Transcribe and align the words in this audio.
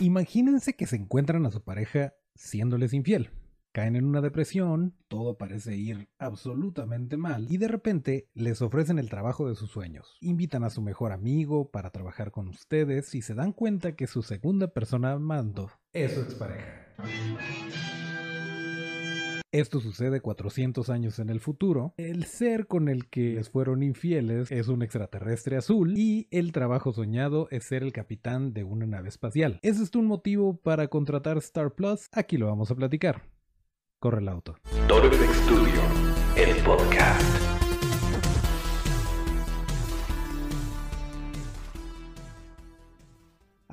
Imagínense 0.00 0.74
que 0.74 0.86
se 0.86 0.96
encuentran 0.96 1.46
a 1.46 1.52
su 1.52 1.62
pareja 1.62 2.14
siéndoles 2.34 2.92
infiel. 2.92 3.30
Caen 3.72 3.96
en 3.96 4.04
una 4.04 4.20
depresión, 4.20 4.96
todo 5.08 5.38
parece 5.38 5.76
ir 5.76 6.08
absolutamente 6.18 7.16
mal 7.16 7.46
y 7.50 7.58
de 7.58 7.68
repente 7.68 8.28
les 8.34 8.60
ofrecen 8.60 8.98
el 8.98 9.08
trabajo 9.08 9.48
de 9.48 9.54
sus 9.54 9.70
sueños. 9.70 10.16
Invitan 10.20 10.64
a 10.64 10.70
su 10.70 10.82
mejor 10.82 11.12
amigo 11.12 11.70
para 11.70 11.90
trabajar 11.90 12.32
con 12.32 12.48
ustedes 12.48 13.14
y 13.14 13.22
se 13.22 13.34
dan 13.34 13.52
cuenta 13.52 13.94
que 13.94 14.06
su 14.06 14.22
segunda 14.22 14.68
persona 14.68 15.12
amando 15.12 15.70
es 15.92 16.14
su 16.14 16.20
expareja. 16.20 16.94
Esto 19.54 19.78
sucede 19.78 20.20
400 20.20 20.90
años 20.90 21.20
en 21.20 21.30
el 21.30 21.38
futuro. 21.38 21.94
El 21.96 22.24
ser 22.24 22.66
con 22.66 22.88
el 22.88 23.06
que 23.06 23.34
les 23.34 23.50
fueron 23.50 23.84
infieles 23.84 24.50
es 24.50 24.66
un 24.66 24.82
extraterrestre 24.82 25.56
azul 25.56 25.96
y 25.96 26.26
el 26.32 26.50
trabajo 26.50 26.92
soñado 26.92 27.46
es 27.52 27.62
ser 27.62 27.84
el 27.84 27.92
capitán 27.92 28.52
de 28.52 28.64
una 28.64 28.84
nave 28.84 29.10
espacial. 29.10 29.60
¿Es 29.62 29.78
esto 29.78 30.00
un 30.00 30.06
motivo 30.06 30.56
para 30.56 30.88
contratar 30.88 31.38
Star 31.38 31.70
Plus? 31.70 32.08
Aquí 32.10 32.36
lo 32.36 32.48
vamos 32.48 32.72
a 32.72 32.74
platicar. 32.74 33.22
Corre 34.00 34.22
el 34.22 34.28
auto. 34.28 34.56
Studio, 34.88 35.82
el 36.36 36.56
podcast. 36.64 37.43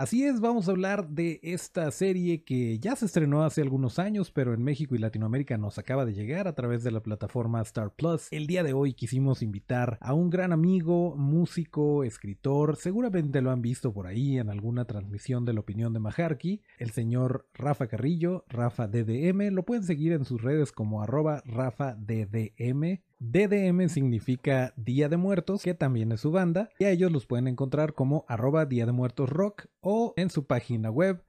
Así 0.01 0.23
es, 0.23 0.39
vamos 0.39 0.67
a 0.67 0.71
hablar 0.71 1.09
de 1.09 1.39
esta 1.43 1.91
serie 1.91 2.43
que 2.43 2.79
ya 2.79 2.95
se 2.95 3.05
estrenó 3.05 3.43
hace 3.43 3.61
algunos 3.61 3.99
años, 3.99 4.31
pero 4.31 4.55
en 4.55 4.63
México 4.63 4.95
y 4.95 4.97
Latinoamérica 4.97 5.59
nos 5.59 5.77
acaba 5.77 6.05
de 6.05 6.15
llegar 6.15 6.47
a 6.47 6.55
través 6.55 6.83
de 6.83 6.89
la 6.89 7.03
plataforma 7.03 7.61
Star 7.61 7.93
Plus. 7.93 8.27
El 8.31 8.47
día 8.47 8.63
de 8.63 8.73
hoy 8.73 8.95
quisimos 8.95 9.43
invitar 9.43 9.99
a 10.01 10.15
un 10.15 10.31
gran 10.31 10.53
amigo, 10.53 11.15
músico, 11.15 12.03
escritor, 12.03 12.77
seguramente 12.77 13.41
lo 13.41 13.51
han 13.51 13.61
visto 13.61 13.93
por 13.93 14.07
ahí 14.07 14.39
en 14.39 14.49
alguna 14.49 14.85
transmisión 14.85 15.45
de 15.45 15.53
la 15.53 15.59
opinión 15.59 15.93
de 15.93 15.99
Majarki, 15.99 16.63
el 16.79 16.89
señor 16.89 17.47
Rafa 17.53 17.85
Carrillo, 17.85 18.43
Rafa 18.49 18.87
DDM, 18.87 19.53
lo 19.53 19.65
pueden 19.65 19.83
seguir 19.83 20.13
en 20.13 20.25
sus 20.25 20.41
redes 20.41 20.71
como 20.71 21.03
arroba 21.03 21.43
Rafa 21.45 21.93
DDM 21.93 23.03
DDM 23.23 23.87
significa 23.87 24.73
Día 24.77 25.07
de 25.07 25.15
Muertos, 25.15 25.61
que 25.61 25.75
también 25.75 26.11
es 26.11 26.21
su 26.21 26.31
banda, 26.31 26.69
y 26.79 26.85
a 26.85 26.89
ellos 26.89 27.11
los 27.11 27.27
pueden 27.27 27.47
encontrar 27.47 27.93
como 27.93 28.25
arroba 28.27 28.65
Día 28.65 28.87
de 28.87 28.93
Muertos 28.93 29.29
Rock 29.29 29.67
o 29.79 30.15
en 30.17 30.31
su 30.31 30.47
página 30.47 30.89
web 30.89 31.23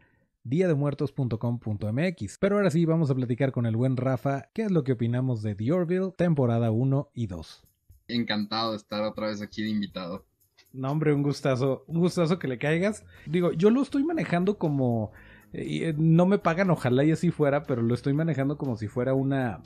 diademuertos.com.mx. 0.44 2.38
Pero 2.38 2.56
ahora 2.56 2.70
sí, 2.70 2.86
vamos 2.86 3.10
a 3.10 3.14
platicar 3.14 3.52
con 3.52 3.66
el 3.66 3.76
buen 3.76 3.98
Rafa 3.98 4.48
qué 4.54 4.62
es 4.62 4.70
lo 4.70 4.84
que 4.84 4.92
opinamos 4.92 5.42
de 5.42 5.54
The 5.54 5.70
Orville, 5.70 6.12
temporada 6.16 6.70
1 6.70 7.10
y 7.12 7.26
2. 7.26 7.62
Encantado 8.08 8.70
de 8.70 8.78
estar 8.78 9.02
otra 9.02 9.26
vez 9.26 9.42
aquí 9.42 9.62
de 9.62 9.68
invitado. 9.68 10.24
No, 10.72 10.90
hombre, 10.90 11.12
un 11.12 11.22
gustazo, 11.22 11.84
un 11.88 12.00
gustazo 12.00 12.38
que 12.38 12.48
le 12.48 12.56
caigas. 12.56 13.04
Digo, 13.26 13.52
yo 13.52 13.68
lo 13.68 13.82
estoy 13.82 14.02
manejando 14.02 14.56
como... 14.56 15.12
Eh, 15.52 15.92
no 15.98 16.24
me 16.24 16.38
pagan, 16.38 16.70
ojalá 16.70 17.04
y 17.04 17.12
así 17.12 17.30
fuera, 17.30 17.64
pero 17.64 17.82
lo 17.82 17.92
estoy 17.92 18.14
manejando 18.14 18.56
como 18.56 18.78
si 18.78 18.88
fuera 18.88 19.12
una 19.12 19.60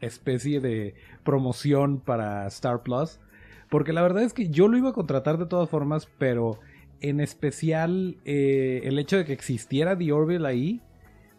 especie 0.00 0.60
de 0.60 0.94
promoción 1.24 2.00
para 2.00 2.46
Star 2.46 2.82
Plus. 2.82 3.20
Porque 3.68 3.92
la 3.92 4.02
verdad 4.02 4.24
es 4.24 4.32
que 4.32 4.48
yo 4.48 4.68
lo 4.68 4.76
iba 4.76 4.90
a 4.90 4.92
contratar 4.92 5.38
de 5.38 5.46
todas 5.46 5.68
formas, 5.68 6.08
pero 6.18 6.58
en 7.00 7.20
especial 7.20 8.16
eh, 8.24 8.82
el 8.84 8.98
hecho 8.98 9.16
de 9.16 9.24
que 9.24 9.32
existiera 9.32 9.96
The 9.96 10.12
Orville 10.12 10.46
ahí 10.46 10.82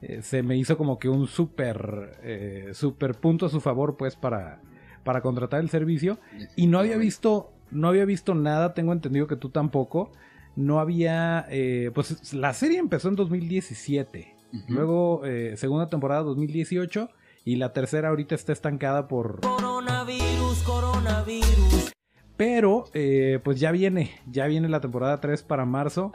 eh, 0.02 0.22
se 0.22 0.42
me 0.42 0.58
hizo 0.58 0.78
como 0.78 0.98
que 0.98 1.10
un 1.10 1.28
super, 1.28 2.20
eh, 2.24 2.72
super 2.74 3.16
punto 3.16 3.46
a 3.46 3.50
su 3.50 3.62
favor, 3.62 3.98
pues, 3.98 4.16
para, 4.16 4.62
para 5.04 5.22
contratar 5.22 5.60
el 5.60 5.70
servicio. 5.70 6.18
Y 6.56 6.68
no 6.68 6.80
había 6.80 6.98
visto, 6.98 7.52
no 7.70 7.90
había 7.90 8.06
visto 8.06 8.34
nada, 8.34 8.74
tengo 8.74 8.94
entendido 8.94 9.28
que 9.28 9.36
tú 9.36 9.50
tampoco. 9.50 10.12
No 10.56 10.80
había, 10.80 11.48
pues 11.94 12.34
la 12.34 12.54
serie 12.54 12.80
empezó 12.80 13.08
en 13.08 13.16
2017. 13.16 14.36
Luego, 14.68 15.22
segunda 15.56 15.88
temporada 15.88 16.24
2018 16.24 17.10
y 17.44 17.56
la 17.56 17.74
tercera 17.74 18.10
ahorita 18.10 18.36
está 18.36 18.54
estancada 18.54 19.08
por... 19.08 19.42
Coronavirus, 19.42 20.64
coronavirus. 20.64 21.92
Pero, 22.38 22.86
eh, 22.94 23.40
pues 23.44 23.60
ya 23.60 23.72
viene, 23.72 24.12
ya 24.28 24.48
viene 24.48 24.70
la 24.70 24.82
temporada 24.82 25.20
3 25.20 25.44
para 25.44 25.66
marzo. 25.66 26.12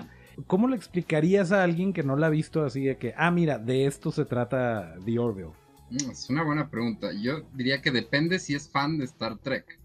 ¿Cómo 0.47 0.69
le 0.69 0.77
explicarías 0.77 1.53
a 1.53 1.63
alguien 1.63 1.93
que 1.93 2.03
no 2.03 2.17
la 2.17 2.27
ha 2.27 2.31
visto 2.31 2.65
así 2.65 2.85
de 2.85 2.97
que, 2.97 3.15
ah, 3.17 3.31
mira, 3.31 3.59
de 3.59 3.87
esto 3.87 4.13
se 4.13 4.25
trata 4.25 4.97
The 5.05 5.19
Orville? 5.19 5.53
Mm, 5.91 6.11
es 6.11 6.29
una 6.29 6.43
buena 6.43 6.69
pregunta. 6.69 7.11
Yo 7.13 7.43
diría 7.55 7.81
que 7.81 7.91
depende 7.91 8.39
si 8.39 8.55
es 8.55 8.69
fan 8.69 8.99
de 8.99 9.05
Star 9.05 9.39
Trek. 9.39 9.79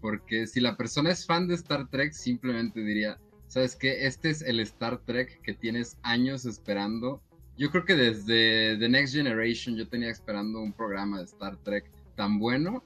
Porque 0.00 0.46
si 0.46 0.60
la 0.60 0.76
persona 0.76 1.10
es 1.10 1.26
fan 1.26 1.46
de 1.46 1.54
Star 1.54 1.88
Trek, 1.88 2.12
simplemente 2.12 2.80
diría, 2.80 3.18
¿sabes 3.48 3.76
qué? 3.76 4.06
Este 4.06 4.30
es 4.30 4.42
el 4.42 4.60
Star 4.60 4.98
Trek 5.04 5.42
que 5.42 5.54
tienes 5.54 5.98
años 6.02 6.46
esperando 6.46 7.20
yo 7.60 7.70
creo 7.70 7.84
que 7.84 7.94
desde 7.94 8.78
The 8.78 8.88
Next 8.88 9.14
Generation 9.14 9.76
yo 9.76 9.86
tenía 9.86 10.08
esperando 10.08 10.62
un 10.62 10.72
programa 10.72 11.18
de 11.18 11.24
Star 11.24 11.58
Trek 11.58 11.84
tan 12.16 12.38
bueno 12.38 12.82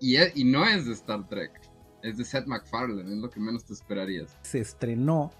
y, 0.00 0.16
y 0.34 0.42
no 0.42 0.64
es 0.66 0.84
de 0.84 0.94
Star 0.94 1.28
Trek, 1.28 1.52
es 2.02 2.18
de 2.18 2.24
Seth 2.24 2.46
MacFarlane, 2.46 3.08
es 3.08 3.18
lo 3.18 3.30
que 3.30 3.38
menos 3.38 3.64
te 3.64 3.72
esperarías. 3.72 4.36
Se 4.42 4.58
estrenó 4.58 5.30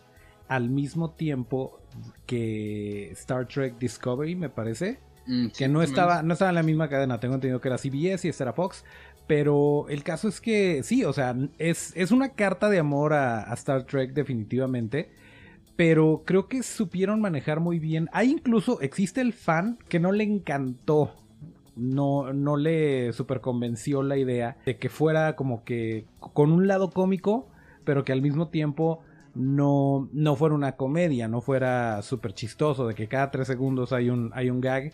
al 0.46 0.70
mismo 0.70 1.10
tiempo 1.10 1.80
que 2.26 3.10
Star 3.10 3.48
Trek 3.48 3.76
Discovery, 3.76 4.36
me 4.36 4.50
parece. 4.50 5.00
Mm, 5.26 5.48
que 5.48 5.66
no 5.66 5.82
estaba, 5.82 6.22
no 6.22 6.34
estaba 6.34 6.50
en 6.50 6.54
la 6.54 6.62
misma 6.62 6.88
cadena, 6.88 7.18
tengo 7.18 7.34
entendido 7.34 7.60
que 7.60 7.66
era 7.66 7.78
CBS 7.78 8.24
y 8.24 8.30
esta 8.30 8.44
era 8.44 8.52
Fox, 8.52 8.84
pero 9.26 9.86
el 9.88 10.04
caso 10.04 10.28
es 10.28 10.40
que 10.40 10.84
sí, 10.84 11.02
o 11.02 11.12
sea, 11.12 11.34
es, 11.58 11.92
es 11.96 12.12
una 12.12 12.28
carta 12.34 12.70
de 12.70 12.78
amor 12.78 13.14
a 13.14 13.52
Star 13.54 13.82
Trek 13.82 14.12
definitivamente 14.12 15.10
pero 15.76 16.22
creo 16.24 16.48
que 16.48 16.62
supieron 16.62 17.20
manejar 17.20 17.60
muy 17.60 17.78
bien. 17.78 18.08
Hay 18.12 18.30
incluso, 18.30 18.80
existe 18.80 19.20
el 19.20 19.32
fan 19.32 19.78
que 19.88 20.00
no 20.00 20.10
le 20.10 20.24
encantó, 20.24 21.12
no, 21.76 22.32
no 22.32 22.56
le 22.56 23.12
super 23.12 23.40
convenció 23.42 24.02
la 24.02 24.16
idea 24.16 24.56
de 24.64 24.78
que 24.78 24.88
fuera 24.88 25.36
como 25.36 25.62
que 25.64 26.06
con 26.18 26.50
un 26.50 26.66
lado 26.66 26.90
cómico, 26.90 27.48
pero 27.84 28.04
que 28.04 28.12
al 28.12 28.22
mismo 28.22 28.48
tiempo 28.48 29.00
no, 29.34 30.08
no 30.12 30.34
fuera 30.34 30.54
una 30.54 30.72
comedia, 30.72 31.28
no 31.28 31.42
fuera 31.42 32.00
súper 32.00 32.32
chistoso, 32.32 32.88
de 32.88 32.94
que 32.94 33.06
cada 33.06 33.30
tres 33.30 33.46
segundos 33.46 33.92
hay 33.92 34.08
un, 34.08 34.30
hay 34.34 34.48
un 34.48 34.62
gag. 34.62 34.92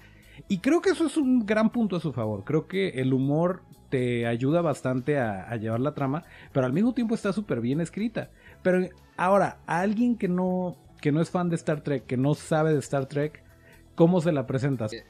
Y 0.49 0.59
creo 0.59 0.81
que 0.81 0.91
eso 0.91 1.07
es 1.07 1.17
un 1.17 1.47
gran 1.47 1.71
punto 1.71 1.97
a 1.97 2.01
su 2.01 2.13
favor. 2.13 2.43
Creo 2.45 2.67
que 2.67 2.89
el 2.89 3.13
humor 3.13 3.63
te 3.93 4.27
ayuda 4.27 4.63
bastante 4.63 5.19
a, 5.19 5.55
llevar 5.57 5.81
la 5.81 5.93
trama, 5.93 6.25
pero 6.51 6.65
al 6.65 6.73
mismo 6.73 6.95
tiempo 6.95 7.15
está 7.15 7.31
súper 7.31 7.61
bien 7.61 7.79
escrita. 7.79 8.31
Pero 8.63 8.89
ahora, 9.19 9.59
a 9.67 9.81
alguien 9.81 10.17
que 10.17 10.29
no, 10.29 10.79
que 11.03 11.13
no 11.13 11.21
es 11.21 11.29
fan 11.29 11.51
de 11.51 11.57
Star 11.57 11.83
Trek, 11.83 12.07
que 12.07 12.17
no 12.17 12.33
sabe 12.33 12.73
de 12.73 12.79
Star 12.79 13.05
Trek, 13.05 13.45
¿cómo 13.95 14.23
se 14.23 14.33
la 14.33 14.47
presentas? 14.47 14.95
Eh, 14.95 15.05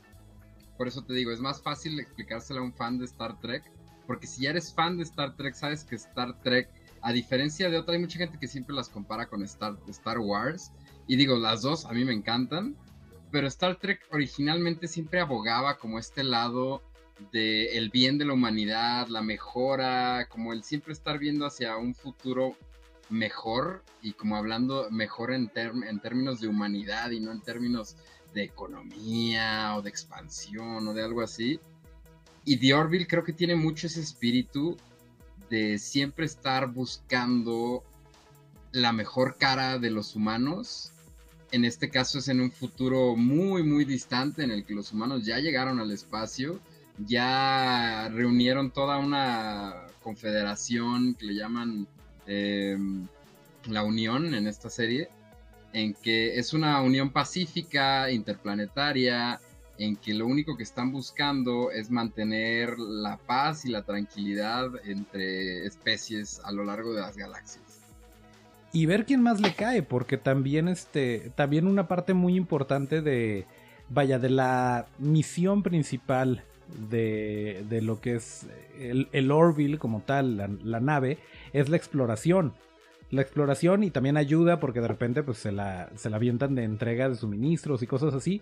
por 0.77 0.89
eso 0.89 1.05
te 1.05 1.15
digo, 1.15 1.31
es 1.31 1.39
más 1.39 1.63
fácil 1.63 2.01
explicársela 2.01 2.59
a 2.59 2.65
un 2.65 2.73
fan 2.73 2.99
de 2.99 3.05
Star 3.05 3.39
Trek, 3.39 3.63
porque 4.05 4.27
si 4.27 4.43
ya 4.43 4.51
eres 4.51 4.75
fan 4.75 4.97
de 4.97 5.05
Star 5.05 5.37
Trek, 5.37 5.55
sabes 5.55 5.85
que 5.85 5.95
Star 5.95 6.41
Trek, 6.41 6.69
a 7.03 7.13
diferencia 7.13 7.71
de 7.71 7.79
otra, 7.79 7.95
hay 7.95 8.01
mucha 8.01 8.19
gente 8.19 8.37
que 8.41 8.49
siempre 8.49 8.75
las 8.75 8.89
compara 8.89 9.27
con 9.27 9.45
Star, 9.45 9.77
Star 9.87 10.19
Wars, 10.19 10.73
y 11.07 11.15
digo, 11.15 11.39
las 11.39 11.63
dos 11.63 11.85
a 11.85 11.93
mí 11.93 12.05
me 12.05 12.15
encantan, 12.15 12.75
pero 13.31 13.47
Star 13.47 13.77
Trek 13.77 14.01
originalmente 14.11 14.89
siempre 14.89 15.21
abogaba 15.21 15.79
como 15.79 16.01
este 16.01 16.25
lado 16.25 16.83
del 17.31 17.69
el 17.69 17.91
bien 17.91 18.19
de 18.19 18.25
la 18.25 18.35
humanidad, 18.35 19.09
la 19.09 19.23
mejora, 19.23 20.27
como 20.29 20.53
el 20.53 20.65
siempre 20.65 20.93
estar 20.93 21.19
viendo 21.19 21.47
hacia 21.47 21.77
un 21.77 21.95
futuro 21.95 22.57
mejor 23.11 23.85
y 24.01 24.13
como 24.13 24.37
hablando 24.37 24.89
mejor 24.91 25.33
en, 25.33 25.51
en 25.55 26.01
términos 26.01 26.41
de 26.41 26.49
humanidad 26.49 27.11
y 27.11 27.21
no 27.21 27.31
en 27.31 27.43
términos 27.43 27.97
de 28.33 28.45
economía 28.45 29.77
o 29.77 29.83
de 29.83 29.91
expansión 29.91 30.89
o 30.89 30.95
de 30.95 31.03
algo 31.03 31.21
así. 31.21 31.61
Y 32.45 32.57
The 32.57 32.75
Orville 32.75 33.07
creo 33.07 33.23
que 33.23 33.33
tiene 33.33 33.55
mucho 33.55 33.87
ese 33.87 34.01
espíritu 34.01 34.77
de 35.51 35.79
siempre 35.79 36.27
estar 36.27 36.73
buscando 36.73 37.85
la 38.73 38.93
mejor 38.93 39.37
cara 39.37 39.79
de 39.79 39.91
los 39.91 40.17
humanos. 40.17 40.93
En 41.53 41.65
este 41.65 41.91
caso 41.91 42.19
es 42.19 42.29
en 42.29 42.41
un 42.41 42.51
futuro 42.51 43.15
muy, 43.15 43.63
muy 43.63 43.85
distante 43.85 44.43
en 44.43 44.51
el 44.51 44.65
que 44.65 44.75
los 44.75 44.93
humanos 44.93 45.25
ya 45.25 45.39
llegaron 45.39 45.79
al 45.79 45.93
espacio, 45.93 46.59
ya 47.07 48.09
reunieron 48.13 48.71
toda 48.71 48.99
una 48.99 49.87
confederación 50.03 51.15
que 51.15 51.27
le 51.27 51.35
llaman 51.35 51.87
Em, 52.27 53.07
la 53.69 53.83
unión 53.83 54.35
en 54.35 54.47
esta 54.47 54.69
serie, 54.69 55.09
en 55.73 55.95
que 55.95 56.39
es 56.39 56.53
una 56.53 56.81
unión 56.83 57.11
pacífica, 57.11 58.11
interplanetaria, 58.11 59.41
en 59.79 59.97
que 59.97 60.15
lo 60.15 60.27
único 60.27 60.57
que 60.57 60.63
están 60.63 60.93
buscando 60.93 61.71
es 61.71 61.91
mantener 61.91 62.79
la 62.79 63.17
paz 63.17 63.65
y 63.65 63.71
la 63.71 63.83
tranquilidad 63.83 64.67
entre 64.85 65.65
especies 65.67 66.41
a 66.45 66.53
lo 66.53 66.65
largo 66.65 66.93
de 66.93 67.01
las 67.01 67.17
galaxias. 67.17 67.81
Y 68.73 68.87
ver 68.87 69.05
quién 69.05 69.23
más 69.23 69.41
le 69.41 69.55
cae, 69.55 69.83
porque 69.83 70.17
también 70.17 70.69
este, 70.69 71.33
también 71.35 71.67
una 71.67 71.89
parte 71.89 72.15
muy 72.15 72.37
importante 72.37 73.01
de, 73.01 73.47
vaya, 73.89 74.19
de 74.19 74.31
la 74.31 74.87
misión 74.99 75.63
principal 75.63 76.45
de, 76.91 77.65
de 77.69 77.83
lo 77.83 78.01
que 78.01 78.17
es 78.17 78.47
el, 78.79 79.31
Orville 79.31 79.79
como 79.79 80.01
tal, 80.01 80.37
la, 80.63 80.81
nave, 80.81 81.19
es 81.53 81.69
la 81.69 81.77
exploración. 81.77 82.55
la 83.11 83.23
exploración 83.23 83.85
y 83.85 83.91
también 83.91 84.17
ayuda 84.17 84.61
porque 84.61 84.81
de 84.81 84.89
repente 84.89 85.23
pues 85.23 85.39
se 85.39 85.53
la, 85.53 85.91
se 85.97 86.11
la 86.11 86.17
avientan 86.17 86.55
de 86.55 86.65
entrega 86.65 87.09
de 87.09 87.15
suministros 87.17 87.83
y 87.83 87.87
cosas 87.87 88.15
así. 88.15 88.41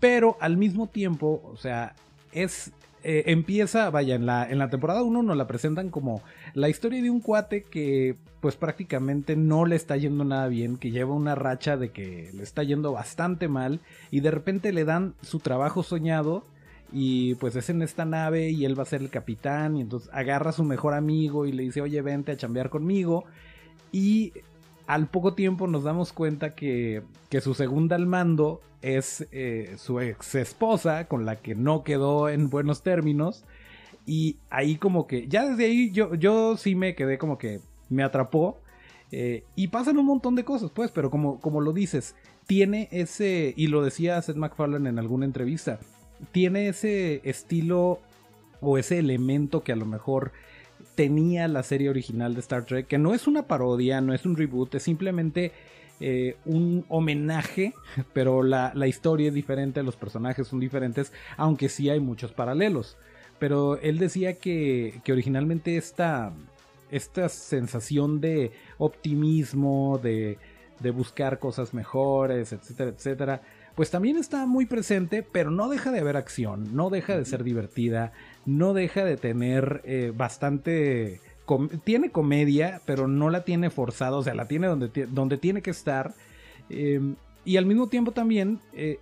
Pero 0.00 0.36
al 0.40 0.56
mismo 0.56 0.88
tiempo, 0.88 1.42
o 1.44 1.56
sea, 1.56 1.94
es... 2.32 2.72
eh, 3.02 3.24
empieza, 3.26 3.90
vaya, 3.90 4.14
en 4.14 4.26
la, 4.26 4.48
en 4.50 4.58
la 4.58 4.68
temporada 4.68 5.02
1 5.02 5.22
nos 5.22 5.36
la 5.36 5.46
presentan 5.46 5.90
como 5.90 6.22
la 6.54 6.68
historia 6.68 7.02
de 7.02 7.10
un 7.10 7.20
cuate 7.20 7.62
que 7.62 8.16
pues 8.40 8.56
prácticamente 8.56 9.36
no 9.36 9.66
le 9.66 9.76
está 9.76 9.96
yendo 9.96 10.24
nada 10.24 10.48
bien, 10.48 10.76
que 10.76 10.90
lleva 10.90 11.14
una 11.14 11.34
racha 11.34 11.76
de 11.76 11.90
que 11.90 12.30
le 12.34 12.42
está 12.42 12.62
yendo 12.62 12.92
bastante 12.92 13.48
mal 13.48 13.80
y 14.10 14.20
de 14.20 14.30
repente 14.30 14.72
le 14.72 14.84
dan 14.84 15.14
su 15.22 15.40
trabajo 15.40 15.82
soñado 15.82 16.44
y 16.92 17.34
pues 17.36 17.56
es 17.56 17.70
en 17.70 17.82
esta 17.82 18.04
nave 18.04 18.50
y 18.50 18.64
él 18.64 18.78
va 18.78 18.82
a 18.82 18.86
ser 18.86 19.00
el 19.00 19.10
capitán 19.10 19.76
y 19.76 19.80
entonces 19.82 20.10
agarra 20.12 20.50
a 20.50 20.52
su 20.52 20.64
mejor 20.64 20.94
amigo 20.94 21.46
y 21.46 21.52
le 21.52 21.62
dice 21.62 21.80
oye 21.80 22.02
vente 22.02 22.32
a 22.32 22.36
chambear 22.36 22.70
conmigo 22.70 23.24
y 23.92 24.32
al 24.86 25.06
poco 25.06 25.34
tiempo 25.34 25.66
nos 25.66 25.84
damos 25.84 26.12
cuenta 26.12 26.54
que, 26.54 27.02
que 27.28 27.40
su 27.40 27.54
segunda 27.54 27.94
al 27.94 28.06
mando 28.06 28.60
es 28.82 29.26
eh, 29.30 29.74
su 29.76 30.00
ex 30.00 30.34
esposa 30.34 31.06
con 31.06 31.24
la 31.24 31.36
que 31.36 31.54
no 31.54 31.84
quedó 31.84 32.28
en 32.28 32.50
buenos 32.50 32.82
términos. 32.82 33.44
Y 34.06 34.36
ahí 34.48 34.76
como 34.76 35.06
que 35.06 35.28
ya 35.28 35.44
desde 35.44 35.66
ahí 35.66 35.90
yo, 35.92 36.14
yo 36.14 36.56
sí 36.56 36.74
me 36.74 36.94
quedé 36.94 37.18
como 37.18 37.38
que 37.38 37.60
me 37.88 38.02
atrapó 38.02 38.58
eh, 39.12 39.44
y 39.54 39.68
pasan 39.68 39.98
un 39.98 40.06
montón 40.06 40.34
de 40.34 40.44
cosas 40.44 40.70
pues 40.72 40.90
pero 40.90 41.10
como, 41.10 41.40
como 41.40 41.60
lo 41.60 41.72
dices 41.72 42.14
tiene 42.46 42.88
ese 42.92 43.52
y 43.56 43.66
lo 43.66 43.82
decía 43.82 44.22
Seth 44.22 44.36
MacFarlane 44.36 44.88
en 44.88 44.98
alguna 45.00 45.26
entrevista 45.26 45.80
tiene 46.32 46.68
ese 46.68 47.20
estilo 47.24 48.00
o 48.60 48.78
ese 48.78 48.98
elemento 48.98 49.62
que 49.62 49.72
a 49.72 49.76
lo 49.76 49.86
mejor 49.86 50.32
tenía 50.94 51.48
la 51.48 51.62
serie 51.62 51.88
original 51.88 52.34
de 52.34 52.40
Star 52.40 52.64
Trek, 52.64 52.86
que 52.86 52.98
no 52.98 53.14
es 53.14 53.26
una 53.26 53.46
parodia, 53.46 54.00
no 54.00 54.12
es 54.12 54.26
un 54.26 54.36
reboot, 54.36 54.74
es 54.74 54.82
simplemente 54.82 55.52
eh, 56.00 56.36
un 56.44 56.84
homenaje, 56.88 57.74
pero 58.12 58.42
la, 58.42 58.72
la, 58.74 58.86
historia 58.86 59.28
es 59.28 59.34
diferente, 59.34 59.82
los 59.82 59.96
personajes 59.96 60.48
son 60.48 60.60
diferentes, 60.60 61.12
aunque 61.36 61.68
sí 61.68 61.90
hay 61.90 62.00
muchos 62.00 62.32
paralelos. 62.32 62.96
Pero 63.38 63.78
él 63.78 63.98
decía 63.98 64.34
que, 64.34 65.00
que 65.04 65.12
originalmente 65.12 65.76
esta, 65.76 66.32
esta 66.90 67.28
sensación 67.30 68.20
de 68.20 68.52
optimismo, 68.76 69.98
de, 70.02 70.36
de 70.80 70.90
buscar 70.90 71.38
cosas 71.38 71.72
mejores, 71.72 72.52
etcétera, 72.52 72.90
etcétera, 72.90 73.42
pues 73.80 73.90
también 73.90 74.18
está 74.18 74.44
muy 74.44 74.66
presente, 74.66 75.22
pero 75.22 75.50
no 75.50 75.70
deja 75.70 75.90
de 75.90 76.00
haber 76.00 76.18
acción, 76.18 76.76
no 76.76 76.90
deja 76.90 77.16
de 77.16 77.24
ser 77.24 77.42
divertida, 77.44 78.12
no 78.44 78.74
deja 78.74 79.06
de 79.06 79.16
tener 79.16 79.80
eh, 79.86 80.12
bastante... 80.14 81.22
Com 81.46 81.70
tiene 81.82 82.10
comedia, 82.10 82.82
pero 82.84 83.08
no 83.08 83.30
la 83.30 83.42
tiene 83.42 83.70
forzada, 83.70 84.18
o 84.18 84.22
sea, 84.22 84.34
la 84.34 84.46
tiene 84.46 84.66
donde, 84.66 85.06
donde 85.06 85.38
tiene 85.38 85.62
que 85.62 85.70
estar. 85.70 86.12
Eh, 86.68 87.00
y 87.46 87.56
al 87.56 87.64
mismo 87.64 87.86
tiempo 87.86 88.12
también 88.12 88.60
eh, 88.74 88.98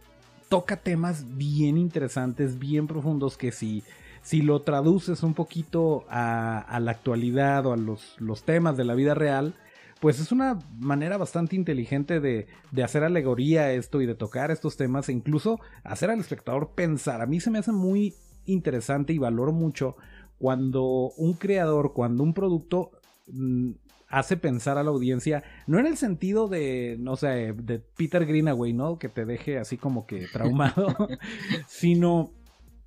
toca 0.49 0.77
temas 0.77 1.25
bien 1.37 1.77
interesantes, 1.77 2.61
bien 2.61 2.87
profundos, 2.87 3.37
que 3.37 3.51
si, 3.51 3.83
si 4.23 4.43
lo 4.43 4.63
traduces 4.63 5.25
un 5.25 5.35
poquito 5.35 6.05
a, 6.09 6.61
a 6.61 6.79
la 6.79 6.93
actualidad 6.93 7.67
o 7.67 7.73
a 7.73 7.77
los, 7.77 8.15
los 8.21 8.45
temas 8.45 8.77
de 8.77 8.85
la 8.85 8.95
vida 8.95 9.15
real, 9.15 9.55
pues 10.01 10.21
es 10.21 10.33
una 10.33 10.59
manera 10.79 11.17
bastante 11.17 11.57
inteligente 11.57 12.21
de, 12.21 12.47
de, 12.71 12.85
hacer 12.85 13.05
alegoría 13.05 13.63
a 13.63 13.73
esto 13.73 14.01
y 14.01 14.07
de 14.07 14.15
tocar 14.15 14.51
estos 14.51 14.77
temas 14.77 15.09
e 15.09 15.13
incluso 15.13 15.61
hacer 15.83 16.11
al 16.11 16.21
espectador 16.21 16.71
pensar. 16.75 17.21
A 17.21 17.27
mí 17.27 17.41
se 17.41 17.51
me 17.51 17.59
hace 17.59 17.73
muy 17.73 18.15
interesante 18.45 19.13
y 19.13 19.19
valoro 19.19 19.53
mucho 19.53 19.97
cuando 20.39 21.13
un 21.17 21.35
creador, 21.35 21.93
cuando 21.93 22.23
un 22.23 22.33
producto 22.33 22.93
mmm, 23.27 23.73
hace 24.09 24.37
pensar 24.37 24.79
a 24.79 24.83
la 24.83 24.91
audiencia, 24.91 25.43
no 25.67 25.79
en 25.79 25.87
el 25.87 25.97
sentido 25.97 26.49
de, 26.49 26.97
no 26.99 27.17
sé, 27.17 27.53
de 27.53 27.79
Peter 27.79 28.25
Greenaway, 28.25 28.73
¿no? 28.73 28.99
Que 28.99 29.09
te 29.09 29.25
deje 29.25 29.59
así 29.59 29.77
como 29.77 30.07
que 30.07 30.27
traumado, 30.33 30.95
sino, 31.67 32.31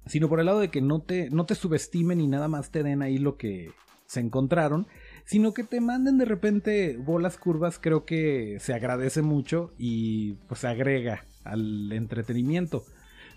sino 0.06 0.30
por 0.30 0.40
el 0.40 0.48
lado 0.48 0.60
de 0.60 0.70
que 0.70 0.82
no 0.82 1.02
te, 1.02 1.30
no 1.30 1.46
te 1.46 1.56
subestimen 1.56 2.20
y 2.22 2.28
nada 2.28 2.48
más 2.48 2.72
te 2.72 2.84
den 2.84 3.02
ahí 3.02 3.18
lo 3.18 3.38
que 3.38 3.72
se 4.08 4.20
encontraron, 4.20 4.88
sino 5.26 5.54
que 5.54 5.64
te 5.64 5.82
manden 5.82 6.18
de 6.18 6.26
repente 6.26 6.98
bolas 6.98 7.38
curvas, 7.38 7.80
creo 7.80 8.06
que 8.06 8.58
se 8.60 8.74
agradece 8.74 9.22
mucho 9.22 9.72
y 9.78 10.34
pues 10.48 10.62
se 10.62 10.68
agrega 10.68 11.26
al 11.44 11.92
entretenimiento. 11.92 12.84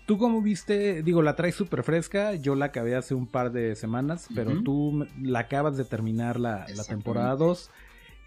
¿Tú 0.05 0.19
cómo 0.19 0.41
viste? 0.41 1.01
Digo, 1.01 1.23
la 1.23 1.35
traes 1.35 1.55
súper 1.55 1.81
fresca. 1.83 2.35
Yo 2.35 2.53
la 2.53 2.65
acabé 2.65 2.95
hace 2.95 3.15
un 3.15 3.25
par 3.25 3.51
de 3.51 3.75
semanas, 3.75 4.27
pero 4.35 4.51
uh 4.51 4.53
-huh. 4.55 4.63
tú 4.63 5.07
la 5.21 5.39
acabas 5.39 5.77
de 5.77 5.85
terminar 5.85 6.39
la, 6.39 6.67
la 6.75 6.83
temporada 6.83 7.35
2. 7.35 7.71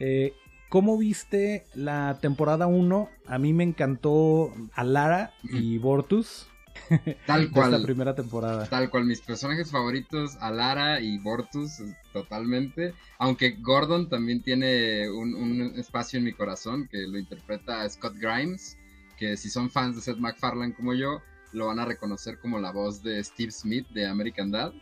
Eh, 0.01 0.33
¿Cómo 0.69 0.99
viste 0.99 1.65
la 1.75 2.19
temporada 2.21 2.67
1? 2.67 3.09
A 3.27 3.39
mí 3.39 3.53
me 3.53 3.63
encantó 3.65 4.53
Alara 4.75 5.33
uh 5.45 5.47
-huh. 5.47 5.63
y 5.63 5.79
Bortus. 5.79 6.49
Tal 7.27 7.51
cual. 7.51 7.73
la 7.73 7.83
primera 7.83 8.15
temporada. 8.15 8.67
Tal 8.67 8.91
cual. 8.91 9.05
Mis 9.05 9.21
personajes 9.21 9.71
favoritos, 9.71 10.37
Alara 10.41 11.01
y 11.01 11.19
Bortus, 11.19 11.83
totalmente. 12.13 12.95
Aunque 13.19 13.57
Gordon 13.61 14.09
también 14.09 14.43
tiene 14.43 15.09
un, 15.11 15.35
un 15.35 15.61
espacio 15.77 16.19
en 16.19 16.25
mi 16.25 16.33
corazón 16.33 16.89
que 16.91 17.07
lo 17.07 17.19
interpreta 17.19 17.89
Scott 17.89 18.17
Grimes. 18.17 18.77
Que 19.17 19.37
si 19.37 19.51
son 19.51 19.71
fans 19.71 19.97
de 19.97 20.03
Seth 20.03 20.19
MacFarlane 20.19 20.75
como 20.75 20.95
yo, 20.95 21.21
lo 21.53 21.67
van 21.67 21.79
a 21.79 21.85
reconocer 21.85 22.39
como 22.39 22.59
la 22.59 22.71
voz 22.71 23.03
de 23.03 23.23
Steve 23.25 23.51
Smith 23.51 23.89
de 23.89 24.07
American 24.07 24.51
Dad. 24.51 24.73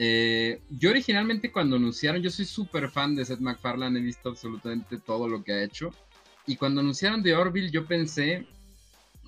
Eh, 0.00 0.62
yo 0.70 0.90
originalmente 0.90 1.50
cuando 1.50 1.74
anunciaron, 1.74 2.22
yo 2.22 2.30
soy 2.30 2.44
súper 2.44 2.88
fan 2.88 3.16
de 3.16 3.24
Seth 3.24 3.40
MacFarlane, 3.40 3.98
he 3.98 4.02
visto 4.02 4.28
absolutamente 4.28 4.98
todo 4.98 5.28
lo 5.28 5.42
que 5.42 5.52
ha 5.52 5.62
hecho. 5.64 5.90
Y 6.46 6.56
cuando 6.56 6.80
anunciaron 6.80 7.22
The 7.22 7.34
Orville, 7.34 7.70
yo 7.70 7.84
pensé, 7.84 8.46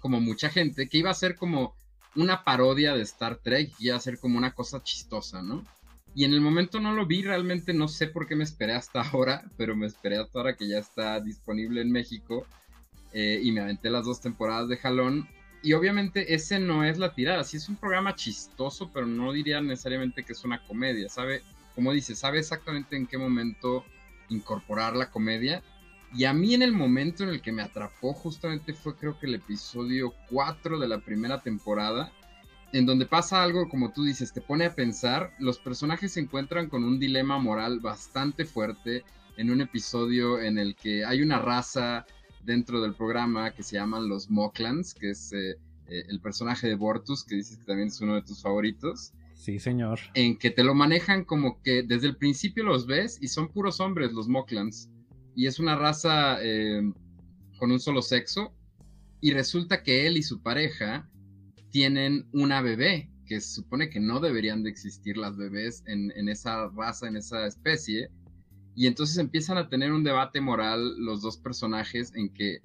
como 0.01 0.21
mucha 0.21 0.49
gente, 0.49 0.89
que 0.89 0.99
iba 0.99 1.11
a 1.11 1.15
ser 1.15 1.35
como 1.35 1.75
una 2.17 2.45
parodia 2.45 2.95
de 2.95 3.03
Star 3.03 3.37
Trek, 3.37 3.73
y 3.79 3.91
ser 4.01 4.19
como 4.19 4.39
una 4.39 4.53
cosa 4.53 4.83
chistosa, 4.83 5.43
¿no? 5.43 5.65
Y 6.15 6.25
en 6.25 6.33
el 6.33 6.41
momento 6.41 6.81
no 6.81 6.93
lo 6.93 7.07
vi, 7.07 7.23
realmente 7.23 7.73
no 7.73 7.87
sé 7.87 8.09
por 8.09 8.27
qué 8.27 8.35
me 8.35 8.45
esperé 8.45 8.75
hasta 8.75 9.01
ahora, 9.13 9.45
pero 9.57 9.77
me 9.77 9.87
esperé 9.87 10.19
hasta 10.19 10.39
ahora 10.39 10.57
que 10.57 10.69
ya 10.69 10.79
está 10.79 11.21
disponible 11.21 11.81
en 11.81 11.93
México. 11.93 12.47
Eh, 13.13 13.41
y 13.43 13.51
me 13.51 13.61
aventé 13.61 13.91
las 13.91 14.05
dos 14.05 14.21
temporadas 14.21 14.69
de 14.69 14.77
jalón 14.77 15.29
y 15.63 15.75
obviamente 15.75 16.33
ese 16.35 16.59
no 16.59 16.85
es 16.85 16.99
la 16.99 17.13
tirada, 17.13 17.45
sí 17.45 17.59
es 17.59 17.69
un 17.69 17.77
programa 17.77 18.15
chistoso, 18.15 18.91
pero 18.93 19.07
no 19.07 19.33
diría 19.33 19.61
necesariamente 19.61 20.25
que 20.25 20.33
es 20.33 20.45
una 20.45 20.65
comedia, 20.65 21.09
sabe, 21.09 21.43
como 21.75 21.93
dice, 21.93 22.15
sabe 22.15 22.39
exactamente 22.39 22.97
en 22.97 23.07
qué 23.07 23.19
momento 23.19 23.85
incorporar 24.31 24.97
la 24.97 25.11
comedia. 25.11 25.63
Y 26.13 26.25
a 26.25 26.33
mí 26.33 26.55
en 26.55 26.63
el 26.63 26.73
momento 26.73 27.23
en 27.23 27.31
el 27.31 27.41
que 27.41 27.53
me 27.53 27.63
atrapó 27.63 28.13
justamente 28.13 28.73
fue 28.75 28.97
creo 28.97 29.19
que 29.19 29.27
el 29.27 29.37
episodio 29.37 30.13
4 30.29 30.79
de 30.79 30.89
la 30.89 30.99
primera 30.99 31.41
temporada, 31.41 32.13
en 32.73 32.85
donde 32.85 33.07
pasa 33.07 33.43
algo 33.43 33.69
como 33.69 33.93
tú 33.93 34.05
dices, 34.05 34.33
te 34.33 34.41
pone 34.41 34.65
a 34.65 34.75
pensar, 34.75 35.33
los 35.39 35.59
personajes 35.59 36.13
se 36.13 36.21
encuentran 36.21 36.69
con 36.69 36.85
un 36.85 36.99
dilema 36.99 37.39
moral 37.39 37.81
bastante 37.81 38.45
fuerte 38.45 39.05
en 39.37 39.51
un 39.51 39.61
episodio 39.61 40.41
en 40.41 40.59
el 40.59 40.75
que 40.75 41.05
hay 41.05 41.23
una 41.23 41.39
raza 41.39 42.05
dentro 42.45 42.81
del 42.81 42.95
programa 42.95 43.53
que 43.53 43.63
se 43.63 43.77
llaman 43.77 44.09
los 44.09 44.31
Moklans, 44.31 44.95
que 44.95 45.11
es 45.11 45.33
eh, 45.33 45.57
eh, 45.89 46.05
el 46.09 46.21
personaje 46.21 46.69
de 46.69 46.75
Bortus, 46.75 47.25
que 47.25 47.37
dices 47.37 47.57
que 47.57 47.65
también 47.65 47.89
es 47.89 48.01
uno 48.01 48.17
de 48.17 48.23
tus 48.23 48.43
favoritos. 48.43 49.13
Sí, 49.35 49.59
señor. 49.59 49.99
En 50.13 50.37
que 50.37 50.51
te 50.51 50.63
lo 50.63 50.75
manejan 50.75 51.25
como 51.25 51.63
que 51.63 51.83
desde 51.83 52.09
el 52.09 52.17
principio 52.17 52.65
los 52.65 52.87
ves 52.87 53.19
y 53.23 53.29
son 53.29 53.49
puros 53.49 53.81
hombres 53.81 54.13
los 54.13 54.29
Moklans. 54.29 54.90
Y 55.35 55.47
es 55.47 55.59
una 55.59 55.77
raza 55.77 56.39
eh, 56.43 56.83
con 57.59 57.71
un 57.71 57.81
solo 57.81 58.03
sexo. 58.03 58.55
Y 59.21 59.33
resulta 59.33 59.83
que 59.83 60.07
él 60.07 60.17
y 60.17 60.23
su 60.23 60.43
pareja 60.43 61.09
tienen 61.71 62.27
una 62.33 62.63
bebé, 62.63 63.11
que 63.27 63.41
se 63.41 63.55
supone 63.55 63.91
que 63.91 64.01
no 64.01 64.19
deberían 64.21 64.63
de 64.63 64.71
existir 64.71 65.17
las 65.17 65.37
bebés 65.37 65.83
en, 65.87 66.13
en 66.17 66.29
esa 66.29 66.69
raza, 66.69 67.07
en 67.07 67.17
esa 67.17 67.47
especie 67.47 68.11
y 68.75 68.87
entonces 68.87 69.19
empiezan 69.19 69.59
a 69.59 69.69
tener 69.69 69.93
un 69.93 70.05
debate 70.05 70.41
moral 70.41 70.97
los 70.99 71.23
dos 71.23 71.37
personajes 71.37 72.13
en 72.15 72.33
que 72.33 72.61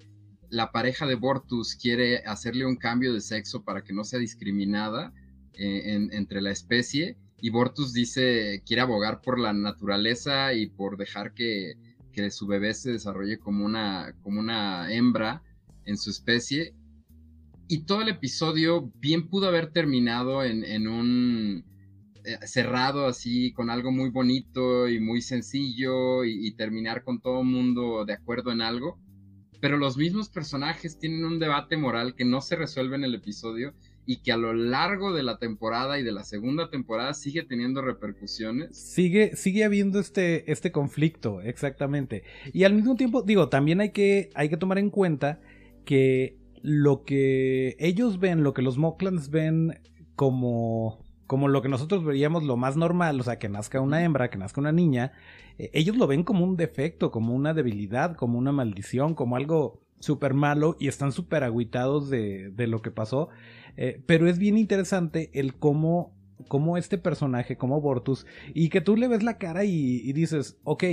la 0.49 0.71
pareja 0.71 1.05
de 1.05 1.15
Bortus 1.15 1.75
quiere 1.75 2.19
hacerle 2.19 2.65
un 2.65 2.75
cambio 2.75 3.13
de 3.13 3.21
sexo 3.21 3.63
para 3.63 3.83
que 3.83 3.93
no 3.93 4.03
sea 4.03 4.19
discriminada 4.19 5.13
eh, 5.53 5.93
en, 5.93 6.13
entre 6.13 6.41
la 6.41 6.51
especie 6.51 7.17
y 7.41 7.49
Bortus 7.49 7.93
dice 7.93 8.63
quiere 8.65 8.81
abogar 8.81 9.21
por 9.21 9.39
la 9.39 9.51
naturaleza 9.51 10.53
y 10.53 10.67
por 10.67 10.97
dejar 10.97 11.33
que, 11.33 11.73
que 12.15 12.31
su 12.31 12.47
bebé 12.47 12.73
se 12.73 12.93
desarrolle 12.93 13.37
como 13.37 13.65
una, 13.65 14.15
como 14.23 14.39
una 14.39 14.91
hembra 14.93 15.43
en 15.85 15.97
su 15.97 16.09
especie 16.09 16.73
y 17.67 17.85
todo 17.85 18.01
el 18.01 18.09
episodio 18.09 18.91
bien 18.99 19.27
pudo 19.27 19.47
haber 19.47 19.71
terminado 19.71 20.43
en, 20.43 20.63
en 20.63 20.87
un 20.87 21.65
cerrado 22.45 23.05
así 23.05 23.51
con 23.53 23.69
algo 23.69 23.91
muy 23.91 24.09
bonito 24.09 24.87
y 24.87 24.99
muy 24.99 25.21
sencillo 25.21 26.23
y, 26.23 26.47
y, 26.47 26.51
terminar 26.55 27.03
con 27.03 27.21
todo 27.21 27.41
el 27.41 27.47
mundo 27.47 28.05
de 28.05 28.13
acuerdo 28.13 28.51
en 28.51 28.61
algo. 28.61 28.99
Pero 29.61 29.77
los 29.77 29.97
mismos 29.97 30.29
personajes 30.29 30.97
tienen 30.97 31.25
un 31.25 31.39
debate 31.39 31.77
moral 31.77 32.15
que 32.15 32.25
no 32.25 32.41
se 32.41 32.55
resuelve 32.55 32.95
en 32.95 33.03
el 33.03 33.15
episodio 33.15 33.73
y 34.05 34.17
que 34.17 34.31
a 34.31 34.37
lo 34.37 34.53
largo 34.53 35.13
de 35.13 35.23
la 35.23 35.37
temporada 35.37 35.99
y 35.99 36.03
de 36.03 36.11
la 36.11 36.23
segunda 36.23 36.69
temporada 36.69 37.13
sigue 37.13 37.43
teniendo 37.43 37.81
repercusiones. 37.81 38.77
Sigue, 38.77 39.35
sigue 39.35 39.63
habiendo 39.63 39.99
este, 39.99 40.51
este 40.51 40.71
conflicto, 40.71 41.41
exactamente. 41.41 42.23
Y 42.53 42.63
al 42.63 42.73
mismo 42.73 42.95
tiempo, 42.95 43.23
digo, 43.23 43.49
también 43.49 43.81
hay 43.81 43.91
que, 43.91 44.29
hay 44.35 44.49
que 44.49 44.57
tomar 44.57 44.77
en 44.77 44.89
cuenta 44.89 45.39
que 45.85 46.37
lo 46.61 47.03
que 47.03 47.75
ellos 47.79 48.19
ven, 48.19 48.43
lo 48.43 48.53
que 48.53 48.61
los 48.61 48.77
Moklans 48.77 49.29
ven 49.29 49.79
como, 50.15 51.03
como 51.27 51.47
lo 51.47 51.61
que 51.61 51.69
nosotros 51.69 52.03
veríamos 52.03 52.43
lo 52.43 52.57
más 52.57 52.77
normal, 52.77 53.19
o 53.19 53.23
sea, 53.23 53.39
que 53.39 53.49
nazca 53.49 53.81
una 53.81 54.03
hembra, 54.03 54.29
que 54.29 54.37
nazca 54.37 54.61
una 54.61 54.71
niña, 54.71 55.13
eh, 55.57 55.69
ellos 55.73 55.95
lo 55.97 56.07
ven 56.07 56.23
como 56.23 56.43
un 56.43 56.57
defecto, 56.57 57.11
como 57.11 57.33
una 57.33 57.53
debilidad, 57.53 58.15
como 58.15 58.37
una 58.37 58.51
maldición, 58.51 59.15
como 59.15 59.35
algo 59.35 59.84
súper 59.99 60.33
malo 60.33 60.75
y 60.79 60.87
están 60.87 61.11
súper 61.11 61.43
agüitados 61.43 62.09
de, 62.09 62.51
de, 62.51 62.67
lo 62.67 62.81
que 62.81 62.91
pasó. 62.91 63.29
Eh, 63.77 64.01
pero 64.05 64.27
es 64.27 64.37
bien 64.37 64.57
interesante 64.57 65.29
el 65.33 65.55
cómo, 65.55 66.13
cómo 66.47 66.77
este 66.77 66.97
personaje, 66.97 67.57
como 67.57 67.81
Bortus, 67.81 68.25
y 68.53 68.69
que 68.69 68.81
tú 68.81 68.95
le 68.95 69.07
ves 69.07 69.23
la 69.23 69.37
cara 69.37 69.63
y, 69.63 70.01
y 70.03 70.13
dices, 70.13 70.57
ok, 70.63 70.83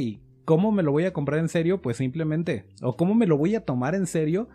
¿cómo 0.44 0.72
me 0.72 0.82
lo 0.82 0.92
voy 0.92 1.04
a 1.04 1.12
comprar 1.12 1.40
en 1.40 1.48
serio? 1.48 1.82
Pues 1.82 1.96
simplemente, 1.96 2.66
o 2.80 2.96
cómo 2.96 3.14
me 3.14 3.26
lo 3.26 3.36
voy 3.36 3.54
a 3.54 3.64
tomar 3.64 3.94
en 3.94 4.06
serio, 4.06 4.48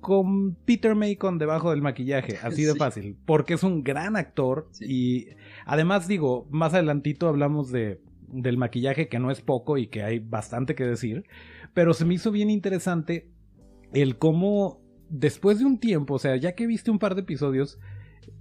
con 0.00 0.56
Peter 0.56 0.94
Macon 0.96 1.38
debajo 1.38 1.70
del 1.70 1.80
maquillaje, 1.80 2.36
así 2.42 2.64
de 2.64 2.74
fácil, 2.74 3.16
porque 3.24 3.54
es 3.54 3.62
un 3.62 3.84
gran 3.84 4.16
actor 4.16 4.68
sí. 4.72 4.84
y 4.88 5.28
además 5.64 6.08
digo, 6.08 6.46
más 6.50 6.74
adelantito 6.74 7.28
hablamos 7.28 7.70
de 7.70 8.00
del 8.32 8.56
maquillaje 8.56 9.08
que 9.08 9.18
no 9.18 9.30
es 9.30 9.42
poco 9.42 9.78
y 9.78 9.86
que 9.86 10.02
hay 10.02 10.18
bastante 10.18 10.74
que 10.74 10.84
decir, 10.84 11.24
pero 11.74 11.94
se 11.94 12.04
me 12.04 12.14
hizo 12.14 12.32
bien 12.32 12.50
interesante 12.50 13.30
el 13.92 14.18
cómo 14.18 14.80
después 15.08 15.58
de 15.58 15.64
un 15.66 15.78
tiempo, 15.78 16.14
o 16.14 16.18
sea, 16.18 16.36
ya 16.36 16.54
que 16.54 16.66
viste 16.66 16.90
un 16.90 16.98
par 16.98 17.14
de 17.14 17.22
episodios, 17.22 17.78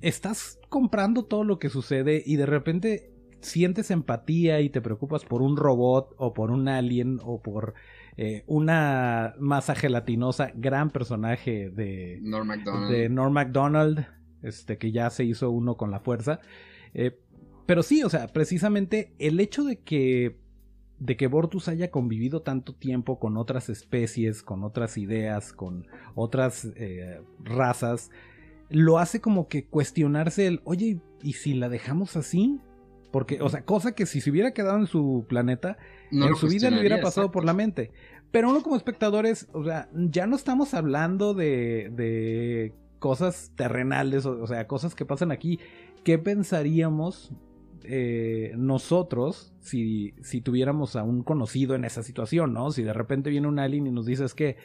estás 0.01 0.59
comprando 0.69 1.25
todo 1.25 1.43
lo 1.43 1.59
que 1.59 1.69
sucede 1.69 2.23
y 2.25 2.35
de 2.35 2.45
repente 2.45 3.11
sientes 3.41 3.91
empatía 3.91 4.61
y 4.61 4.69
te 4.69 4.81
preocupas 4.81 5.25
por 5.25 5.41
un 5.41 5.57
robot 5.57 6.13
o 6.17 6.33
por 6.33 6.51
un 6.51 6.67
alien 6.67 7.19
o 7.23 7.41
por 7.41 7.73
eh, 8.17 8.43
una 8.47 9.33
masa 9.39 9.75
gelatinosa, 9.75 10.51
gran 10.55 10.91
personaje 10.91 11.69
de 11.69 12.19
Norm 12.21 12.47
MacDonald, 12.47 12.91
de 12.91 13.09
Norm 13.09 13.33
MacDonald 13.33 14.05
este, 14.43 14.77
que 14.77 14.91
ya 14.91 15.09
se 15.09 15.23
hizo 15.23 15.49
uno 15.49 15.75
con 15.75 15.91
la 15.91 15.99
fuerza. 15.99 16.39
Eh, 16.93 17.19
pero 17.65 17.83
sí, 17.83 18.03
o 18.03 18.09
sea, 18.09 18.27
precisamente 18.27 19.13
el 19.19 19.39
hecho 19.39 19.63
de 19.63 19.79
que 19.79 20.39
de 21.01 21.17
que 21.17 21.25
Bortus 21.25 21.67
haya 21.67 21.89
convivido 21.89 22.43
tanto 22.43 22.75
tiempo 22.75 23.17
con 23.17 23.35
otras 23.35 23.69
especies, 23.69 24.43
con 24.43 24.63
otras 24.63 24.99
ideas, 24.99 25.51
con 25.51 25.87
otras 26.13 26.65
eh, 26.75 27.21
razas, 27.43 28.11
lo 28.69 28.99
hace 28.99 29.19
como 29.19 29.47
que 29.47 29.65
cuestionarse 29.65 30.45
el, 30.45 30.61
oye, 30.63 31.01
¿y 31.23 31.33
si 31.33 31.55
la 31.55 31.69
dejamos 31.69 32.15
así? 32.17 32.59
Porque, 33.11 33.41
o 33.41 33.49
sea, 33.49 33.65
cosa 33.65 33.93
que 33.93 34.05
si 34.05 34.21
se 34.21 34.29
hubiera 34.29 34.53
quedado 34.53 34.77
en 34.77 34.85
su 34.85 35.25
planeta, 35.27 35.79
no 36.11 36.27
en 36.27 36.35
su 36.35 36.47
vida 36.47 36.69
le 36.69 36.79
hubiera 36.79 36.97
pasado 36.97 37.25
exacto. 37.25 37.31
por 37.31 37.45
la 37.45 37.55
mente. 37.55 37.91
Pero 38.29 38.51
uno 38.51 38.61
como 38.61 38.75
espectadores, 38.75 39.47
o 39.53 39.65
sea, 39.65 39.89
ya 39.93 40.27
no 40.27 40.35
estamos 40.35 40.75
hablando 40.75 41.33
de, 41.33 41.91
de 41.95 42.75
cosas 42.99 43.51
terrenales, 43.55 44.27
o, 44.27 44.39
o, 44.39 44.45
sea, 44.45 44.67
cosas 44.67 44.93
que 44.93 45.03
pasan 45.03 45.31
aquí. 45.31 45.59
¿Qué 46.03 46.19
pensaríamos 46.19 47.33
eh, 47.83 48.53
nosotros 48.57 49.53
si, 49.59 50.13
si 50.21 50.41
tuviéramos 50.41 50.95
a 50.95 51.03
un 51.03 51.23
conocido 51.23 51.75
en 51.75 51.85
esa 51.85 52.03
situación, 52.03 52.53
¿no? 52.53 52.71
Si 52.71 52.83
de 52.83 52.93
repente 52.93 53.29
viene 53.29 53.47
un 53.47 53.59
alien 53.59 53.87
y 53.87 53.91
nos 53.91 54.05
dice 54.05 54.25
es 54.25 54.33
que 54.33 54.57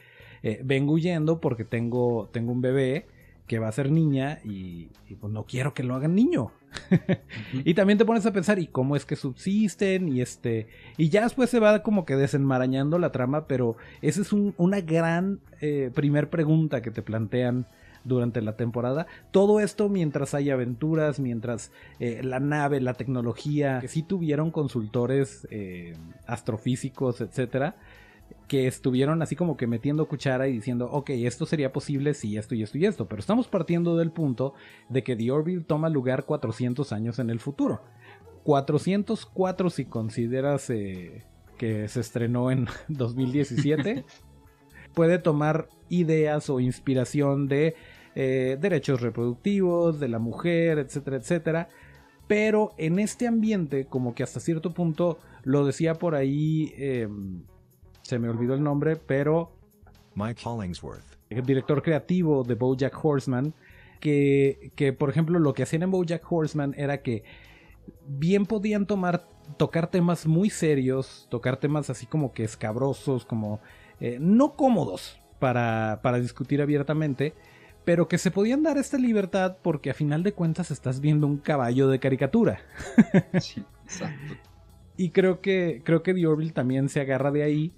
eh, 0.42 0.60
vengo 0.64 0.94
huyendo 0.94 1.40
porque 1.40 1.64
tengo, 1.64 2.28
tengo 2.32 2.52
un 2.52 2.60
bebé 2.60 3.06
que 3.46 3.58
va 3.58 3.68
a 3.68 3.72
ser 3.72 3.90
niña 3.90 4.40
y, 4.44 4.88
y 5.08 5.14
pues 5.14 5.32
no 5.32 5.44
quiero 5.44 5.72
que 5.72 5.82
lo 5.82 5.94
hagan 5.94 6.14
niño. 6.14 6.44
uh 6.90 6.94
-huh. 6.94 7.62
Y 7.64 7.74
también 7.74 7.98
te 7.98 8.04
pones 8.04 8.26
a 8.26 8.32
pensar, 8.32 8.58
¿y 8.58 8.66
cómo 8.66 8.96
es 8.96 9.04
que 9.04 9.16
subsisten? 9.16 10.08
Y 10.08 10.20
este. 10.20 10.66
Y 10.96 11.08
ya 11.08 11.22
después 11.22 11.50
se 11.50 11.60
va 11.60 11.82
como 11.82 12.04
que 12.04 12.16
desenmarañando 12.16 12.98
la 12.98 13.12
trama, 13.12 13.46
pero 13.46 13.76
esa 14.02 14.20
es 14.20 14.32
un, 14.32 14.54
una 14.56 14.80
gran 14.80 15.40
eh, 15.60 15.90
primer 15.94 16.28
pregunta 16.28 16.82
que 16.82 16.90
te 16.90 17.02
plantean 17.02 17.66
durante 18.06 18.40
la 18.40 18.56
temporada. 18.56 19.06
Todo 19.30 19.60
esto 19.60 19.88
mientras 19.88 20.34
hay 20.34 20.50
aventuras, 20.50 21.20
mientras 21.20 21.72
eh, 21.98 22.22
la 22.22 22.40
nave, 22.40 22.80
la 22.80 22.94
tecnología, 22.94 23.80
que 23.80 23.88
sí 23.88 24.02
tuvieron 24.02 24.50
consultores 24.50 25.46
eh, 25.50 25.94
astrofísicos, 26.26 27.20
etcétera, 27.20 27.76
que 28.48 28.66
estuvieron 28.66 29.22
así 29.22 29.36
como 29.36 29.56
que 29.56 29.66
metiendo 29.66 30.06
cuchara 30.06 30.48
y 30.48 30.52
diciendo, 30.52 30.88
ok, 30.90 31.10
esto 31.10 31.46
sería 31.46 31.72
posible 31.72 32.14
si 32.14 32.36
esto 32.36 32.54
y 32.54 32.62
esto 32.62 32.78
y 32.78 32.86
esto, 32.86 33.06
pero 33.06 33.20
estamos 33.20 33.48
partiendo 33.48 33.96
del 33.96 34.12
punto 34.12 34.54
de 34.88 35.02
que 35.02 35.16
The 35.16 35.30
Orville 35.30 35.64
toma 35.64 35.88
lugar 35.88 36.24
400 36.24 36.92
años 36.92 37.18
en 37.18 37.30
el 37.30 37.40
futuro. 37.40 37.82
404 38.44 39.70
si 39.70 39.84
consideras 39.86 40.70
eh, 40.70 41.24
que 41.58 41.88
se 41.88 42.00
estrenó 42.00 42.52
en 42.52 42.68
2017. 42.88 44.04
puede 44.96 45.18
tomar 45.18 45.68
ideas 45.90 46.48
o 46.48 46.58
inspiración 46.58 47.48
de 47.48 47.76
eh, 48.16 48.56
derechos 48.58 49.02
reproductivos, 49.02 50.00
de 50.00 50.08
la 50.08 50.18
mujer, 50.18 50.78
etcétera, 50.78 51.18
etcétera. 51.18 51.68
Pero 52.26 52.72
en 52.78 52.98
este 52.98 53.26
ambiente, 53.26 53.84
como 53.84 54.14
que 54.14 54.22
hasta 54.22 54.40
cierto 54.40 54.72
punto, 54.72 55.18
lo 55.44 55.66
decía 55.66 55.94
por 55.94 56.14
ahí, 56.14 56.72
eh, 56.76 57.08
se 58.02 58.18
me 58.18 58.28
olvidó 58.28 58.54
el 58.54 58.62
nombre, 58.62 58.96
pero... 58.96 59.52
Mike 60.14 60.40
Hollingsworth. 60.44 61.04
El 61.28 61.44
director 61.44 61.82
creativo 61.82 62.42
de 62.42 62.54
Bojack 62.54 63.04
Horseman, 63.04 63.52
que, 64.00 64.72
que 64.74 64.92
por 64.92 65.10
ejemplo 65.10 65.38
lo 65.38 65.52
que 65.52 65.62
hacían 65.62 65.82
en 65.82 65.90
Bojack 65.90 66.24
Horseman 66.30 66.74
era 66.76 67.02
que 67.02 67.22
bien 68.06 68.46
podían 68.46 68.86
tomar, 68.86 69.28
tocar 69.58 69.90
temas 69.90 70.26
muy 70.26 70.48
serios, 70.48 71.26
tocar 71.30 71.58
temas 71.58 71.90
así 71.90 72.06
como 72.06 72.32
que 72.32 72.44
escabrosos, 72.44 73.26
como 73.26 73.60
eh, 74.00 74.18
no 74.20 74.56
cómodos 74.56 75.18
para, 75.38 76.00
para 76.02 76.18
discutir 76.18 76.62
abiertamente, 76.62 77.34
pero 77.86 78.08
que 78.08 78.18
se 78.18 78.32
podían 78.32 78.64
dar 78.64 78.78
esta 78.78 78.98
libertad 78.98 79.58
porque 79.62 79.90
a 79.90 79.94
final 79.94 80.24
de 80.24 80.32
cuentas 80.32 80.72
estás 80.72 81.00
viendo 81.00 81.28
un 81.28 81.38
caballo 81.38 81.88
de 81.88 82.00
caricatura. 82.00 82.58
Sí, 83.40 83.64
exacto. 83.84 84.34
Y 84.96 85.10
creo 85.10 85.40
que, 85.40 85.82
creo 85.84 86.02
que 86.02 86.12
The 86.12 86.26
Orville 86.26 86.52
también 86.52 86.88
se 86.88 87.00
agarra 87.00 87.30
de 87.30 87.44
ahí 87.44 87.72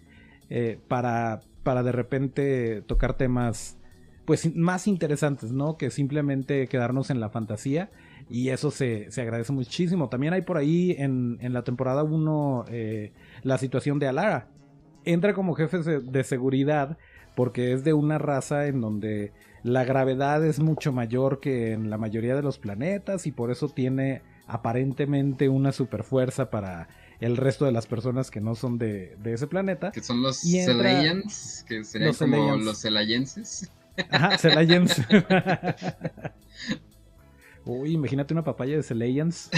eh, 0.48 0.78
para, 0.88 1.42
para 1.62 1.82
de 1.82 1.92
repente 1.92 2.82
tocar 2.86 3.18
temas 3.18 3.76
pues 4.24 4.56
más 4.56 4.86
interesantes, 4.86 5.52
¿no? 5.52 5.76
Que 5.76 5.90
simplemente 5.90 6.68
quedarnos 6.68 7.10
en 7.10 7.20
la 7.20 7.28
fantasía. 7.28 7.90
Y 8.30 8.48
eso 8.48 8.70
se, 8.70 9.10
se 9.10 9.20
agradece 9.20 9.52
muchísimo. 9.52 10.08
También 10.08 10.32
hay 10.32 10.40
por 10.40 10.56
ahí 10.56 10.96
en, 10.98 11.36
en 11.42 11.52
la 11.52 11.64
temporada 11.64 12.02
1 12.02 12.64
eh, 12.70 13.12
la 13.42 13.58
situación 13.58 13.98
de 13.98 14.08
Alara. 14.08 14.48
Entra 15.04 15.34
como 15.34 15.54
jefe 15.54 15.78
de 15.78 16.24
seguridad 16.24 16.96
porque 17.34 17.72
es 17.72 17.84
de 17.84 17.92
una 17.92 18.16
raza 18.18 18.66
en 18.66 18.80
donde 18.80 19.32
la 19.62 19.84
gravedad 19.84 20.44
es 20.44 20.60
mucho 20.60 20.92
mayor 20.92 21.40
que 21.40 21.72
en 21.72 21.90
la 21.90 21.98
mayoría 21.98 22.34
de 22.34 22.42
los 22.42 22.58
planetas 22.58 23.26
y 23.26 23.32
por 23.32 23.50
eso 23.50 23.68
tiene 23.68 24.22
aparentemente 24.46 25.48
una 25.48 25.72
super 25.72 26.04
fuerza 26.04 26.50
para 26.50 26.88
el 27.20 27.36
resto 27.36 27.64
de 27.64 27.72
las 27.72 27.86
personas 27.86 28.30
que 28.30 28.40
no 28.40 28.54
son 28.54 28.78
de, 28.78 29.16
de 29.22 29.34
ese 29.34 29.46
planeta. 29.46 29.90
Que 29.92 30.02
son 30.02 30.22
los 30.22 30.40
Celayans, 30.40 31.64
que 31.68 31.84
serían 31.84 32.08
los 32.08 32.18
como 32.18 32.36
Celayans. 32.36 32.64
los 32.64 32.80
Celayenses. 32.80 33.70
Ajá, 34.10 34.38
Celayans. 34.38 35.02
Uy, 37.64 37.92
imagínate 37.92 38.32
una 38.32 38.44
papaya 38.44 38.76
de 38.76 38.82
Celayans. 38.82 39.50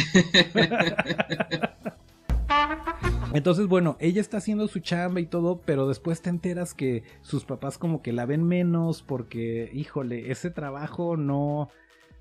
Entonces, 3.32 3.66
bueno, 3.66 3.96
ella 4.00 4.20
está 4.20 4.38
haciendo 4.38 4.66
su 4.68 4.80
chamba 4.80 5.20
y 5.20 5.26
todo, 5.26 5.60
pero 5.64 5.86
después 5.88 6.20
te 6.20 6.30
enteras 6.30 6.74
que 6.74 7.04
sus 7.22 7.44
papás 7.44 7.78
como 7.78 8.02
que 8.02 8.12
la 8.12 8.26
ven 8.26 8.44
menos 8.44 9.02
porque, 9.02 9.70
híjole, 9.72 10.30
ese 10.32 10.50
trabajo 10.50 11.16
no, 11.16 11.68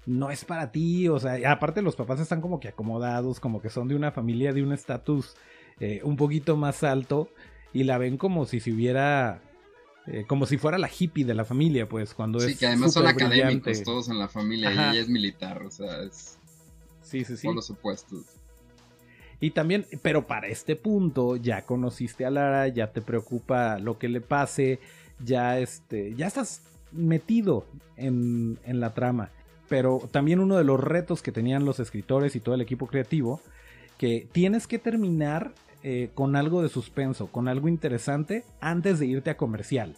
no 0.05 0.29
es 0.31 0.45
para 0.45 0.71
ti, 0.71 1.07
o 1.07 1.19
sea, 1.19 1.51
aparte 1.51 1.81
los 1.81 1.95
papás 1.95 2.19
están 2.19 2.41
como 2.41 2.59
que 2.59 2.67
acomodados, 2.67 3.39
como 3.39 3.61
que 3.61 3.69
son 3.69 3.87
de 3.87 3.95
una 3.95 4.11
familia 4.11 4.53
de 4.53 4.63
un 4.63 4.71
estatus 4.71 5.35
eh, 5.79 6.01
un 6.03 6.15
poquito 6.15 6.57
más 6.57 6.83
alto 6.83 7.29
y 7.73 7.83
la 7.83 7.97
ven 7.97 8.17
como 8.17 8.45
si 8.45 8.59
se 8.59 8.71
hubiera... 8.71 9.41
Eh, 10.07 10.25
como 10.27 10.47
si 10.47 10.57
fuera 10.57 10.79
la 10.79 10.89
hippie 10.89 11.23
de 11.23 11.35
la 11.35 11.45
familia, 11.45 11.87
pues, 11.87 12.15
cuando 12.15 12.39
sí, 12.39 12.53
es. 12.53 12.59
que 12.59 12.65
además 12.65 12.93
son 12.93 13.03
brillante. 13.03 13.35
académicos 13.35 13.83
todos 13.83 14.09
en 14.09 14.17
la 14.17 14.27
familia 14.27 14.69
Ajá. 14.69 14.87
y 14.87 14.91
ella 14.93 15.01
es 15.01 15.09
militar, 15.09 15.61
o 15.61 15.69
sea, 15.69 16.01
es. 16.01 16.39
Sí, 17.03 17.23
sí, 17.23 17.37
sí. 17.37 17.45
Por 17.45 17.55
los 17.55 17.69
opuestos. 17.69 18.38
Y 19.39 19.51
también, 19.51 19.85
pero 20.01 20.27
para 20.27 20.47
este 20.47 20.75
punto, 20.75 21.35
ya 21.35 21.65
conociste 21.65 22.25
a 22.25 22.29
Lara, 22.29 22.67
ya 22.67 22.91
te 22.91 23.01
preocupa 23.01 23.79
lo 23.79 23.97
que 23.97 24.09
le 24.09 24.21
pase, 24.21 24.79
ya 25.23 25.59
este, 25.59 26.13
ya 26.15 26.27
estás 26.27 26.63
metido 26.91 27.65
en, 27.95 28.59
en 28.65 28.79
la 28.79 28.93
trama 28.93 29.31
pero 29.69 30.01
también 30.11 30.39
uno 30.39 30.57
de 30.57 30.63
los 30.65 30.79
retos 30.83 31.21
que 31.21 31.31
tenían 31.31 31.63
los 31.63 31.79
escritores 31.79 32.35
y 32.35 32.41
todo 32.41 32.55
el 32.55 32.61
equipo 32.61 32.87
creativo, 32.87 33.39
que 33.97 34.27
tienes 34.31 34.67
que 34.67 34.79
terminar 34.79 35.53
eh, 35.83 36.09
con 36.15 36.35
algo 36.35 36.61
de 36.61 36.69
suspenso, 36.69 37.27
con 37.27 37.47
algo 37.47 37.69
interesante 37.69 38.43
antes 38.59 38.99
de 38.99 39.05
irte 39.05 39.29
a 39.29 39.37
comercial. 39.37 39.95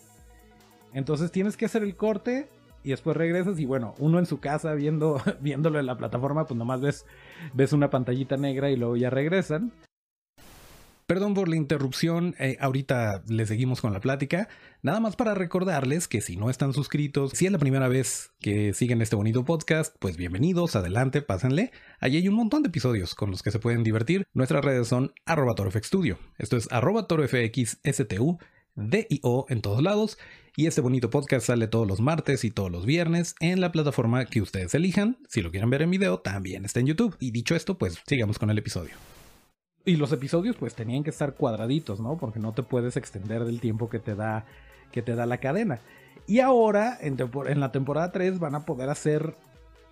Entonces 0.94 1.32
tienes 1.32 1.56
que 1.56 1.66
hacer 1.66 1.84
el 1.84 1.96
corte 1.96 2.50
y 2.84 2.90
después 2.90 3.16
regresas 3.18 3.60
y 3.60 3.66
bueno, 3.66 3.96
uno 4.00 4.20
en 4.20 4.26
su 4.26 4.40
casa 4.40 4.74
viendo, 4.74 5.22
viéndolo 5.42 5.80
en 5.80 5.86
la 5.86 5.98
plataforma, 5.98 6.46
pues 6.46 6.58
nomás 6.58 6.82
ves, 6.82 7.06
ves 7.54 7.74
una 7.74 7.90
pantallita 7.90 8.38
negra 8.38 8.70
y 8.70 8.76
luego 8.76 8.96
ya 8.98 9.10
regresan. 9.10 9.72
Perdón 11.12 11.34
por 11.34 11.50
la 11.50 11.58
interrupción, 11.58 12.36
eh, 12.40 12.56
ahorita 12.62 13.24
le 13.28 13.46
seguimos 13.46 13.82
con 13.82 13.92
la 13.92 14.00
plática. 14.00 14.48
Nada 14.82 15.02
más 15.02 15.18
para 15.18 15.34
recordarles 15.34 16.08
que 16.08 16.22
si 16.22 16.38
no 16.38 16.50
están 16.50 16.72
suscritos, 16.72 17.32
si 17.34 17.46
es 17.46 17.52
la 17.52 17.58
primera 17.58 17.90
vez 17.90 18.32
que 18.40 18.74
siguen 18.74 19.02
este 19.02 19.18
bonito 19.18 19.44
podcast, 19.44 19.94
pues 20.00 20.16
bienvenidos, 20.16 20.78
adelante, 20.78 21.22
pásenle. 21.22 21.72
Allí 22.00 22.16
hay 22.16 22.30
un 22.30 22.36
montón 22.36 22.64
de 22.64 22.70
episodios 22.70 23.14
con 23.14 23.30
los 23.30 23.44
que 23.44 23.52
se 23.52 23.60
pueden 23.60 23.84
divertir. 23.84 24.24
Nuestras 24.34 24.64
redes 24.64 24.88
son 24.88 25.12
arroba. 25.26 25.54
Esto 26.38 26.56
es 26.56 26.72
arroba 26.72 27.08
torofxstu, 27.08 28.38
D 28.76 29.08
y 29.10 29.20
O 29.24 29.46
en 29.50 29.62
todos 29.62 29.82
lados. 29.82 30.18
Y 30.56 30.68
este 30.68 30.82
bonito 30.82 31.10
podcast 31.10 31.48
sale 31.48 31.68
todos 31.68 31.88
los 31.88 32.02
martes 32.02 32.44
y 32.44 32.52
todos 32.52 32.72
los 32.72 32.86
viernes 32.86 33.36
en 33.40 33.62
la 33.62 33.72
plataforma 33.72 34.26
que 34.26 34.42
ustedes 34.42 34.76
elijan. 34.76 35.18
Si 35.30 35.42
lo 35.42 35.52
quieren 35.52 35.70
ver 35.70 35.82
en 35.82 35.92
video, 35.92 36.20
también 36.20 36.66
está 36.66 36.82
en 36.82 36.88
YouTube. 36.88 37.16
Y 37.20 37.32
dicho 37.32 37.56
esto, 37.56 37.78
pues 37.78 38.02
sigamos 38.06 38.38
con 38.38 38.50
el 38.50 38.58
episodio. 38.58 38.96
Y 39.86 39.96
los 39.96 40.12
episodios 40.12 40.58
pues 40.58 40.76
tenían 40.76 41.04
que 41.04 41.10
estar 41.10 41.36
cuadraditos, 41.36 42.00
¿no? 42.00 42.18
Porque 42.18 42.40
no 42.40 42.54
te 42.54 42.64
puedes 42.64 42.98
extender 42.98 43.46
del 43.46 43.62
tiempo 43.62 43.90
que 43.90 44.00
te 44.00 44.14
da, 44.14 44.46
que 44.92 45.02
te 45.02 45.16
da 45.16 45.26
la 45.26 45.38
cadena. 45.38 45.80
Y 46.28 46.40
ahora, 46.40 46.98
en, 47.02 47.18
en 47.48 47.60
la 47.60 47.72
temporada 47.72 48.12
3, 48.12 48.40
van 48.40 48.56
a 48.56 48.66
poder 48.66 48.90
hacer 48.90 49.36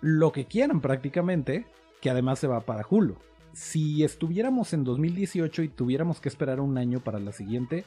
lo 0.00 0.32
que 0.32 0.44
quieran 0.44 0.80
prácticamente, 0.80 1.66
que 2.00 2.10
además 2.10 2.38
se 2.38 2.46
va 2.46 2.60
para 2.60 2.86
Hulu. 2.88 3.16
Si 3.52 4.04
estuviéramos 4.04 4.72
en 4.72 4.84
2018 4.84 5.62
y 5.62 5.68
tuviéramos 5.68 6.20
que 6.20 6.28
esperar 6.28 6.60
un 6.60 6.78
año 6.78 7.00
para 7.00 7.18
la 7.18 7.32
siguiente, 7.32 7.84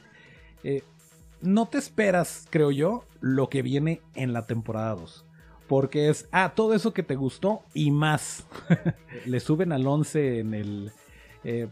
eh, 0.64 0.82
no 1.40 1.66
te 1.66 1.78
esperas, 1.78 2.46
creo 2.50 2.70
yo, 2.70 3.04
lo 3.20 3.48
que 3.48 3.62
viene 3.62 4.00
en 4.14 4.32
la 4.32 4.46
temporada 4.46 4.94
2. 4.94 5.24
Porque 5.68 6.08
es, 6.08 6.28
ah, 6.32 6.52
todo 6.54 6.74
eso 6.74 6.92
que 6.92 7.02
te 7.02 7.14
gustó 7.14 7.62
y 7.72 7.90
más. 7.90 8.46
Le 9.26 9.40
suben 9.40 9.72
al 9.72 9.86
11 9.86 10.40
en 10.40 10.54
el... 10.54 10.92
Eh, 11.44 11.68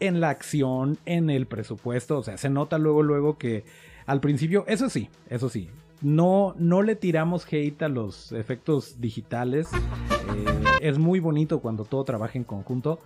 en 0.00 0.20
la 0.20 0.30
acción, 0.30 0.98
en 1.04 1.30
el 1.30 1.46
presupuesto. 1.46 2.18
O 2.18 2.22
sea, 2.22 2.38
se 2.38 2.48
nota 2.48 2.78
luego, 2.78 3.02
luego 3.02 3.36
que 3.38 3.64
al 4.06 4.20
principio, 4.20 4.64
eso 4.66 4.88
sí, 4.88 5.08
eso 5.28 5.48
sí. 5.48 5.68
No, 6.00 6.54
no 6.58 6.82
le 6.82 6.96
tiramos 6.96 7.46
hate 7.50 7.82
a 7.82 7.88
los 7.88 8.32
efectos 8.32 9.00
digitales. 9.00 9.68
Eh, 9.72 10.64
es 10.80 10.98
muy 10.98 11.20
bonito 11.20 11.60
cuando 11.60 11.84
todo 11.84 12.02
trabaja 12.04 12.38
en 12.38 12.44
conjunto. 12.44 12.98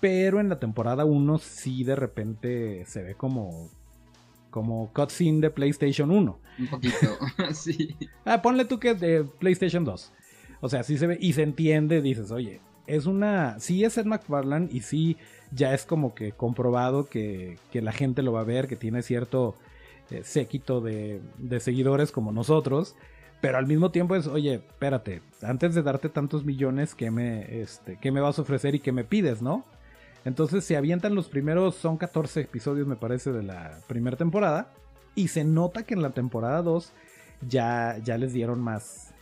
Pero 0.00 0.40
en 0.40 0.48
la 0.48 0.58
temporada 0.58 1.04
1 1.04 1.38
sí 1.38 1.84
de 1.84 1.94
repente 1.94 2.84
se 2.86 3.02
ve 3.02 3.14
como. 3.14 3.70
Como 4.52 4.92
cutscene 4.92 5.40
de 5.40 5.50
PlayStation 5.50 6.10
1. 6.10 6.38
Un 6.58 6.66
poquito, 6.68 6.96
sí. 7.54 7.96
Ah, 8.26 8.42
ponle 8.42 8.66
tú 8.66 8.78
que 8.78 8.90
es 8.90 9.00
de 9.00 9.24
PlayStation 9.24 9.82
2. 9.82 10.12
O 10.60 10.68
sea, 10.68 10.82
sí 10.82 10.98
se 10.98 11.06
ve 11.06 11.18
y 11.18 11.32
se 11.32 11.42
entiende. 11.42 12.02
Dices, 12.02 12.30
oye, 12.30 12.60
es 12.86 13.06
una. 13.06 13.58
Sí 13.60 13.82
es 13.82 13.96
Ed 13.96 14.04
McFarlane 14.04 14.68
y 14.70 14.80
sí 14.80 15.16
ya 15.50 15.72
es 15.72 15.86
como 15.86 16.14
que 16.14 16.32
comprobado 16.32 17.08
que, 17.08 17.58
la 17.72 17.92
gente 17.92 18.22
lo 18.22 18.32
va 18.32 18.42
a 18.42 18.44
ver, 18.44 18.68
que 18.68 18.76
tiene 18.76 19.02
cierto 19.02 19.54
eh, 20.10 20.20
séquito 20.22 20.82
de, 20.82 21.22
seguidores 21.60 22.12
como 22.12 22.30
nosotros. 22.30 22.94
Pero 23.40 23.56
al 23.56 23.66
mismo 23.66 23.90
tiempo 23.90 24.16
es, 24.16 24.26
oye, 24.26 24.56
espérate, 24.56 25.22
antes 25.40 25.74
de 25.74 25.82
darte 25.82 26.10
tantos 26.10 26.44
millones, 26.44 26.94
¿qué 26.94 27.10
me, 27.10 27.62
este, 27.62 27.98
¿qué 28.00 28.12
me 28.12 28.20
vas 28.20 28.38
a 28.38 28.42
ofrecer 28.42 28.74
y 28.74 28.80
qué 28.80 28.92
me 28.92 29.02
pides, 29.02 29.40
no? 29.40 29.64
Entonces 30.24 30.64
se 30.64 30.76
avientan 30.76 31.14
los 31.14 31.28
primeros, 31.28 31.74
son 31.74 31.96
14 31.96 32.42
episodios 32.42 32.86
me 32.86 32.96
parece 32.96 33.32
de 33.32 33.42
la 33.42 33.80
primera 33.86 34.16
temporada. 34.16 34.72
Y 35.14 35.28
se 35.28 35.44
nota 35.44 35.82
que 35.82 35.94
en 35.94 36.02
la 36.02 36.10
temporada 36.10 36.62
2 36.62 36.92
ya, 37.48 37.98
ya 38.02 38.16
les 38.16 38.32
dieron 38.32 38.60
más, 38.60 39.12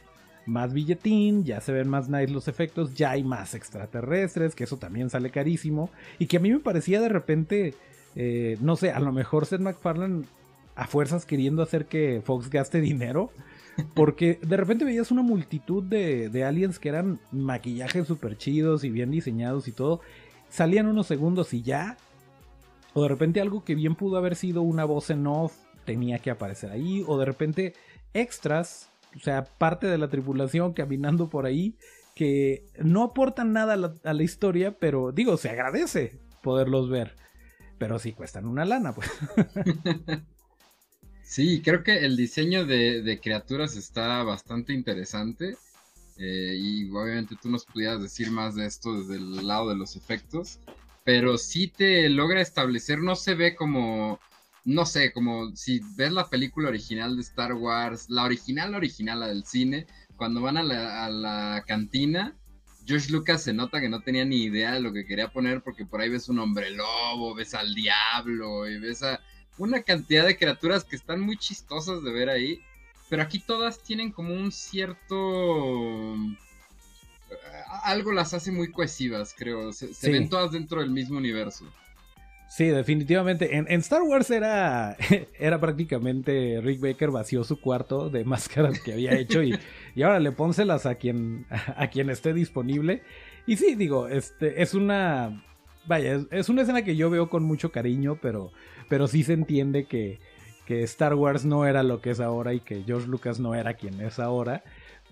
más 0.46 0.72
billetín, 0.72 1.44
ya 1.44 1.60
se 1.60 1.72
ven 1.72 1.88
más 1.88 2.08
nice 2.08 2.32
los 2.32 2.48
efectos, 2.48 2.94
ya 2.94 3.10
hay 3.10 3.24
más 3.24 3.54
extraterrestres, 3.54 4.54
que 4.54 4.64
eso 4.64 4.76
también 4.76 5.10
sale 5.10 5.30
carísimo. 5.30 5.90
Y 6.18 6.26
que 6.26 6.36
a 6.36 6.40
mí 6.40 6.50
me 6.50 6.60
parecía 6.60 7.00
de 7.00 7.08
repente, 7.08 7.74
eh, 8.14 8.56
no 8.60 8.76
sé, 8.76 8.92
a 8.92 9.00
lo 9.00 9.12
mejor 9.12 9.46
Seth 9.46 9.60
MacFarlane 9.60 10.24
a 10.76 10.86
fuerzas 10.86 11.26
queriendo 11.26 11.62
hacer 11.62 11.86
que 11.86 12.22
Fox 12.24 12.50
gaste 12.50 12.80
dinero. 12.80 13.30
Porque 13.94 14.38
de 14.42 14.56
repente 14.56 14.84
veías 14.84 15.10
una 15.10 15.22
multitud 15.22 15.82
de, 15.82 16.28
de 16.28 16.44
aliens 16.44 16.78
que 16.78 16.90
eran 16.90 17.18
maquillajes 17.32 18.06
súper 18.06 18.36
chidos 18.36 18.84
y 18.84 18.90
bien 18.90 19.10
diseñados 19.10 19.68
y 19.68 19.72
todo. 19.72 20.00
Salían 20.50 20.86
unos 20.86 21.06
segundos 21.06 21.54
y 21.54 21.62
ya. 21.62 21.96
O 22.92 23.02
de 23.02 23.08
repente 23.08 23.40
algo 23.40 23.64
que 23.64 23.74
bien 23.74 23.94
pudo 23.94 24.18
haber 24.18 24.36
sido 24.36 24.62
una 24.62 24.84
voz 24.84 25.10
en 25.10 25.26
off 25.26 25.56
tenía 25.84 26.18
que 26.18 26.30
aparecer 26.30 26.70
ahí. 26.70 27.04
O 27.06 27.18
de 27.18 27.24
repente 27.24 27.74
extras 28.12 28.90
o 29.16 29.20
sea, 29.20 29.44
parte 29.44 29.86
de 29.86 29.98
la 29.98 30.08
tripulación 30.08 30.72
caminando 30.72 31.28
por 31.28 31.46
ahí 31.46 31.74
que 32.14 32.64
no 32.78 33.02
aportan 33.02 33.52
nada 33.52 33.94
a 34.04 34.12
la, 34.12 34.22
historia, 34.22 34.76
pero 34.78 35.10
digo, 35.12 35.36
se 35.36 35.48
agradece 35.48 36.18
poderlos 36.42 36.90
ver. 36.90 37.14
Pero 37.78 37.98
sí 37.98 38.12
cuestan 38.12 38.46
una 38.46 38.64
lana, 38.64 38.94
pues. 38.94 39.10
Sí, 41.22 41.62
creo 41.62 41.84
que 41.84 42.04
el 42.04 42.16
diseño 42.16 42.66
de, 42.66 43.20
criaturas 43.22 43.76
está 43.76 44.24
bastante 44.24 44.72
interesante. 44.72 45.56
Eh, 46.18 46.56
y 46.58 46.90
obviamente 46.90 47.36
tú 47.40 47.50
nos 47.50 47.64
pudieras 47.64 48.02
decir 48.02 48.30
más 48.30 48.54
de 48.54 48.66
esto 48.66 49.00
desde 49.00 49.16
el 49.16 49.46
lado 49.46 49.68
de 49.68 49.76
los 49.76 49.96
efectos. 49.96 50.58
Pero 51.04 51.38
sí 51.38 51.68
te 51.68 52.08
logra 52.08 52.40
establecer, 52.40 52.98
no 52.98 53.16
se 53.16 53.34
ve 53.34 53.56
como 53.56 54.20
no 54.64 54.86
sé, 54.86 55.12
como 55.12 55.54
si 55.56 55.80
ves 55.96 56.12
la 56.12 56.28
película 56.28 56.68
original 56.68 57.16
de 57.16 57.22
Star 57.22 57.54
Wars, 57.54 58.10
la 58.10 58.24
original, 58.24 58.72
la 58.72 58.78
original, 58.78 59.20
la 59.20 59.28
del 59.28 59.44
cine, 59.44 59.86
cuando 60.16 60.42
van 60.42 60.58
a 60.58 60.62
la, 60.62 61.64
cantina, 61.66 62.36
George 62.86 63.10
Lucas 63.10 63.42
se 63.42 63.52
nota 63.52 63.80
que 63.80 63.88
no 63.88 64.00
tenía 64.00 64.24
ni 64.24 64.42
idea 64.42 64.72
de 64.72 64.80
lo 64.80 64.92
que 64.92 65.06
quería 65.06 65.28
poner 65.28 65.62
porque 65.62 65.86
por 65.86 66.00
ahí 66.00 66.08
ves 66.08 66.28
un 66.28 66.38
hombre 66.38 66.70
lobo, 66.70 67.34
ves 67.34 67.54
al 67.54 67.74
diablo 67.74 68.68
y 68.68 68.78
ves 68.78 69.02
a 69.02 69.20
una 69.58 69.82
cantidad 69.82 70.26
de 70.26 70.36
criaturas 70.36 70.84
que 70.84 70.96
están 70.96 71.20
muy 71.20 71.36
chistosas 71.36 72.02
de 72.02 72.12
ver 72.12 72.28
ahí. 72.28 72.60
Pero 73.10 73.22
aquí 73.22 73.40
todas 73.40 73.80
tienen 73.80 74.10
como 74.12 74.32
un 74.32 74.50
cierto... 74.50 76.16
Algo 77.84 78.12
las 78.12 78.32
hace 78.34 78.50
muy 78.50 78.72
cohesivas, 78.72 79.34
creo. 79.36 79.72
Se, 79.72 80.10
ven 80.10 80.28
todas 80.28 80.52
dentro 80.52 80.80
del 80.80 80.90
mismo 80.90 81.18
universo. 81.18 81.66
Sí, 82.48 82.66
definitivamente. 82.66 83.56
En, 83.56 83.66
Star 83.80 84.02
Wars 84.02 84.30
era, 84.30 84.96
era 85.38 85.60
prácticamente 85.60 86.60
Rick 86.62 86.80
Baker 86.80 87.10
vació 87.10 87.44
su 87.44 87.60
cuarto 87.60 88.10
de 88.10 88.24
máscaras 88.24 88.80
que 88.80 88.92
había 88.92 89.12
hecho 89.12 89.42
y, 89.42 89.56
y 89.94 90.02
ahora 90.02 90.18
le 90.18 90.32
pónselas 90.32 90.86
a 90.86 90.94
quien, 90.96 91.46
a 91.76 91.88
quien 91.88 92.10
esté 92.10 92.32
disponible. 92.32 93.02
Y 93.46 93.56
sí, 93.56 93.74
digo, 93.74 94.08
este, 94.08 94.62
es 94.62 94.74
una. 94.74 95.44
Vaya, 95.86 96.20
es, 96.30 96.48
una 96.48 96.62
escena 96.62 96.82
que 96.82 96.94
yo 96.94 97.10
veo 97.10 97.28
con 97.30 97.42
mucho 97.42 97.72
cariño, 97.72 98.18
pero, 98.20 98.52
pero 98.88 99.08
sí 99.08 99.24
se 99.24 99.32
entiende 99.32 99.86
que, 99.86 100.20
que 100.70 100.84
Star 100.84 101.16
Wars 101.16 101.44
no 101.44 101.66
era 101.66 101.82
lo 101.82 102.00
que 102.00 102.10
es 102.10 102.20
ahora 102.20 102.54
y 102.54 102.60
que 102.60 102.84
George 102.84 103.08
Lucas 103.08 103.40
no 103.40 103.56
era 103.56 103.74
quien 103.74 104.00
es 104.00 104.20
ahora. 104.20 104.62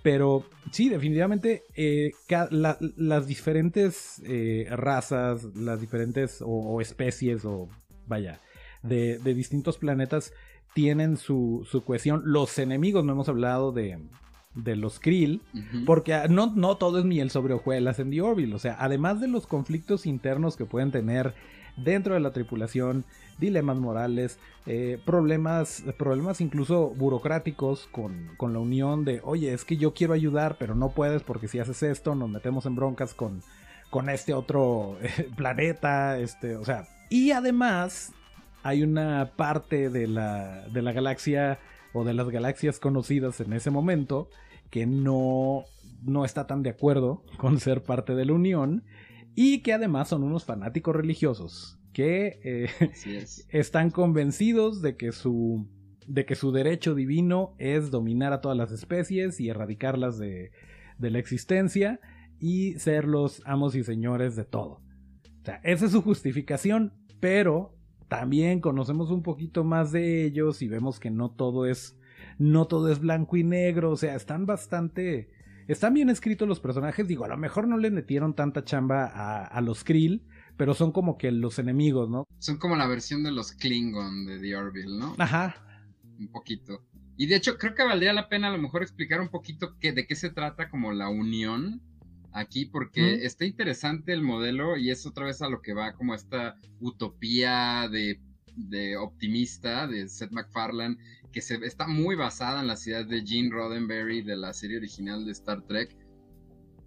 Pero 0.04 0.44
sí, 0.70 0.88
definitivamente 0.88 1.64
eh, 1.74 2.12
las 2.60 3.26
diferentes 3.26 4.22
eh, 4.24 4.68
razas, 4.70 5.42
las 5.56 5.80
diferentes 5.80 6.44
o, 6.46 6.80
especies 6.80 7.44
o 7.44 7.68
vaya, 8.06 8.38
de, 8.84 9.18
distintos 9.18 9.78
planetas 9.78 10.32
tienen 10.74 11.16
su, 11.16 11.66
su, 11.68 11.82
cohesión. 11.82 12.22
Los 12.24 12.56
enemigos, 12.60 13.04
no 13.04 13.14
hemos 13.14 13.28
hablado 13.28 13.72
de, 13.72 13.98
de 14.54 14.76
los 14.76 15.00
Krill, 15.00 15.42
porque 15.86 16.14
ah, 16.14 16.28
no, 16.28 16.52
no 16.54 16.76
todo 16.76 17.00
es 17.00 17.04
miel 17.04 17.30
sobre 17.30 17.54
hojuelas 17.54 17.98
en 17.98 18.10
The 18.12 18.22
Orville. 18.22 18.54
O 18.54 18.60
sea, 18.60 18.76
además 18.78 19.20
de 19.20 19.26
los 19.26 19.48
conflictos 19.48 20.06
internos 20.06 20.56
que 20.56 20.66
pueden 20.66 20.92
tener 20.92 21.34
dentro 21.82 22.14
de 22.14 22.20
la 22.20 22.32
tripulación, 22.32 23.04
dilemas 23.38 23.78
morales, 23.78 24.38
eh, 24.66 24.98
problemas, 25.04 25.82
problemas 25.96 26.40
incluso 26.40 26.88
burocráticos 26.90 27.88
con, 27.92 28.30
con, 28.36 28.52
la 28.52 28.58
unión 28.58 29.04
de, 29.04 29.20
oye, 29.24 29.52
es 29.52 29.64
que 29.64 29.76
yo 29.76 29.94
quiero 29.94 30.12
ayudar, 30.12 30.56
pero 30.58 30.74
no 30.74 30.90
puedes 30.90 31.22
porque 31.22 31.48
si 31.48 31.58
haces 31.58 31.82
esto 31.82 32.14
nos 32.14 32.28
metemos 32.28 32.66
en 32.66 32.74
broncas 32.74 33.14
con, 33.14 33.42
con 33.90 34.10
este 34.10 34.34
otro 34.34 34.98
eh, 35.00 35.28
planeta, 35.36 36.18
este, 36.18 36.56
o 36.56 36.64
sea, 36.64 36.86
y 37.10 37.30
además 37.30 38.12
hay 38.62 38.82
una 38.82 39.32
parte 39.36 39.88
de 39.88 40.06
la, 40.06 40.66
de 40.68 40.82
la 40.82 40.92
galaxia 40.92 41.58
o 41.92 42.04
de 42.04 42.14
las 42.14 42.28
galaxias 42.28 42.78
conocidas 42.78 43.40
en 43.40 43.52
ese 43.52 43.70
momento 43.70 44.28
que 44.70 44.84
no, 44.86 45.64
no 46.02 46.24
está 46.24 46.46
tan 46.46 46.62
de 46.62 46.70
acuerdo 46.70 47.22
con 47.38 47.60
ser 47.60 47.82
parte 47.82 48.14
de 48.14 48.26
la 48.26 48.32
Unión 48.32 48.82
y 49.40 49.60
que 49.60 49.72
además 49.72 50.08
son 50.08 50.24
unos 50.24 50.44
fanáticos 50.44 50.96
religiosos 50.96 51.78
que 51.92 52.40
eh, 52.42 52.68
están 53.50 53.92
convencidos 53.92 54.82
de 54.82 54.96
que 54.96 55.12
su 55.12 55.68
de 56.08 56.26
que 56.26 56.34
su 56.34 56.50
derecho 56.50 56.96
divino 56.96 57.54
es 57.58 57.92
dominar 57.92 58.32
a 58.32 58.40
todas 58.40 58.58
las 58.58 58.72
especies 58.72 59.38
y 59.38 59.48
erradicarlas 59.48 60.18
de, 60.18 60.50
de 60.98 61.10
la 61.12 61.20
existencia 61.20 62.00
y 62.40 62.72
ser 62.80 63.04
los 63.04 63.40
amos 63.44 63.76
y 63.76 63.84
señores 63.84 64.34
de 64.34 64.44
todo. 64.44 64.82
O 65.42 65.44
sea, 65.44 65.60
esa 65.62 65.86
es 65.86 65.92
su 65.92 66.02
justificación, 66.02 66.94
pero 67.20 67.76
también 68.08 68.60
conocemos 68.60 69.12
un 69.12 69.22
poquito 69.22 69.62
más 69.62 69.92
de 69.92 70.24
ellos 70.24 70.62
y 70.62 70.68
vemos 70.68 70.98
que 70.98 71.12
no 71.12 71.30
todo 71.30 71.64
es 71.64 71.96
no 72.38 72.66
todo 72.66 72.90
es 72.90 72.98
blanco 72.98 73.36
y 73.36 73.44
negro, 73.44 73.92
o 73.92 73.96
sea, 73.96 74.16
están 74.16 74.46
bastante... 74.46 75.30
Están 75.68 75.92
bien 75.92 76.08
escritos 76.08 76.48
los 76.48 76.60
personajes, 76.60 77.06
digo, 77.06 77.26
a 77.26 77.28
lo 77.28 77.36
mejor 77.36 77.68
no 77.68 77.76
le 77.76 77.90
metieron 77.90 78.34
tanta 78.34 78.64
chamba 78.64 79.06
a, 79.06 79.44
a 79.44 79.60
los 79.60 79.84
Krill, 79.84 80.26
pero 80.56 80.72
son 80.72 80.92
como 80.92 81.18
que 81.18 81.30
los 81.30 81.58
enemigos, 81.58 82.08
¿no? 82.08 82.24
Son 82.38 82.56
como 82.56 82.74
la 82.74 82.86
versión 82.86 83.22
de 83.22 83.32
los 83.32 83.52
Klingon 83.52 84.24
de 84.24 84.40
The 84.40 84.56
Orville, 84.56 84.98
¿no? 84.98 85.14
Ajá. 85.18 85.56
Un 86.18 86.28
poquito. 86.28 86.86
Y 87.18 87.26
de 87.26 87.36
hecho, 87.36 87.58
creo 87.58 87.74
que 87.74 87.84
valdría 87.84 88.14
la 88.14 88.30
pena 88.30 88.48
a 88.48 88.50
lo 88.50 88.56
mejor 88.56 88.80
explicar 88.80 89.20
un 89.20 89.28
poquito 89.28 89.76
qué, 89.78 89.92
de 89.92 90.06
qué 90.06 90.16
se 90.16 90.30
trata 90.30 90.70
como 90.70 90.92
la 90.92 91.10
unión 91.10 91.82
aquí, 92.32 92.64
porque 92.64 93.26
está 93.26 93.44
interesante 93.44 94.14
el 94.14 94.22
modelo 94.22 94.78
y 94.78 94.90
es 94.90 95.04
otra 95.04 95.26
vez 95.26 95.42
a 95.42 95.50
lo 95.50 95.60
que 95.60 95.74
va 95.74 95.92
como 95.92 96.14
esta 96.14 96.56
utopía 96.80 97.88
de, 97.90 98.22
de 98.58 98.96
optimista 98.96 99.86
de 99.86 100.08
Seth 100.08 100.32
MacFarlane, 100.32 100.96
que 101.32 101.40
se, 101.40 101.54
está 101.64 101.86
muy 101.86 102.16
basada 102.16 102.60
en 102.60 102.66
la 102.66 102.76
ciudad 102.76 103.06
de 103.06 103.24
Gene 103.24 103.50
Roddenberry 103.50 104.22
de 104.22 104.36
la 104.36 104.52
serie 104.52 104.78
original 104.78 105.24
de 105.24 105.32
Star 105.32 105.62
Trek. 105.62 105.96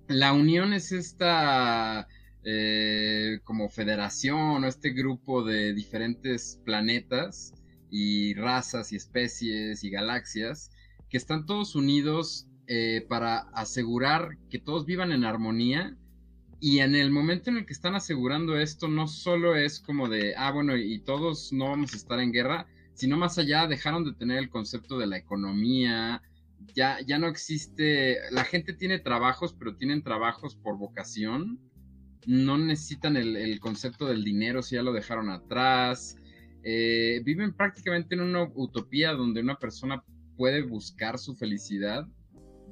La 0.08 0.34
unión 0.34 0.74
es 0.74 0.92
esta 0.92 2.08
eh, 2.44 3.40
como 3.44 3.70
federación 3.70 4.64
o 4.64 4.68
este 4.68 4.92
grupo 4.92 5.44
de 5.44 5.74
diferentes 5.74 6.60
planetas 6.66 7.54
y 7.90 8.34
razas 8.34 8.92
y 8.92 8.96
especies 8.96 9.84
y 9.84 9.90
galaxias 9.90 10.72
que 11.10 11.18
están 11.18 11.46
todos 11.46 11.76
unidos 11.76 12.48
eh, 12.68 13.06
para 13.10 13.40
asegurar 13.54 14.38
que 14.50 14.60
todos 14.60 14.86
vivan 14.86 15.12
en 15.12 15.26
armonía 15.26 15.98
y 16.62 16.80
en 16.80 16.94
el 16.94 17.10
momento 17.10 17.50
en 17.50 17.58
el 17.58 17.66
que 17.66 17.74
están 17.74 17.96
asegurando 17.96 18.56
esto 18.56 18.88
no 18.88 19.08
solo 19.08 19.56
es 19.56 19.80
como 19.80 20.08
de, 20.08 20.36
ah, 20.38 20.52
bueno, 20.52 20.78
y 20.78 21.00
todos 21.00 21.52
no 21.52 21.66
vamos 21.66 21.94
a 21.94 21.98
estar 21.98 22.20
en 22.20 22.32
guerra, 22.32 22.68
sino 22.94 23.18
más 23.18 23.40
allá 23.40 23.66
dejaron 23.66 24.06
de 24.06 24.14
tener 24.14 24.38
el 24.38 24.50
concepto 24.50 25.00
de 25.00 25.08
la 25.08 25.18
economía, 25.18 26.22
ya, 26.76 27.00
ya 27.06 27.18
no 27.18 27.28
existe, 27.28 28.18
la 28.30 28.44
gente 28.44 28.74
tiene 28.74 29.00
trabajos, 29.00 29.56
pero 29.58 29.76
tienen 29.76 30.04
trabajos 30.04 30.56
por 30.56 30.78
vocación, 30.78 31.60
no 32.28 32.60
necesitan 32.60 33.18
el, 33.18 33.60
concepto 33.60 34.06
del 34.06 34.24
dinero 34.24 34.62
si 34.62 34.76
ya 34.76 34.84
lo 34.84 34.94
dejaron 34.94 35.32
atrás, 35.32 36.16
eh, 36.64 37.22
viven 37.26 37.54
prácticamente 37.54 38.14
en 38.14 38.22
una 38.22 38.44
utopía 38.54 39.14
donde 39.14 39.42
una 39.42 39.58
persona 39.58 40.04
puede 40.38 40.62
buscar 40.62 41.18
su 41.18 41.36
felicidad 41.36 42.08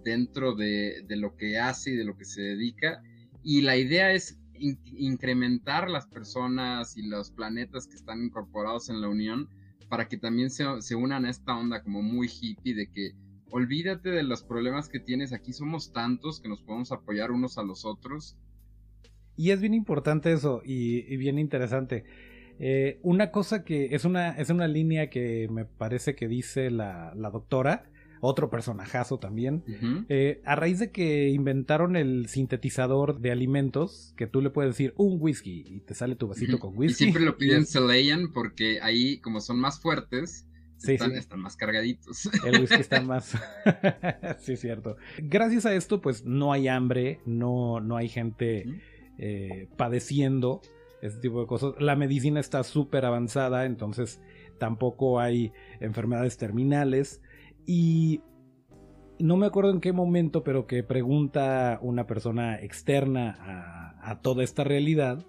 dentro 0.04 0.54
de, 0.54 1.04
lo 1.10 1.36
que 1.36 1.58
hace 1.58 1.92
y 1.92 1.96
de 1.96 2.06
lo 2.06 2.16
que 2.16 2.26
se 2.26 2.42
dedica. 2.44 3.02
Y 3.44 3.62
la 3.62 3.78
idea 3.78 4.12
es 4.12 4.40
incrementar 4.60 5.90
las 5.90 6.08
personas 6.08 6.98
y 6.98 7.04
los 7.04 7.32
planetas 7.32 7.88
que 7.88 7.96
están 7.96 8.24
incorporados 8.24 8.90
en 8.90 9.02
la 9.02 9.08
Unión 9.08 9.50
para 9.88 10.08
que 10.08 10.18
también 10.18 10.50
se, 10.52 10.96
unan 10.96 11.26
a 11.26 11.30
esta 11.30 11.58
onda 11.58 11.82
como 11.82 12.02
muy 12.02 12.30
hippie 12.30 12.76
de 12.76 12.92
que 12.92 13.14
olvídate 13.52 14.10
de 14.10 14.24
los 14.24 14.44
problemas 14.44 14.88
que 14.90 15.00
tienes, 15.00 15.34
aquí 15.34 15.54
somos 15.54 15.92
tantos 15.92 16.40
que 16.40 16.48
nos 16.48 16.62
podemos 16.62 16.92
apoyar 16.92 17.32
unos 17.32 17.58
a 17.58 17.64
los 17.64 17.86
otros. 17.86 18.38
Y 19.36 19.50
es 19.50 19.62
bien 19.62 19.74
importante 19.74 20.32
eso 20.32 20.62
y, 20.64 21.18
bien 21.18 21.40
interesante. 21.40 22.04
Eh, 22.60 23.00
una 23.02 23.32
cosa 23.32 23.64
que 23.64 23.96
es 23.96 24.06
una, 24.06 24.32
es 24.32 24.50
una 24.50 24.68
línea 24.68 25.10
que 25.10 25.48
me 25.50 25.66
parece 25.66 26.14
que 26.14 26.28
dice 26.28 26.70
la, 26.70 27.14
la 27.16 27.32
doctora, 27.32 27.90
otro 28.22 28.50
personajazo 28.50 29.18
también. 29.18 29.64
Eh, 30.10 30.42
a 30.46 30.56
raíz 30.56 30.80
de 30.80 30.92
que 30.92 31.30
inventaron 31.30 31.96
el 31.96 32.28
sintetizador 32.28 33.20
de 33.20 33.32
alimentos, 33.32 34.14
que 34.18 34.28
tú 34.28 34.42
le 34.42 34.50
puedes 34.50 34.72
decir 34.72 34.94
un 34.98 35.18
whisky 35.20 35.64
y 35.66 35.80
te 35.82 35.94
sale 35.94 36.16
tu 36.16 36.28
vasito 36.28 36.60
con 36.60 36.78
whisky. 36.78 37.04
Y 37.04 37.08
siempre 37.08 37.24
lo 37.24 37.38
piden 37.38 37.66
Selayan 37.68 38.32
porque 38.32 38.80
ahí, 38.82 39.20
como 39.20 39.42
son 39.42 39.60
más 39.60 39.80
fuertes, 39.80 40.46
están, 40.88 41.16
están, 41.16 41.40
más 41.40 41.56
cargaditos. 41.56 42.30
El 42.46 42.62
whisky 42.62 42.82
está 42.82 43.02
más. 43.04 43.38
sí, 44.40 44.56
cierto. 44.58 44.98
Gracias 45.18 45.66
a 45.66 45.74
esto, 45.74 46.02
pues 46.02 46.26
no 46.26 46.54
hay 46.54 46.68
hambre, 46.68 47.20
no, 47.26 47.80
no 47.80 47.98
hay 47.98 48.10
gente 48.10 48.66
eh, 49.18 49.68
padeciendo 49.78 50.62
ese 51.02 51.20
tipo 51.20 51.42
de 51.42 51.48
cosas. 51.48 51.74
La 51.80 51.96
medicina 51.96 52.40
está 52.40 52.64
súper 52.64 53.06
avanzada, 53.06 53.66
entonces 53.66 54.20
tampoco 54.58 55.20
hay 55.20 55.52
enfermedades 55.80 56.38
terminales. 56.38 57.22
Y 57.72 58.24
no 59.20 59.38
me 59.38 59.46
acuerdo 59.46 59.70
en 59.70 59.80
qué 59.80 59.94
momento, 59.94 60.44
pero 60.44 60.66
que 60.66 60.82
pregunta 60.82 61.78
una 61.84 62.08
persona 62.08 62.60
externa 62.60 63.38
a, 64.02 64.22
toda 64.22 64.44
esta 64.44 64.64
realidad 64.64 65.24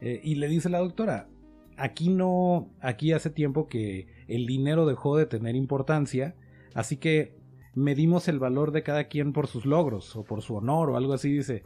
eh, 0.00 0.20
y 0.22 0.36
le 0.36 0.46
dice 0.46 0.68
la 0.68 0.78
doctora, 0.78 1.28
aquí 1.76 2.08
no, 2.08 2.70
aquí 2.80 3.10
hace 3.10 3.30
tiempo 3.30 3.66
que 3.66 4.06
el 4.28 4.46
dinero 4.46 4.86
dejó 4.86 5.16
de 5.16 5.26
tener 5.26 5.56
importancia, 5.56 6.36
así 6.72 6.98
que 6.98 7.34
medimos 7.74 8.28
el 8.28 8.38
valor 8.38 8.70
de 8.70 8.84
cada 8.84 9.08
quien 9.08 9.32
por 9.32 9.48
sus 9.48 9.66
logros 9.66 10.14
o 10.14 10.22
por 10.22 10.40
su 10.40 10.54
honor 10.54 10.90
o 10.90 10.96
algo 10.96 11.14
así, 11.14 11.32
dice. 11.32 11.64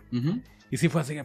Y 0.71 0.79
sí 0.79 0.89
fue 0.89 1.03
así. 1.03 1.17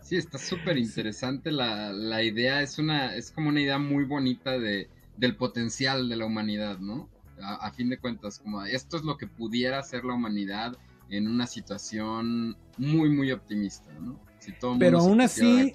sí, 0.00 0.16
está 0.16 0.38
súper 0.38 0.78
interesante 0.78 1.52
la, 1.52 1.92
la, 1.92 2.22
idea, 2.22 2.62
es, 2.62 2.78
una, 2.78 3.14
es 3.14 3.30
como 3.30 3.50
una 3.50 3.60
idea 3.60 3.78
muy 3.78 4.04
bonita 4.04 4.58
de, 4.58 4.88
del 5.18 5.36
potencial 5.36 6.08
de 6.08 6.16
la 6.16 6.24
humanidad, 6.24 6.78
¿no? 6.78 7.12
A, 7.42 7.70
fin 7.72 7.88
de 7.88 7.98
cuentas, 7.98 8.38
como 8.38 8.62
esto 8.64 8.96
es 8.96 9.04
lo 9.04 9.16
que 9.16 9.26
pudiera 9.26 9.78
hacer 9.78 10.04
la 10.04 10.14
humanidad 10.14 10.76
en 11.10 11.28
una 11.28 11.46
situación 11.46 12.56
muy, 12.78 13.08
muy 13.10 13.32
optimista, 13.32 13.92
¿no? 14.00 14.18
Si 14.38 14.52
todo 14.52 14.78
Pero 14.78 14.98
aún 14.98 15.20
así, 15.20 15.74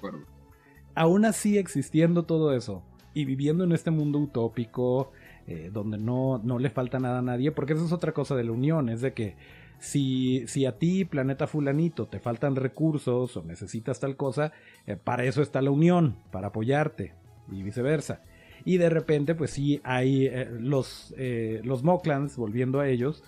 aún 0.94 1.24
así 1.24 1.58
existiendo 1.58 2.24
todo 2.24 2.54
eso 2.54 2.82
y 3.14 3.24
viviendo 3.24 3.64
en 3.64 3.72
este 3.72 3.90
mundo 3.90 4.18
utópico 4.18 5.12
eh, 5.46 5.70
donde 5.72 5.98
no, 5.98 6.40
no 6.44 6.58
le 6.58 6.70
falta 6.70 6.98
nada 6.98 7.18
a 7.18 7.22
nadie, 7.22 7.50
porque 7.50 7.72
esa 7.72 7.84
es 7.84 7.92
otra 7.92 8.12
cosa 8.12 8.36
de 8.36 8.44
la 8.44 8.52
unión, 8.52 8.88
es 8.88 9.00
de 9.00 9.14
que 9.14 9.36
si, 9.80 10.44
si 10.46 10.66
a 10.66 10.78
ti, 10.78 11.04
planeta 11.04 11.46
fulanito, 11.46 12.06
te 12.06 12.20
faltan 12.20 12.54
recursos 12.54 13.36
o 13.36 13.42
necesitas 13.42 13.98
tal 13.98 14.16
cosa, 14.16 14.52
eh, 14.86 14.96
para 14.96 15.24
eso 15.24 15.42
está 15.42 15.62
la 15.62 15.70
unión, 15.70 16.16
para 16.30 16.48
apoyarte 16.48 17.14
y 17.50 17.62
viceversa. 17.62 18.22
Y 18.64 18.76
de 18.78 18.90
repente, 18.90 19.34
pues 19.34 19.50
sí, 19.50 19.80
hay 19.84 20.26
eh, 20.26 20.48
los, 20.50 21.14
eh, 21.16 21.60
los 21.64 21.82
Moklans, 21.82 22.36
volviendo 22.36 22.80
a 22.80 22.88
ellos, 22.88 23.22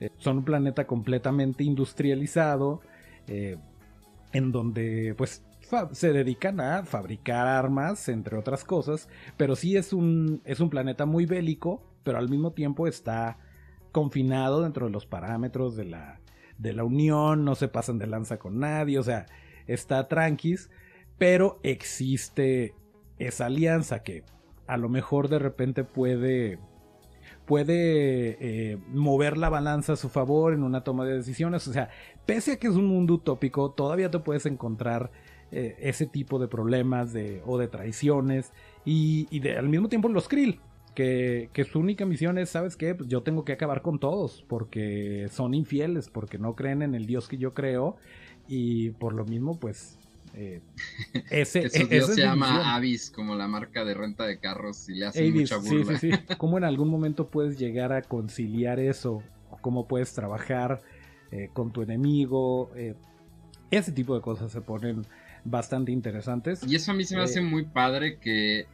eh, 0.00 0.10
son 0.18 0.38
un 0.38 0.44
planeta 0.44 0.86
completamente 0.86 1.64
industrializado, 1.64 2.80
en 4.32 4.52
donde 4.52 5.14
pues 5.18 5.44
se 5.92 6.12
dedican 6.14 6.60
a 6.60 6.84
fabricar 6.84 7.46
armas, 7.46 8.08
entre 8.08 8.38
otras 8.38 8.64
cosas, 8.64 9.06
pero 9.36 9.54
sí 9.54 9.76
es 9.76 9.92
un, 9.92 10.40
es 10.46 10.60
un 10.60 10.70
planeta 10.70 11.04
muy 11.04 11.26
bélico, 11.26 11.82
pero 12.04 12.16
al 12.16 12.30
mismo 12.30 12.52
tiempo 12.52 12.86
está 12.86 13.36
confinado 13.92 14.62
dentro 14.62 14.86
de 14.86 14.92
los 14.92 15.04
parámetros 15.04 15.76
de 15.76 15.84
la, 15.84 16.20
de 16.56 16.72
la 16.72 16.84
Unión, 16.84 17.44
no 17.44 17.54
se 17.54 17.68
pasan 17.68 17.98
de 17.98 18.06
lanza 18.06 18.38
con 18.38 18.58
nadie, 18.58 18.98
o 18.98 19.02
sea, 19.02 19.26
está 19.66 20.08
tranquis, 20.08 20.70
pero 21.18 21.60
existe 21.62 22.74
esa 23.18 23.46
alianza 23.46 24.02
que 24.02 24.24
a 24.68 24.76
lo 24.76 24.88
mejor 24.88 25.28
de 25.28 25.38
repente 25.38 25.82
puede 25.82 26.58
puede 27.48 28.36
eh, 28.40 28.78
mover 28.92 29.38
la 29.38 29.48
balanza 29.48 29.94
a 29.94 29.96
su 29.96 30.10
favor 30.10 30.52
en 30.52 30.62
una 30.62 30.84
toma 30.84 31.06
de 31.06 31.14
decisiones. 31.14 31.66
O 31.66 31.72
sea, 31.72 31.88
pese 32.26 32.52
a 32.52 32.56
que 32.58 32.68
es 32.68 32.74
un 32.74 32.86
mundo 32.86 33.14
utópico, 33.14 33.70
todavía 33.70 34.10
te 34.10 34.18
puedes 34.18 34.44
encontrar 34.44 35.10
eh, 35.50 35.76
ese 35.80 36.04
tipo 36.04 36.38
de 36.38 36.46
problemas 36.46 37.14
de, 37.14 37.42
o 37.46 37.56
de 37.56 37.66
traiciones 37.68 38.52
y, 38.84 39.26
al 39.48 39.68
mismo 39.68 39.88
tiempo 39.88 40.08
los 40.10 40.28
Krill. 40.28 40.60
Que, 40.94 41.48
que, 41.52 41.62
su 41.64 41.78
única 41.78 42.04
misión 42.04 42.38
es, 42.38 42.50
¿sabes 42.50 42.76
qué? 42.76 42.92
Pues 42.94 43.08
yo 43.08 43.22
tengo 43.22 43.44
que 43.44 43.52
acabar 43.52 43.82
con 43.82 44.00
todos 44.00 44.44
porque 44.48 45.28
son 45.30 45.54
infieles, 45.54 46.10
porque 46.10 46.38
no 46.38 46.56
creen 46.56 46.82
en 46.82 46.96
el 46.96 47.06
Dios 47.06 47.28
que 47.28 47.38
yo 47.38 47.54
creo 47.54 47.96
y 48.48 48.90
por 48.90 49.14
lo 49.14 49.24
mismo 49.24 49.60
pues 49.60 49.97
eh, 50.34 50.60
ese, 51.30 51.62
que 51.62 51.70
su 51.70 51.86
Dios 51.86 52.14
se 52.14 52.22
llama 52.22 52.74
Avis, 52.74 53.10
como 53.10 53.34
la 53.34 53.48
marca 53.48 53.84
de 53.84 53.94
renta 53.94 54.24
de 54.24 54.38
carros, 54.38 54.88
y 54.88 54.94
le 54.94 55.06
hace 55.06 55.30
mucha 55.30 55.56
burla. 55.56 55.98
Sí, 55.98 56.10
sí, 56.10 56.16
sí. 56.28 56.34
¿Cómo 56.36 56.58
en 56.58 56.64
algún 56.64 56.88
momento 56.88 57.28
puedes 57.28 57.58
llegar 57.58 57.92
a 57.92 58.02
conciliar 58.02 58.80
eso? 58.80 59.22
¿Cómo 59.60 59.88
puedes 59.88 60.12
trabajar 60.14 60.80
eh, 61.30 61.50
con 61.52 61.72
tu 61.72 61.82
enemigo? 61.82 62.70
Eh, 62.76 62.94
ese 63.70 63.92
tipo 63.92 64.14
de 64.14 64.20
cosas 64.20 64.52
se 64.52 64.60
ponen 64.60 65.06
bastante 65.44 65.92
interesantes. 65.92 66.62
Y 66.66 66.76
eso 66.76 66.92
a 66.92 66.94
mí 66.94 67.04
se 67.04 67.16
me 67.16 67.22
hace 67.22 67.40
muy 67.40 67.64
padre 67.64 68.18
que, 68.18 68.66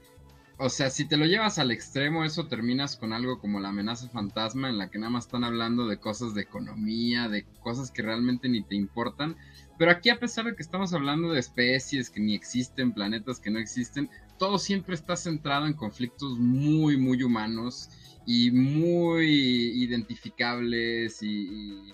o 0.58 0.68
sea, 0.68 0.90
si 0.90 1.06
te 1.06 1.16
lo 1.16 1.26
llevas 1.26 1.58
al 1.58 1.70
extremo, 1.70 2.24
eso 2.24 2.46
terminas 2.46 2.96
con 2.96 3.12
algo 3.12 3.38
como 3.38 3.60
la 3.60 3.68
amenaza 3.68 4.08
fantasma, 4.08 4.68
en 4.68 4.78
la 4.78 4.90
que 4.90 4.98
nada 4.98 5.10
más 5.10 5.26
están 5.26 5.44
hablando 5.44 5.86
de 5.86 5.98
cosas 5.98 6.34
de 6.34 6.42
economía, 6.42 7.28
de 7.28 7.44
cosas 7.60 7.90
que 7.90 8.02
realmente 8.02 8.48
ni 8.48 8.62
te 8.62 8.74
importan 8.74 9.36
pero 9.78 9.90
aquí, 9.90 10.10
a 10.10 10.18
pesar 10.18 10.44
de 10.44 10.54
que 10.54 10.62
estamos 10.62 10.92
hablando 10.92 11.32
de 11.32 11.40
especies 11.40 12.10
que 12.10 12.20
ni 12.20 12.34
existen, 12.34 12.92
planetas 12.92 13.40
que 13.40 13.50
no 13.50 13.58
existen, 13.58 14.08
todo 14.38 14.58
siempre 14.58 14.94
está 14.94 15.16
centrado 15.16 15.66
en 15.66 15.74
conflictos 15.74 16.38
muy, 16.38 16.96
muy 16.96 17.22
humanos 17.22 17.90
y 18.26 18.50
muy 18.50 19.26
identificables 19.26 21.22
y, 21.22 21.92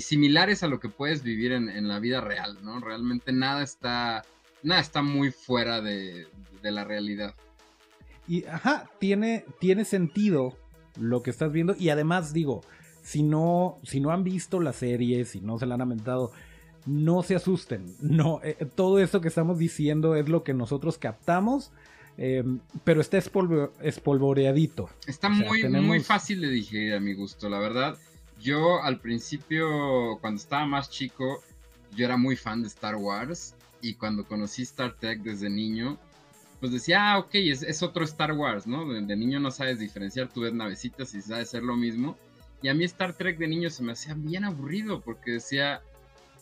similares 0.00 0.62
a 0.62 0.68
lo 0.68 0.78
que 0.78 0.88
puedes 0.88 1.22
vivir 1.22 1.52
en, 1.52 1.88
la 1.88 1.98
vida 1.98 2.20
real, 2.20 2.58
¿no? 2.62 2.80
Realmente 2.80 3.32
nada 3.32 3.62
está, 3.62 4.22
nada 4.62 4.80
está 4.80 5.02
muy 5.02 5.30
fuera 5.30 5.80
de, 5.80 6.26
la 6.62 6.84
realidad. 6.84 7.34
Y, 8.26 8.44
ajá, 8.44 8.88
tiene, 8.98 9.44
tiene 9.60 9.84
sentido 9.84 10.56
lo 10.98 11.22
que 11.22 11.30
estás 11.30 11.52
viendo. 11.52 11.74
Y 11.78 11.90
además, 11.90 12.32
digo, 12.32 12.62
si 13.02 13.22
no, 13.22 13.78
si 13.82 14.00
no 14.00 14.10
han 14.10 14.24
visto 14.24 14.60
la 14.60 14.72
serie, 14.72 15.24
si 15.24 15.40
no 15.40 15.58
se 15.58 15.66
la 15.66 15.74
han 15.74 15.82
aventado, 15.82 16.32
no 16.86 17.22
se 17.22 17.34
asusten. 17.34 17.94
No, 18.00 18.40
eh, 18.44 18.56
todo 18.74 18.98
esto 18.98 19.20
que 19.20 19.28
estamos 19.28 19.58
diciendo 19.58 20.14
es 20.16 20.28
lo 20.28 20.42
que 20.44 20.54
nosotros 20.54 20.98
captamos. 20.98 21.70
eh, 22.16 22.44
pero 22.84 23.00
está 23.00 23.18
espolvo- 23.18 23.72
espolvoreadito. 23.82 24.88
Está 25.06 25.28
O 25.28 25.34
sea, 25.34 25.46
muy, 25.48 25.62
tenemos- 25.62 25.86
muy 25.88 26.00
fácil 26.00 26.40
de 26.42 26.48
digerir 26.48 26.94
a 26.94 27.00
mi 27.00 27.12
gusto, 27.14 27.48
la 27.48 27.58
verdad. 27.58 27.98
Yo 28.40 28.80
al 28.82 29.00
principio, 29.00 30.18
cuando 30.20 30.40
estaba 30.40 30.64
más 30.64 30.90
chico, 30.90 31.42
yo 31.96 32.04
era 32.04 32.16
muy 32.16 32.36
fan 32.36 32.62
de 32.62 32.68
Star 32.68 32.94
Wars. 32.96 33.54
Y 33.80 33.94
cuando 33.94 34.24
conocí 34.24 34.62
Star 34.62 34.94
Trek 34.98 35.22
desde 35.22 35.50
niño, 35.50 35.98
pues 36.60 36.70
decía, 36.72 37.12
ah, 37.14 37.18
ok, 37.18 37.30
es, 37.34 37.62
es 37.64 37.82
otro 37.82 38.04
Star 38.04 38.32
Wars, 38.32 38.66
¿no? 38.66 38.88
De, 38.90 39.00
de 39.02 39.16
niño 39.16 39.40
no 39.40 39.50
sabes 39.50 39.78
diferenciar, 39.80 40.28
tú 40.28 40.42
ves 40.42 40.52
navecitas 40.54 41.12
y 41.14 41.20
sabes 41.20 41.50
ser 41.50 41.62
lo 41.64 41.76
mismo. 41.76 42.16
Y 42.62 42.68
a 42.68 42.74
mí 42.74 42.84
Star 42.84 43.14
Trek 43.14 43.38
de 43.38 43.48
niño 43.48 43.70
se 43.70 43.82
me 43.82 43.90
hacía 43.92 44.14
bien 44.14 44.44
aburrido 44.44 45.00
porque 45.00 45.32
decía, 45.32 45.82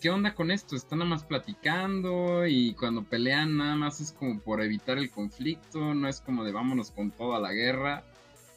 ¿qué 0.02 0.10
onda 0.10 0.34
con 0.34 0.50
esto? 0.50 0.74
Están 0.74 0.98
nada 0.98 1.10
más 1.10 1.22
platicando 1.22 2.44
y 2.44 2.74
cuando 2.74 3.04
pelean 3.04 3.56
nada 3.56 3.76
más 3.76 4.00
es 4.00 4.10
como 4.10 4.40
por 4.40 4.60
evitar 4.60 4.98
el 4.98 5.10
conflicto, 5.10 5.94
no 5.94 6.08
es 6.08 6.20
como 6.20 6.42
de 6.42 6.50
vámonos 6.50 6.90
con 6.90 7.12
toda 7.12 7.38
la 7.38 7.52
guerra. 7.52 8.02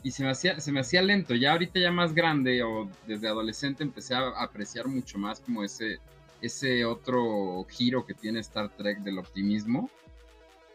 Y 0.01 0.09
se 0.09 0.23
me 0.23 0.31
hacía, 0.31 0.59
se 0.59 0.71
me 0.71 0.79
hacía 0.79 1.03
lento, 1.03 1.35
ya 1.35 1.51
ahorita 1.51 1.79
ya 1.79 1.91
más 1.91 2.15
grande 2.15 2.63
o 2.63 2.89
desde 3.05 3.27
adolescente 3.27 3.83
empecé 3.83 4.15
a 4.15 4.29
apreciar 4.29 4.87
mucho 4.87 5.19
más 5.19 5.39
como 5.39 5.63
ese, 5.63 5.99
ese 6.41 6.83
otro 6.83 7.63
giro 7.69 8.07
que 8.07 8.15
tiene 8.15 8.39
Star 8.39 8.69
Trek 8.69 8.99
del 8.99 9.19
optimismo. 9.19 9.91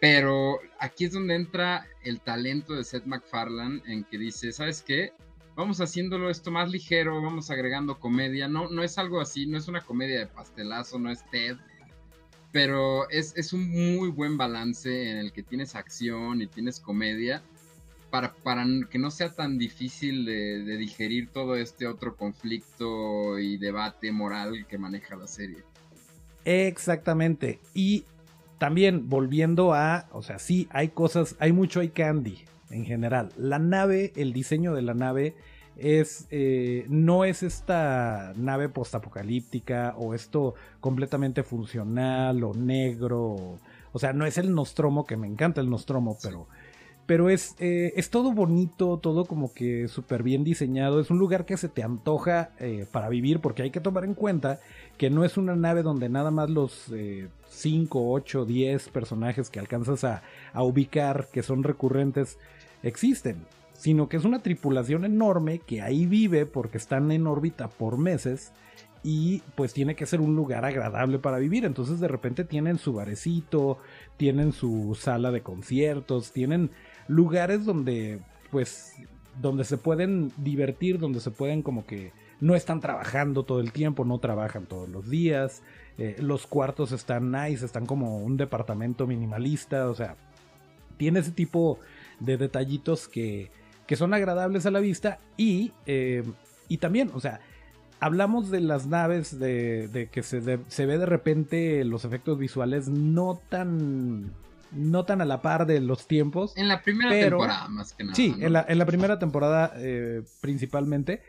Pero 0.00 0.61
aquí 0.78 1.04
es 1.04 1.12
donde 1.12 1.35
entra 1.35 1.85
el 2.04 2.20
talento 2.20 2.74
de 2.74 2.85
Seth 2.85 3.06
MacFarlane 3.06 3.83
en 3.87 4.04
que 4.04 4.18
dice, 4.18 4.52
¿sabes 4.52 4.83
qué? 4.83 5.12
Vamos 5.60 5.82
haciéndolo 5.82 6.30
esto 6.30 6.50
más 6.50 6.70
ligero, 6.70 7.20
vamos 7.20 7.50
agregando 7.50 8.00
comedia. 8.00 8.48
No, 8.48 8.70
no 8.70 8.82
es 8.82 8.96
algo 8.96 9.20
así, 9.20 9.44
no 9.44 9.58
es 9.58 9.68
una 9.68 9.82
comedia 9.82 10.18
de 10.18 10.26
pastelazo, 10.26 10.98
no 10.98 11.10
es 11.10 11.22
Ted. 11.30 11.58
Pero 12.50 13.06
es, 13.10 13.36
es 13.36 13.52
un 13.52 13.68
muy 13.68 14.08
buen 14.08 14.38
balance 14.38 15.10
en 15.10 15.18
el 15.18 15.32
que 15.32 15.42
tienes 15.42 15.74
acción 15.74 16.40
y 16.40 16.46
tienes 16.46 16.80
comedia 16.80 17.42
para, 18.08 18.32
para 18.32 18.64
que 18.90 18.98
no 18.98 19.10
sea 19.10 19.34
tan 19.34 19.58
difícil 19.58 20.24
de, 20.24 20.64
de 20.64 20.78
digerir 20.78 21.28
todo 21.28 21.56
este 21.56 21.86
otro 21.86 22.16
conflicto 22.16 23.38
y 23.38 23.58
debate 23.58 24.12
moral 24.12 24.66
que 24.66 24.78
maneja 24.78 25.14
la 25.14 25.26
serie. 25.26 25.58
Exactamente. 26.46 27.60
Y 27.74 28.04
también 28.56 29.10
volviendo 29.10 29.74
a, 29.74 30.08
o 30.12 30.22
sea, 30.22 30.38
sí, 30.38 30.68
hay 30.70 30.88
cosas, 30.88 31.36
hay 31.38 31.52
mucho, 31.52 31.80
hay 31.80 31.90
candy 31.90 32.46
en 32.70 32.86
general. 32.86 33.30
La 33.36 33.58
nave, 33.58 34.14
el 34.16 34.32
diseño 34.32 34.72
de 34.72 34.80
la 34.80 34.94
nave 34.94 35.34
es, 35.80 36.26
eh, 36.30 36.84
no 36.88 37.24
es 37.24 37.42
esta 37.42 38.32
nave 38.36 38.68
postapocalíptica 38.68 39.94
o 39.96 40.14
esto 40.14 40.54
completamente 40.80 41.42
funcional 41.42 42.44
o 42.44 42.54
negro. 42.54 43.58
O, 43.92 43.98
sea, 43.98 44.12
no 44.12 44.26
es 44.26 44.38
el 44.38 44.54
Nostromo, 44.54 45.06
que 45.06 45.16
me 45.16 45.26
encanta 45.26 45.60
el 45.60 45.70
Nostromo, 45.70 46.16
pero... 46.22 46.46
Pero 47.06 47.28
es, 47.28 47.56
eh, 47.58 47.92
es 47.96 48.08
todo 48.08 48.30
bonito, 48.30 48.98
todo 48.98 49.24
como 49.24 49.52
que 49.52 49.88
súper 49.88 50.22
bien 50.22 50.44
diseñado. 50.44 51.00
Es 51.00 51.10
un 51.10 51.18
lugar 51.18 51.44
que 51.44 51.56
se 51.56 51.68
te 51.68 51.82
antoja 51.82 52.50
eh, 52.60 52.86
para 52.92 53.08
vivir 53.08 53.40
porque 53.40 53.62
hay 53.62 53.72
que 53.72 53.80
tomar 53.80 54.04
en 54.04 54.14
cuenta 54.14 54.60
que 54.96 55.10
no 55.10 55.24
es 55.24 55.36
una 55.36 55.56
nave 55.56 55.82
donde 55.82 56.08
nada 56.08 56.30
más 56.30 56.50
los 56.50 56.88
5, 57.48 58.12
8, 58.12 58.44
10 58.44 58.90
personajes 58.90 59.50
que 59.50 59.58
alcanzas 59.58 60.04
a, 60.04 60.22
a, 60.52 60.62
ubicar, 60.62 61.26
que 61.32 61.42
son 61.42 61.64
recurrentes, 61.64 62.38
existen, 62.84 63.44
sino 63.80 64.10
que 64.10 64.18
es 64.18 64.26
una 64.26 64.42
tripulación 64.42 65.06
enorme 65.06 65.60
que 65.60 65.80
ahí 65.80 66.04
vive 66.04 66.44
porque 66.44 66.76
están 66.76 67.10
en 67.12 67.26
órbita 67.26 67.70
por 67.70 67.96
meses 67.96 68.52
y 69.02 69.40
pues 69.54 69.72
tiene 69.72 69.94
que 69.94 70.04
ser 70.04 70.20
un 70.20 70.36
lugar 70.36 70.66
agradable 70.66 71.18
para 71.18 71.38
vivir. 71.38 71.64
Entonces 71.64 71.98
de 71.98 72.06
repente 72.06 72.44
tienen 72.44 72.76
su 72.76 72.92
barecito, 72.92 73.78
tienen 74.18 74.52
su 74.52 74.94
sala 75.00 75.30
de 75.30 75.40
conciertos, 75.40 76.30
tienen 76.32 76.70
lugares 77.08 77.64
donde 77.64 78.20
pues 78.50 78.96
donde 79.40 79.64
se 79.64 79.78
pueden 79.78 80.30
divertir, 80.36 80.98
donde 80.98 81.20
se 81.20 81.30
pueden 81.30 81.62
como 81.62 81.86
que 81.86 82.12
no 82.38 82.54
están 82.56 82.80
trabajando 82.80 83.44
todo 83.44 83.60
el 83.60 83.72
tiempo, 83.72 84.04
no 84.04 84.18
trabajan 84.18 84.66
todos 84.66 84.90
los 84.90 85.08
días. 85.08 85.62
Eh, 85.96 86.16
los 86.20 86.46
cuartos 86.46 86.92
están 86.92 87.32
nice, 87.32 87.64
están 87.64 87.86
como 87.86 88.18
un 88.18 88.36
departamento 88.36 89.06
minimalista, 89.06 89.88
o 89.88 89.94
sea, 89.94 90.16
tiene 90.98 91.20
ese 91.20 91.30
tipo 91.30 91.78
de 92.18 92.36
detallitos 92.36 93.08
que, 93.08 93.50
que 93.90 93.96
son 93.96 94.14
agradables 94.14 94.66
a 94.66 94.70
la 94.70 94.79
vista 94.79 95.18
y, 95.37 95.72
eh, 95.85 96.22
y 96.68 96.79
también, 96.79 97.11
o 97.12 97.18
sea, 97.18 97.40
hablamos 97.98 98.48
de 98.48 98.61
las 98.61 98.87
naves, 98.87 99.37
de, 99.40 99.88
de 99.88 100.07
que 100.07 100.22
se, 100.22 100.40
de, 100.40 100.61
se, 100.68 100.87
ve 100.87 100.96
de 100.96 101.07
repente 101.07 101.85
los 101.85 102.05
efectos 102.05 102.38
visuales 102.38 102.88
no 102.88 103.40
tan... 103.48 104.31
No 104.70 105.05
tan 105.05 105.20
a 105.20 105.24
la 105.24 105.42
par 105.42 105.66
de 105.66 105.81
los 105.81 106.07
tiempos. 106.07 106.57
En 106.57 106.68
la 106.68 106.83
primera 106.83 107.11
pero, 107.11 107.38
temporada, 107.38 107.66
más 107.66 107.92
que 107.92 108.05
nada. 108.05 108.14
Sí, 108.14 108.33
¿no? 108.38 108.46
en, 108.46 108.53
la, 108.53 108.64
en, 108.68 108.79
la, 108.79 108.87
primera 108.87 109.18
temporada 109.18 109.72
eh, 109.79 110.22
principalmente. 110.40 111.24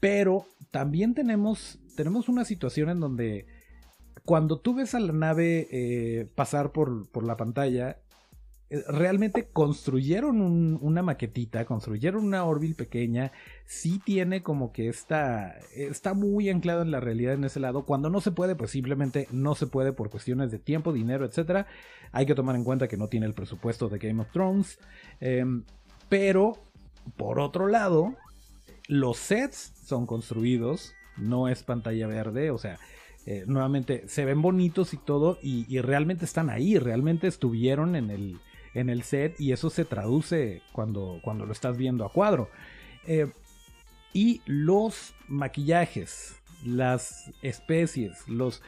Pero 0.00 0.46
también 0.72 1.14
tenemos, 1.14 1.78
tenemos 1.94 2.28
una 2.28 2.44
situación 2.44 2.88
en 2.88 2.98
donde 2.98 3.46
cuando 4.24 4.58
tú 4.58 4.74
ves 4.74 4.96
a 4.96 4.98
la 4.98 5.12
nave 5.12 5.68
eh, 5.70 6.26
pasar 6.34 6.72
por, 6.72 7.08
por, 7.10 7.22
la 7.22 7.36
pantalla, 7.36 7.98
realmente 8.88 9.48
construyeron 9.52 10.40
un, 10.40 10.78
una 10.80 11.02
maquetita, 11.02 11.64
construyeron 11.64 12.24
una 12.24 12.44
Orville 12.44 12.74
pequeña, 12.74 13.32
sí 13.66 14.00
tiene 14.04 14.42
como 14.42 14.72
que 14.72 14.88
está, 14.88 15.58
está 15.74 16.14
muy 16.14 16.48
anclado 16.48 16.82
en 16.82 16.90
la 16.90 17.00
realidad 17.00 17.34
en 17.34 17.44
ese 17.44 17.60
lado. 17.60 17.84
Cuando 17.84 18.10
no 18.10 18.20
se 18.20 18.30
puede, 18.30 18.54
pues 18.54 18.70
simplemente 18.70 19.26
no 19.32 19.54
se 19.54 19.66
puede 19.66 19.92
por 19.92 20.10
cuestiones 20.10 20.50
de 20.50 20.58
tiempo, 20.58 20.92
dinero, 20.92 21.24
etc. 21.24 21.66
Hay 22.12 22.26
que 22.26 22.34
tomar 22.34 22.54
en 22.54 22.64
cuenta 22.64 22.88
que 22.88 22.96
no 22.96 23.08
tiene 23.08 23.26
el 23.26 23.34
presupuesto 23.34 23.88
de 23.88 23.98
Game 23.98 24.22
of 24.22 24.30
Thrones. 24.30 24.78
Eh, 25.20 25.44
pero, 26.08 26.58
por 27.16 27.40
otro 27.40 27.66
lado, 27.66 28.14
los 28.86 29.16
sets 29.18 29.72
son 29.84 30.06
construidos, 30.06 30.94
no 31.16 31.48
es 31.48 31.62
pantalla 31.62 32.06
verde, 32.06 32.50
o 32.50 32.58
sea, 32.58 32.78
eh, 33.26 33.44
nuevamente 33.46 34.08
se 34.08 34.24
ven 34.24 34.42
bonitos 34.42 34.94
y 34.94 34.96
todo, 34.96 35.38
y, 35.42 35.80
realmente 35.80 36.24
están 36.24 36.50
ahí, 36.50 36.78
realmente 36.78 37.26
estuvieron 37.26 37.94
en 37.94 38.10
el, 38.10 38.40
en 38.74 38.88
el 38.88 39.02
set, 39.02 39.40
y 39.40 39.52
eso 39.52 39.70
se 39.70 39.84
traduce 39.84 40.62
cuando, 40.72 41.20
cuando 41.22 41.46
lo 41.46 41.52
estás 41.52 41.76
viendo 41.76 42.04
a 42.04 42.12
cuadro. 42.12 42.50
Eh, 43.06 43.30
y 44.12 44.42
los 44.46 45.14
maquillajes, 45.28 46.36
las 46.64 47.32
especies, 47.42 48.26
los 48.28 48.62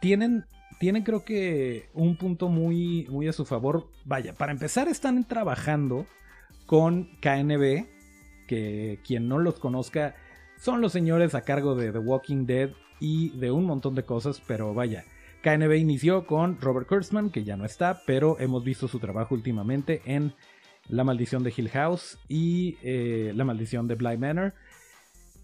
tienen, 0.00 0.44
tienen 0.78 1.02
creo 1.02 1.24
que 1.24 1.88
un 1.94 2.16
punto 2.16 2.48
muy, 2.48 3.06
muy 3.10 3.28
a 3.28 3.32
su 3.32 3.44
favor. 3.44 3.88
Vaya, 4.04 4.34
para 4.34 4.52
empezar 4.52 4.88
están 4.88 5.24
trabajando 5.24 6.06
con 6.66 7.04
KNB, 7.20 7.86
que 8.46 9.00
quien 9.04 9.28
no 9.28 9.38
los 9.38 9.58
conozca 9.58 10.14
son 10.58 10.80
los 10.80 10.92
señores 10.92 11.34
a 11.34 11.42
cargo 11.42 11.74
de 11.74 11.90
The 11.90 11.98
Walking 11.98 12.46
Dead 12.46 12.70
y 13.00 13.30
de 13.30 13.50
un 13.50 13.64
montón 13.64 13.94
de 13.94 14.04
cosas, 14.04 14.42
pero 14.46 14.74
vaya, 14.74 15.04
KNB 15.42 15.74
inició 15.76 16.24
con 16.24 16.60
Robert 16.60 16.86
Kurtzman, 16.86 17.30
que 17.30 17.42
ya 17.42 17.56
no 17.56 17.64
está, 17.64 18.02
pero 18.06 18.38
hemos 18.38 18.62
visto 18.62 18.86
su 18.86 19.00
trabajo 19.00 19.34
últimamente 19.34 20.00
en 20.04 20.34
La 20.88 21.02
Maldición 21.02 21.42
de 21.42 21.52
Hill 21.54 21.68
House 21.70 22.16
y 22.28 22.76
eh, 22.82 23.32
La 23.34 23.44
Maldición 23.44 23.88
de 23.88 23.96
Bly 23.96 24.18
Manor. 24.18 24.54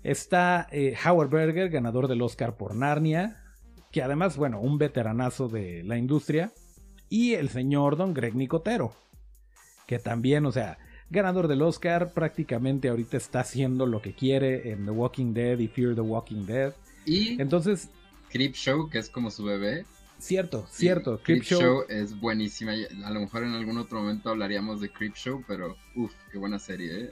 Está 0.05 0.69
eh, 0.71 0.95
Howard 1.05 1.31
Berger, 1.31 1.69
ganador 1.69 2.07
del 2.07 2.23
Oscar 2.23 2.57
por 2.57 2.77
Narnia, 2.77 3.43
que 3.91 4.01
además, 4.01 4.37
bueno, 4.37 4.61
un 4.61 4.79
veteranazo 4.79 5.49
de 5.49 5.83
la 5.83 5.99
industria. 5.99 6.53
Y 7.09 7.35
el 7.35 7.49
señor 7.49 7.97
Don 7.97 8.15
Greg 8.15 8.37
Nicotero, 8.37 8.93
que 9.89 9.99
también, 9.99 10.47
o 10.47 10.53
sea, 10.53 10.79
ganador 11.11 11.49
del 11.49 11.63
Oscar, 11.63 12.13
prácticamente 12.13 12.89
ahorita 12.89 13.17
está 13.17 13.41
haciendo 13.41 13.87
lo 13.87 14.01
que 14.01 14.15
quiere 14.15 14.71
en 14.71 14.85
The 14.85 14.93
Walking 14.93 15.33
Dead 15.33 15.59
y 15.59 15.67
Fear 15.67 15.97
the 15.97 16.03
Walking 16.03 16.47
Dead. 16.47 16.75
Y 17.05 17.41
entonces, 17.41 17.91
Creep 18.31 18.55
Show, 18.55 18.89
que 18.91 18.99
es 18.99 19.09
como 19.11 19.31
su 19.31 19.45
bebé. 19.45 19.85
Cierto, 20.19 20.67
sí, 20.71 20.83
cierto. 20.83 21.21
Creep, 21.23 21.43
Show... 21.43 21.61
Show... 21.61 21.85
es 21.89 22.19
buenísima. 22.19 22.73
A 23.05 23.11
lo 23.11 23.21
mejor 23.21 23.45
en 23.45 23.55
algún 23.55 23.79
otro 23.79 24.01
momento 24.01 24.31
hablaríamos 24.31 24.81
de 24.81 24.91
Creep 24.91 25.15
Show, 25.15 25.45
pero 25.47 25.77
uff, 25.95 26.13
qué 26.33 26.39
buena 26.39 26.59
serie, 26.59 27.05
¿eh? 27.05 27.11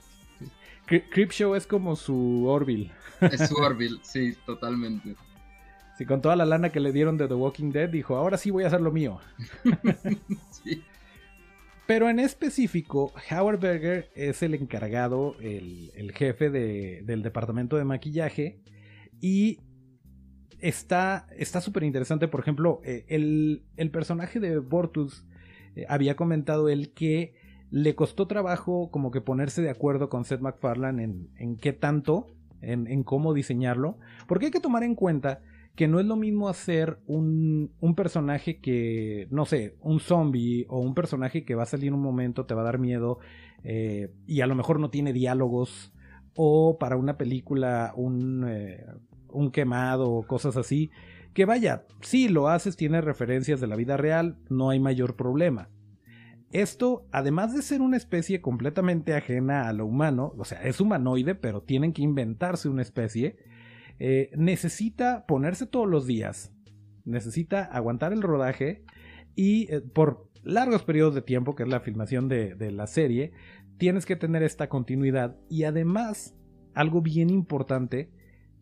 Creep 0.86 1.32
Show 1.32 1.54
es 1.54 1.66
como 1.66 1.96
su 1.96 2.44
Orville. 2.46 2.92
Es 3.20 3.48
su 3.48 3.54
Orville, 3.62 3.98
sí, 4.02 4.36
totalmente. 4.44 5.14
Sí, 5.98 6.04
con 6.04 6.20
toda 6.20 6.36
la 6.36 6.44
lana 6.44 6.70
que 6.70 6.80
le 6.80 6.92
dieron 6.92 7.16
de 7.16 7.26
The 7.26 7.34
Walking 7.34 7.70
Dead, 7.70 7.88
dijo, 7.88 8.16
ahora 8.16 8.36
sí 8.36 8.50
voy 8.50 8.64
a 8.64 8.66
hacer 8.66 8.80
lo 8.80 8.92
mío. 8.92 9.18
sí. 10.50 10.82
Pero 11.86 12.10
en 12.10 12.18
específico, 12.18 13.12
Howard 13.30 13.60
Berger 13.60 14.10
es 14.14 14.42
el 14.42 14.54
encargado, 14.54 15.36
el, 15.40 15.92
el 15.94 16.12
jefe 16.12 16.50
de, 16.50 17.02
del 17.04 17.22
departamento 17.22 17.76
de 17.76 17.84
maquillaje. 17.84 18.60
Y 19.20 19.60
está 20.60 21.26
súper 21.60 21.84
interesante. 21.84 22.28
Por 22.28 22.40
ejemplo, 22.40 22.80
eh, 22.84 23.04
el, 23.08 23.62
el, 23.76 23.90
personaje 23.90 24.40
de 24.40 24.58
Bortus 24.58 25.26
eh, 25.74 25.86
había 25.88 26.16
comentado 26.16 26.68
él 26.68 26.92
que 26.92 27.34
le 27.70 27.94
costó 27.94 28.26
trabajo 28.26 28.90
como 28.90 29.10
que 29.10 29.20
ponerse 29.20 29.62
de 29.62 29.70
acuerdo 29.70 30.08
con 30.08 30.24
Seth 30.24 30.40
MacFarlane 30.40 31.02
en, 31.02 31.28
en 31.36 31.56
qué 31.56 31.72
tanto, 31.72 32.28
en, 32.60 32.86
en, 32.86 33.02
cómo 33.02 33.34
diseñarlo, 33.34 33.98
porque 34.26 34.46
hay 34.46 34.50
que 34.50 34.60
tomar 34.60 34.82
en 34.82 34.94
cuenta 34.94 35.40
que 35.74 35.88
no 35.88 36.00
es 36.00 36.06
lo 36.06 36.16
mismo 36.16 36.48
hacer 36.48 36.98
un, 37.06 37.70
un, 37.80 37.94
personaje 37.94 38.60
que, 38.60 39.28
no 39.30 39.44
sé, 39.44 39.76
un 39.80 40.00
zombie 40.00 40.64
o 40.70 40.80
un 40.80 40.94
personaje 40.94 41.44
que 41.44 41.54
va 41.54 41.64
a 41.64 41.66
salir 41.66 41.92
un 41.92 42.00
momento, 42.00 42.46
te 42.46 42.54
va 42.54 42.62
a 42.62 42.64
dar 42.64 42.78
miedo 42.78 43.18
eh, 43.62 44.10
y 44.26 44.40
a 44.40 44.46
lo 44.46 44.54
mejor 44.54 44.80
no 44.80 44.88
tiene 44.88 45.12
diálogos, 45.12 45.92
o 46.34 46.78
para 46.78 46.96
una 46.96 47.18
película 47.18 47.92
un, 47.96 48.44
un 49.36 49.50
quemado 49.50 50.10
o 50.10 50.26
cosas 50.26 50.56
así, 50.56 50.90
que 51.34 51.44
vaya, 51.44 51.84
si 52.00 52.28
lo 52.28 52.48
haces, 52.48 52.76
tiene 52.76 53.02
referencias 53.02 53.60
de 53.60 53.66
la 53.66 53.76
vida 53.76 53.96
real, 53.96 54.38
no 54.48 54.70
hay 54.70 54.80
mayor 54.80 55.16
problema. 55.16 55.68
Esto, 56.50 57.06
además 57.12 57.54
de 57.54 57.60
ser 57.60 57.82
una 57.82 57.98
especie 57.98 58.40
completamente 58.40 59.14
ajena 59.14 59.68
a 59.68 59.72
lo 59.74 59.84
humano, 59.84 60.32
o 60.38 60.44
sea, 60.44 60.62
es 60.62 60.80
humanoide, 60.80 61.34
pero 61.34 61.60
tienen 61.60 61.92
que 61.92 62.02
inventarse 62.02 62.70
una 62.70 62.80
especie, 62.80 63.36
eh, 63.98 64.30
necesita 64.34 65.26
ponerse 65.26 65.66
todos 65.66 65.88
los 65.88 66.06
días, 66.06 66.52
necesita 67.04 67.64
aguantar 67.64 68.14
el 68.14 68.22
rodaje 68.22 68.84
y 69.34 69.70
eh, 69.70 69.82
por 69.82 70.30
largos 70.42 70.84
periodos 70.84 71.14
de 71.14 71.22
tiempo, 71.22 71.54
que 71.54 71.64
es 71.64 71.68
la 71.68 71.80
filmación 71.80 72.28
de, 72.28 72.54
de 72.54 72.70
la 72.70 72.86
serie, 72.86 73.32
tienes 73.76 74.06
que 74.06 74.16
tener 74.16 74.42
esta 74.42 74.70
continuidad 74.70 75.36
y 75.50 75.64
además, 75.64 76.34
algo 76.72 77.02
bien 77.02 77.28
importante, 77.28 78.10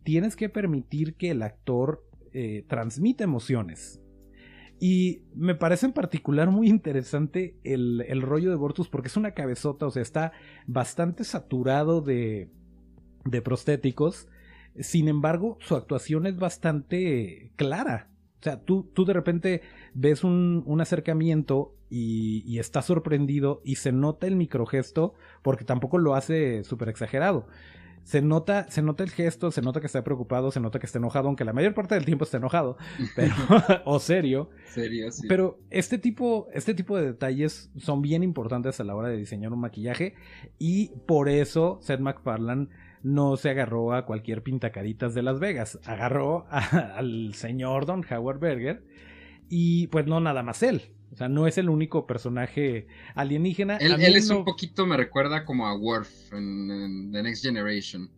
tienes 0.05 0.37
que 0.37 0.47
permitir 0.47 1.15
que 1.15 1.31
el 1.31 1.41
actor 1.41 2.07
eh, 2.31 2.63
transmita 2.69 3.25
emociones. 3.25 3.99
Y 4.79 5.23
me 5.33 5.55
parece 5.55 5.87
en 5.87 5.93
particular 5.93 6.51
muy 6.51 6.69
interesante 6.69 7.57
el, 7.63 8.05
el, 8.07 8.21
rollo 8.21 8.49
de 8.49 8.55
Bortus 8.55 8.87
porque 8.87 9.07
es 9.07 9.17
una 9.17 9.31
cabezota, 9.31 9.87
o 9.87 9.91
sea, 9.91 10.01
está 10.01 10.31
bastante 10.67 11.23
saturado 11.23 12.01
de, 12.01 12.49
de 13.25 13.41
prostéticos. 13.41 14.27
Sin 14.79 15.07
embargo, 15.07 15.57
su 15.61 15.75
actuación 15.75 16.27
es 16.27 16.37
bastante 16.37 17.51
clara. 17.55 18.11
O 18.41 18.43
sea, 18.43 18.61
tú, 18.61 18.91
tú 18.93 19.05
de 19.05 19.13
repente 19.13 19.61
ves 19.93 20.23
un, 20.23 20.61
un 20.67 20.81
acercamiento 20.81 21.73
y, 21.89 22.43
y 22.45 22.59
estás 22.59 22.85
sorprendido 22.85 23.61
y 23.63 23.75
se 23.75 23.91
nota 23.91 24.27
el 24.27 24.35
microgesto 24.35 25.13
porque 25.41 25.63
tampoco 25.63 25.97
lo 25.97 26.13
hace 26.13 26.63
súper 26.63 26.89
exagerado 26.89 27.47
se 28.05 28.21
nota, 28.21 28.69
se 28.69 28.83
nota 28.83 29.03
el 29.03 29.09
gesto, 29.09 29.49
se 29.49 29.63
nota 29.63 29.79
que 29.79 29.87
está 29.87 30.03
preocupado, 30.03 30.51
se 30.51 30.59
nota 30.59 30.77
que 30.77 30.85
está 30.85 30.99
enojado, 30.99 31.27
aunque 31.27 31.43
la 31.43 31.53
mayor 31.53 31.73
parte 31.73 31.95
del 31.95 32.05
tiempo 32.05 32.23
está 32.23 32.37
enojado, 32.37 32.77
pero, 33.15 33.33
o 33.85 33.99
serio. 33.99 34.51
Serio, 34.67 35.11
sí. 35.11 35.27
Pero 35.27 35.59
este 35.71 35.97
tipo, 35.97 36.47
este 36.53 36.75
tipo 36.75 36.97
de 36.97 37.07
detalles 37.07 37.71
son 37.77 38.03
bien 38.03 38.21
importantes 38.21 38.79
a 38.79 38.83
la 38.83 38.95
hora 38.95 39.09
de 39.09 39.17
diseñar 39.17 39.51
un 39.51 39.59
maquillaje 39.59 40.13
y 40.59 40.89
por 41.07 41.29
eso 41.29 41.79
Seth 41.81 41.99
MacFarlane 41.99 42.67
no 43.01 43.37
se 43.37 43.49
agarró 43.49 43.93
a 43.93 44.05
cualquier 44.05 44.43
pintacaritas 44.43 45.15
de 45.15 45.23
Las 45.23 45.39
Vegas, 45.39 45.79
agarró 45.83 46.45
a, 46.49 46.59
al 46.97 47.33
señor 47.33 47.87
Don 47.87 48.05
Howard 48.07 48.39
Berger 48.39 48.83
y 49.49 49.87
pues 49.87 50.05
no 50.05 50.19
nada 50.19 50.43
más 50.43 50.61
él. 50.61 50.91
O 51.15 51.17
sea, 51.17 51.29
no 51.29 51.47
es 51.47 51.57
el 51.57 51.69
único 51.69 52.05
personaje 52.05 52.87
alienígena. 53.13 53.77
Él, 53.77 53.93
él 54.01 54.17
es 54.17 54.27
no... 54.27 54.39
un 54.39 54.43
poquito, 54.43 54.85
me 54.85 54.97
recuerda 54.97 55.45
como 55.45 55.65
a 55.65 55.73
Worf 55.73 56.33
en, 56.33 56.69
en, 56.69 57.11
The 57.13 57.23
Next 57.23 57.41
Generation. 57.41 58.11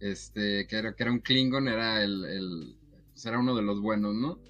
Este, 0.00 0.66
que 0.66 0.76
era, 0.76 0.96
que 0.96 1.04
era 1.04 1.12
un 1.12 1.20
Klingon, 1.20 1.68
era 1.68 2.02
el, 2.02 2.24
el 2.24 2.76
pues 3.12 3.24
era 3.24 3.38
uno 3.38 3.54
de 3.54 3.62
los 3.62 3.80
buenos, 3.80 4.16
¿no? 4.16 4.40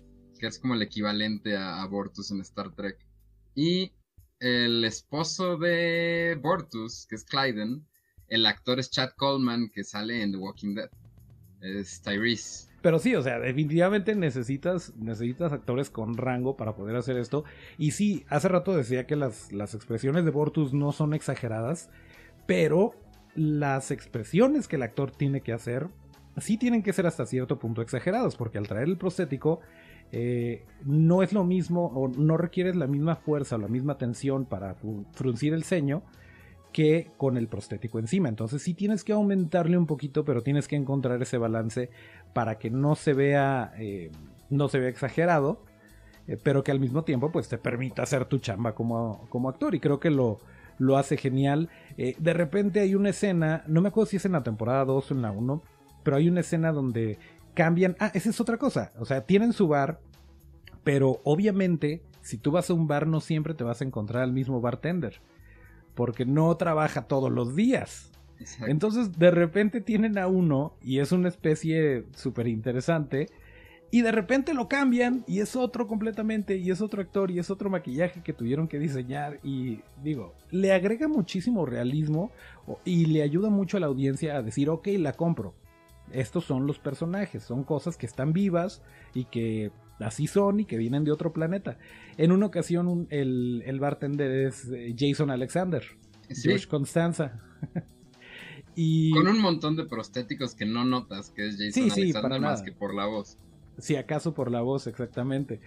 Que 0.41 0.47
es 0.47 0.59
como 0.59 0.73
el 0.73 0.81
equivalente 0.81 1.59
a, 1.59 1.83
a 1.83 1.87
Bortus 1.87 2.31
en 2.31 2.41
Star 2.41 2.75
Trek. 2.75 3.07
Y 3.55 3.93
el 4.41 4.83
esposo 4.87 5.59
de 5.59 6.39
Bortus, 6.43 7.07
que 7.07 7.17
es 7.17 7.25
Clyden, 7.25 7.87
el 8.29 8.47
actor 8.47 8.81
es 8.81 8.91
Chad 8.91 9.11
Coleman, 9.15 9.69
que 9.69 9.85
sale 9.85 10.23
en 10.23 10.33
The 10.33 10.39
Walking 10.39 10.75
Dead. 10.75 10.89
Es 11.61 12.01
Tyrese. 12.01 12.71
Pero 12.87 13.01
sí, 13.01 13.17
o 13.17 13.21
sea, 13.21 13.41
definitivamente 13.41 14.15
necesitas, 14.15 14.95
necesitas 14.95 15.53
actores 15.53 15.91
con 15.91 16.17
rango 16.17 16.57
para 16.57 16.77
poder 16.77 16.95
hacer 16.95 17.17
esto. 17.17 17.43
Y 17.79 17.91
sí, 17.91 18.25
hace 18.29 18.47
rato 18.47 18.77
decía 18.77 19.09
que 19.09 19.17
las, 19.17 19.51
las 19.51 19.75
expresiones 19.75 20.25
de 20.25 20.31
Bortus 20.31 20.73
no 20.73 20.93
son 20.93 21.13
exageradas, 21.13 21.91
pero 22.47 22.95
las 23.35 23.91
expresiones 23.91 24.69
que 24.69 24.77
el 24.77 24.85
actor 24.85 25.11
tiene 25.11 25.41
que 25.41 25.53
hacer 25.53 25.89
sí 26.37 26.59
tienen 26.59 26.85
que 26.85 26.93
ser 26.93 27.09
hasta 27.09 27.27
cierto 27.27 27.59
punto 27.59 27.83
exageradas, 27.83 28.37
porque 28.37 28.59
al 28.59 28.69
traer 28.69 28.87
el 28.87 28.99
prostético 28.99 29.59
eh, 30.13 30.65
no 30.85 31.25
es 31.25 31.33
lo 31.33 31.43
mismo 31.43 31.87
o 31.87 32.07
no 32.07 32.37
requieres 32.37 32.77
la 32.77 32.87
misma 32.87 33.17
fuerza 33.17 33.57
o 33.57 33.59
la 33.59 33.67
misma 33.67 33.99
tensión 33.99 34.45
para 34.45 34.77
fruncir 35.11 35.55
el 35.55 35.65
ceño 35.65 36.05
que 36.77 37.11
con 37.17 37.39
el 37.39 37.49
prostético 37.49 37.99
encima. 37.99 38.29
Entonces 38.29 38.61
sí 38.61 38.75
tienes 38.75 39.03
que 39.03 39.15
aumentarle 39.15 39.79
un 39.79 39.87
poquito, 39.87 40.27
pero 40.27 40.43
tienes 40.43 40.69
que 40.69 40.77
encontrar 40.77 41.23
ese 41.23 41.39
balance 41.39 41.89
para 42.35 42.59
que 42.59 42.69
no 42.69 42.97
se 42.97 43.15
vea, 43.15 43.73
eh, 43.79 44.11
no 44.51 44.69
se 44.69 44.79
vea 44.79 44.91
exagerado, 44.91 45.65
eh, 46.27 46.37
pero 46.37 46.63
que 46.63 46.73
al 46.73 46.79
mismo 46.79 47.03
tiempo 47.03 47.33
pues 47.33 47.49
te 47.49 47.57
permita 47.57 48.03
hacer 48.03 48.27
tu 48.27 48.41
chamba 48.41 48.75
como, 48.75 49.27
como 49.31 49.49
actor. 49.49 49.75
Y 49.75 49.81
creo 49.81 50.01
que 50.01 50.11
lo, 50.11 50.37
lo 50.77 50.99
hace 50.99 51.17
genial. 51.17 51.71
Eh, 51.97 52.15
de 52.19 52.35
repente 52.35 52.81
hay 52.81 52.95
una 52.95 53.09
escena, 53.09 53.65
no 53.67 53.81
me 53.81 53.89
acuerdo 53.89 54.11
si 54.11 54.19
es 54.19 54.27
en 54.27 54.33
la 54.33 54.43
temporada 54.43 54.85
2 54.85 55.11
o 55.11 55.15
en 55.15 55.23
la 55.23 55.31
1, 55.31 55.63
pero 56.03 56.19
hay 56.19 56.29
una 56.29 56.41
escena 56.41 56.73
donde 56.73 57.19
cambian. 57.55 57.97
Ah, 58.01 58.11
esa 58.13 58.29
es 58.29 58.39
otra 58.39 58.59
cosa. 58.59 58.93
O 58.99 59.07
sea, 59.07 59.23
tienen 59.23 59.55
su 59.55 59.67
bar, 59.67 60.03
pero 60.85 61.23
obviamente 61.25 62.03
si 62.21 62.37
tú 62.37 62.51
vas 62.51 62.69
a 62.69 62.75
un 62.75 62.87
bar 62.87 63.07
no 63.07 63.23
siempre 63.23 63.55
te 63.55 63.65
vas 63.65 63.81
a 63.81 63.85
encontrar 63.85 64.23
al 64.23 64.35
mismo 64.35 64.61
bartender 64.61 65.23
porque 65.97 66.25
no 66.25 66.57
trabaja 66.57 67.09
todos 67.09 67.33
los 67.33 67.57
días. 67.57 68.13
Exacto. 68.39 68.71
Entonces 68.71 69.19
de 69.19 69.33
repente 69.33 69.81
tienen 69.81 70.19
a 70.19 70.29
uno 70.29 70.75
y 70.81 71.01
es 71.01 71.11
una 71.11 71.29
especie 71.29 72.05
súper 72.15 72.47
interesante 72.47 73.29
y 73.91 74.03
de 74.03 74.13
repente 74.13 74.53
lo 74.53 74.69
cambian 74.69 75.25
y 75.27 75.41
es 75.41 75.57
otro 75.57 75.87
completamente 75.87 76.57
y 76.57 76.71
es 76.71 76.81
otro 76.81 77.01
actor 77.01 77.31
y 77.31 77.39
es 77.39 77.51
otro 77.51 77.71
maquillaje 77.71 78.23
que 78.23 78.33
tuvieron 78.33 78.69
que 78.69 78.79
diseñar 78.79 79.41
y 79.43 79.81
digo, 80.03 80.35
le 80.51 80.73
agrega 80.73 81.09
muchísimo 81.09 81.65
realismo 81.65 82.31
y 82.85 83.07
le 83.07 83.23
ayuda 83.23 83.49
mucho 83.49 83.79
a 83.79 83.81
la 83.81 83.87
audiencia 83.87 84.37
a 84.37 84.43
decir, 84.43 84.69
ok, 84.69 84.89
la 84.99 85.15
compro. 85.15 85.55
Estos 86.13 86.45
son 86.45 86.67
los 86.67 86.79
personajes, 86.79 87.43
son 87.43 87.65
cosas 87.65 87.97
que 87.97 88.07
están 88.07 88.33
vivas 88.33 88.83
y 89.15 89.25
que 89.25 89.73
así 90.01 90.27
son 90.27 90.61
y 90.61 90.65
que 90.65 90.77
vienen 90.77 91.05
de 91.05 91.13
otro 91.13 91.33
planeta. 91.33 91.79
En 92.17 92.33
una 92.33 92.47
ocasión 92.47 92.89
un, 92.89 93.07
el, 93.11 93.63
el, 93.67 93.81
bartender 93.81 94.31
es 94.31 94.69
eh, 94.71 94.95
Jason 94.97 95.31
Alexander, 95.31 95.85
sí. 96.31 96.49
George 96.49 96.67
Constanza. 96.67 97.41
y... 98.75 99.11
Con 99.13 99.29
un 99.29 99.41
montón 99.41 99.77
de 99.77 99.85
prostéticos 99.85 100.55
que 100.55 100.67
no 100.67 100.85
notas 100.85 101.31
que 101.31 101.49
es 101.49 101.57
Jason 101.57 101.73
sí, 101.73 101.91
sí, 101.91 102.01
Alexander 102.03 102.23
para 102.23 102.41
más 102.41 102.61
nada. 102.61 102.65
que 102.65 102.73
por 102.73 102.95
la 102.95 103.07
voz. 103.07 103.39
Si 103.79 103.97
acaso 103.97 104.35
por 104.35 104.51
la 104.51 104.63
voz, 104.63 104.87
exactamente. 104.87 105.61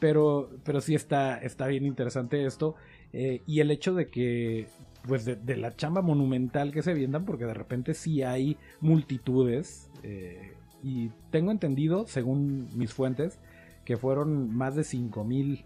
Pero, 0.00 0.50
pero 0.64 0.80
sí 0.80 0.94
está, 0.94 1.38
está 1.38 1.66
bien 1.66 1.84
interesante 1.84 2.44
esto. 2.44 2.76
Eh, 3.12 3.42
y 3.46 3.60
el 3.60 3.70
hecho 3.70 3.94
de 3.94 4.06
que, 4.06 4.68
pues 5.06 5.24
de, 5.24 5.34
de, 5.34 5.56
la 5.56 5.74
chamba 5.74 6.02
monumental 6.02 6.72
que 6.72 6.82
se 6.82 6.94
viendan, 6.94 7.24
porque 7.24 7.46
de 7.46 7.54
repente 7.54 7.94
sí 7.94 8.22
hay 8.22 8.56
multitudes. 8.80 9.90
Eh, 10.04 10.52
y 10.82 11.10
tengo 11.30 11.50
entendido, 11.50 12.06
según 12.06 12.68
mis 12.76 12.92
fuentes, 12.92 13.40
que 13.88 13.96
fueron 13.96 14.54
más 14.54 14.74
de 14.74 14.84
5000 14.84 15.64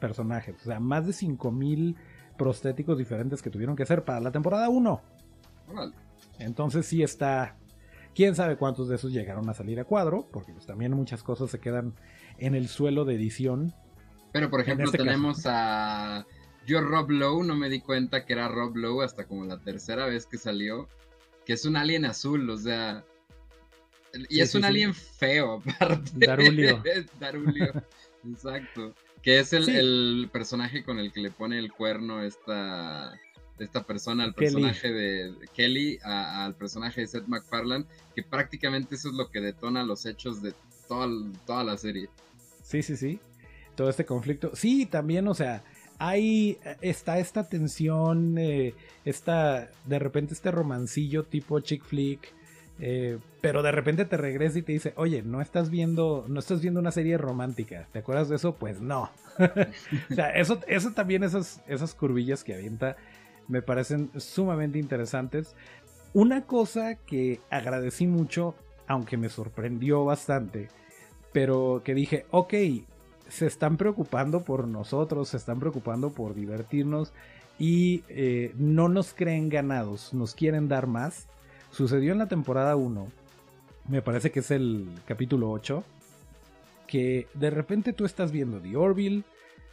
personajes, 0.00 0.56
o 0.62 0.64
sea, 0.64 0.80
más 0.80 1.06
de 1.06 1.12
5000 1.12 1.94
prostéticos 2.38 2.96
diferentes 2.96 3.42
que 3.42 3.50
tuvieron 3.50 3.76
que 3.76 3.82
hacer 3.82 4.06
para 4.06 4.20
la 4.20 4.32
temporada 4.32 4.70
1. 4.70 5.02
Vale. 5.74 5.92
Entonces 6.38 6.86
sí 6.86 7.02
está 7.02 7.58
quién 8.14 8.34
sabe 8.34 8.56
cuántos 8.56 8.88
de 8.88 8.94
esos 8.94 9.12
llegaron 9.12 9.50
a 9.50 9.52
salir 9.52 9.78
a 9.78 9.84
cuadro, 9.84 10.26
porque 10.32 10.54
pues 10.54 10.64
también 10.64 10.94
muchas 10.94 11.22
cosas 11.22 11.50
se 11.50 11.60
quedan 11.60 11.92
en 12.38 12.54
el 12.54 12.68
suelo 12.68 13.04
de 13.04 13.16
edición. 13.16 13.74
Pero 14.32 14.48
por 14.48 14.62
ejemplo, 14.62 14.86
este 14.86 14.96
tenemos 14.96 15.42
caso. 15.42 15.50
a 15.52 16.26
yo 16.66 16.80
Rob 16.80 17.10
Lowe, 17.10 17.44
no 17.44 17.54
me 17.54 17.68
di 17.68 17.82
cuenta 17.82 18.24
que 18.24 18.32
era 18.32 18.48
Rob 18.48 18.74
Lowe 18.76 19.04
hasta 19.04 19.26
como 19.26 19.44
la 19.44 19.58
tercera 19.58 20.06
vez 20.06 20.24
que 20.24 20.38
salió, 20.38 20.88
que 21.44 21.52
es 21.52 21.66
un 21.66 21.76
alien 21.76 22.06
azul, 22.06 22.48
o 22.48 22.56
sea, 22.56 23.04
y 24.28 24.36
sí, 24.36 24.40
es 24.40 24.54
un 24.54 24.62
sí, 24.62 24.66
alien 24.66 24.94
feo, 24.94 25.62
aparte. 25.78 26.10
Darulio. 26.14 26.82
Darulio. 27.20 27.72
Exacto. 28.28 28.94
Que 29.22 29.40
es 29.40 29.52
el, 29.52 29.68
el, 29.68 30.28
personaje 30.32 30.84
con 30.84 30.98
el 30.98 31.12
que 31.12 31.20
le 31.20 31.30
pone 31.30 31.58
el 31.58 31.72
cuerno 31.72 32.22
esta, 32.22 33.18
esta 33.58 33.82
persona, 33.84 34.24
al 34.24 34.34
personaje 34.34 34.92
de 34.92 35.34
Kelly, 35.52 35.98
a, 36.04 36.44
al 36.44 36.54
personaje 36.54 37.00
de 37.00 37.06
Seth 37.08 37.26
MacFarlane, 37.26 37.86
que 38.14 38.22
prácticamente 38.22 38.94
eso 38.94 39.08
es 39.08 39.14
lo 39.14 39.30
que 39.30 39.40
detona 39.40 39.82
los 39.82 40.06
hechos 40.06 40.42
de 40.42 40.54
toda, 40.86 41.08
toda 41.44 41.64
la 41.64 41.76
serie. 41.76 42.08
Sí, 42.62 42.82
sí, 42.82 42.96
sí. 42.96 43.18
Todo 43.74 43.90
este 43.90 44.06
conflicto. 44.06 44.52
Sí, 44.54 44.86
también, 44.86 45.26
o 45.28 45.34
sea, 45.34 45.64
hay 45.98 46.58
está 46.80 47.18
esta 47.18 47.48
tensión, 47.48 48.36
eh, 48.38 48.74
esta, 49.04 49.70
de 49.84 49.98
repente 49.98 50.34
este 50.34 50.50
romancillo 50.50 51.24
tipo 51.24 51.60
chick 51.60 51.84
flick 51.84 52.32
Eh, 52.78 53.18
pero 53.40 53.62
de 53.62 53.72
repente 53.72 54.04
te 54.04 54.16
regresa 54.16 54.58
y 54.58 54.62
te 54.62 54.72
dice, 54.72 54.92
oye, 54.96 55.22
no 55.22 55.40
estás 55.40 55.70
viendo, 55.70 56.26
no 56.28 56.40
estás 56.40 56.60
viendo 56.60 56.80
una 56.80 56.90
serie 56.90 57.16
romántica. 57.18 57.88
¿Te 57.92 58.00
acuerdas 58.00 58.28
de 58.28 58.36
eso? 58.36 58.54
Pues 58.54 58.80
no. 58.80 59.10
o 60.10 60.14
sea, 60.14 60.30
eso, 60.30 60.60
eso 60.66 60.90
también, 60.92 61.24
esas, 61.24 61.62
esas 61.66 61.94
curvillas 61.94 62.44
que 62.44 62.54
avienta, 62.54 62.96
me 63.48 63.62
parecen 63.62 64.10
sumamente 64.16 64.78
interesantes. 64.78 65.54
Una 66.12 66.44
cosa 66.46 66.96
que 66.96 67.40
agradecí 67.50 68.06
mucho, 68.06 68.54
aunque 68.86 69.16
me 69.16 69.28
sorprendió 69.28 70.04
bastante, 70.04 70.68
pero 71.32 71.82
que 71.84 71.94
dije, 71.94 72.26
ok, 72.30 72.54
se 73.28 73.46
están 73.46 73.76
preocupando 73.76 74.44
por 74.44 74.66
nosotros, 74.66 75.30
se 75.30 75.36
están 75.36 75.58
preocupando 75.58 76.10
por 76.10 76.34
divertirnos 76.34 77.12
y 77.58 78.04
eh, 78.08 78.52
no 78.56 78.88
nos 78.88 79.14
creen 79.14 79.48
ganados, 79.48 80.14
nos 80.14 80.34
quieren 80.34 80.68
dar 80.68 80.86
más. 80.86 81.26
Sucedió 81.76 82.12
en 82.12 82.18
la 82.18 82.26
temporada 82.26 82.74
1, 82.74 83.06
me 83.88 84.00
parece 84.00 84.30
que 84.30 84.40
es 84.40 84.50
el 84.50 84.88
capítulo 85.04 85.50
8, 85.50 85.84
que 86.86 87.26
de 87.34 87.50
repente 87.50 87.92
tú 87.92 88.06
estás 88.06 88.32
viendo 88.32 88.60
The 88.60 88.76
Orville, 88.76 89.24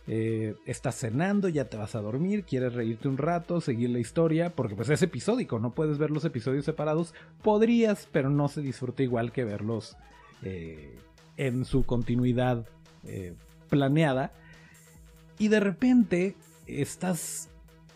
eh, 0.07 0.55
estás 0.65 0.95
cenando, 0.95 1.47
ya 1.47 1.69
te 1.69 1.77
vas 1.77 1.95
a 1.95 2.01
dormir, 2.01 2.43
quieres 2.43 2.73
reírte 2.73 3.07
un 3.07 3.17
rato, 3.17 3.61
seguir 3.61 3.89
la 3.89 3.99
historia, 3.99 4.49
porque 4.49 4.75
pues 4.75 4.89
es 4.89 5.01
episódico, 5.01 5.59
no 5.59 5.71
puedes 5.71 5.97
ver 5.97 6.11
los 6.11 6.25
episodios 6.25 6.65
separados, 6.65 7.13
podrías, 7.41 8.09
pero 8.11 8.29
no 8.29 8.49
se 8.49 8.59
disfruta 8.59 9.01
igual 9.01 9.31
que 9.31 9.45
verlos 9.45 9.95
eh, 10.41 10.99
en 11.37 11.63
su 11.63 11.85
continuidad 11.85 12.67
eh, 13.05 13.33
planeada. 13.69 14.33
Y 15.39 15.47
de 15.47 15.61
repente 15.61 16.35
estás 16.67 17.49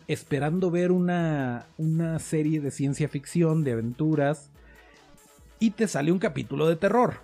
esperando 0.07 0.71
ver 0.71 0.91
una, 0.91 1.67
una 1.77 2.19
serie 2.19 2.61
de 2.61 2.71
ciencia 2.71 3.09
ficción, 3.09 3.63
de 3.63 3.73
aventuras, 3.73 4.49
y 5.59 5.71
te 5.71 5.87
sale 5.87 6.11
un 6.11 6.19
capítulo 6.19 6.67
de 6.67 6.75
terror. 6.75 7.15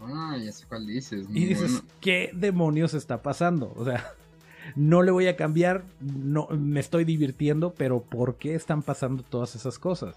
Ah, 0.00 0.36
ya 0.42 0.52
sé 0.52 0.66
cuál 0.66 0.86
dices. 0.86 1.26
y 1.30 1.46
dices, 1.46 1.82
¿qué 2.00 2.30
demonios 2.34 2.92
está 2.94 3.22
pasando? 3.22 3.72
O 3.76 3.84
sea, 3.84 4.12
no 4.76 5.02
le 5.02 5.10
voy 5.10 5.26
a 5.26 5.36
cambiar, 5.36 5.84
no, 6.00 6.48
me 6.48 6.80
estoy 6.80 7.04
divirtiendo, 7.04 7.72
pero 7.74 8.02
¿por 8.02 8.36
qué 8.36 8.54
están 8.54 8.82
pasando 8.82 9.22
todas 9.22 9.54
esas 9.54 9.78
cosas? 9.78 10.16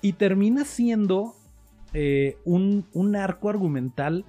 Y 0.00 0.14
termina 0.14 0.64
siendo 0.64 1.34
eh, 1.92 2.38
un, 2.44 2.86
un, 2.92 3.16
arco 3.16 3.48
argumental 3.50 4.24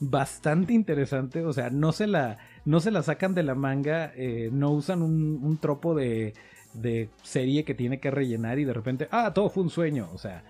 bastante 0.00 0.72
interesante. 0.72 1.44
O 1.44 1.52
sea, 1.52 1.70
no 1.70 1.92
se 1.92 2.06
la, 2.06 2.38
no 2.68 2.80
se 2.80 2.90
la 2.90 3.02
sacan 3.02 3.34
de 3.34 3.42
la 3.42 3.54
manga, 3.54 4.12
eh, 4.14 4.50
no 4.52 4.70
usan 4.72 5.00
un, 5.00 5.56
tropo 5.56 5.94
de, 5.94 6.34
de 6.74 7.08
serie 7.22 7.64
que 7.64 7.72
tiene 7.72 7.98
que 7.98 8.10
rellenar 8.10 8.58
y 8.58 8.66
de 8.66 8.74
repente, 8.74 9.08
ah, 9.10 9.32
todo 9.32 9.48
fue 9.48 9.62
un 9.62 9.70
sueño. 9.70 10.10
O 10.12 10.18
sea, 10.18 10.42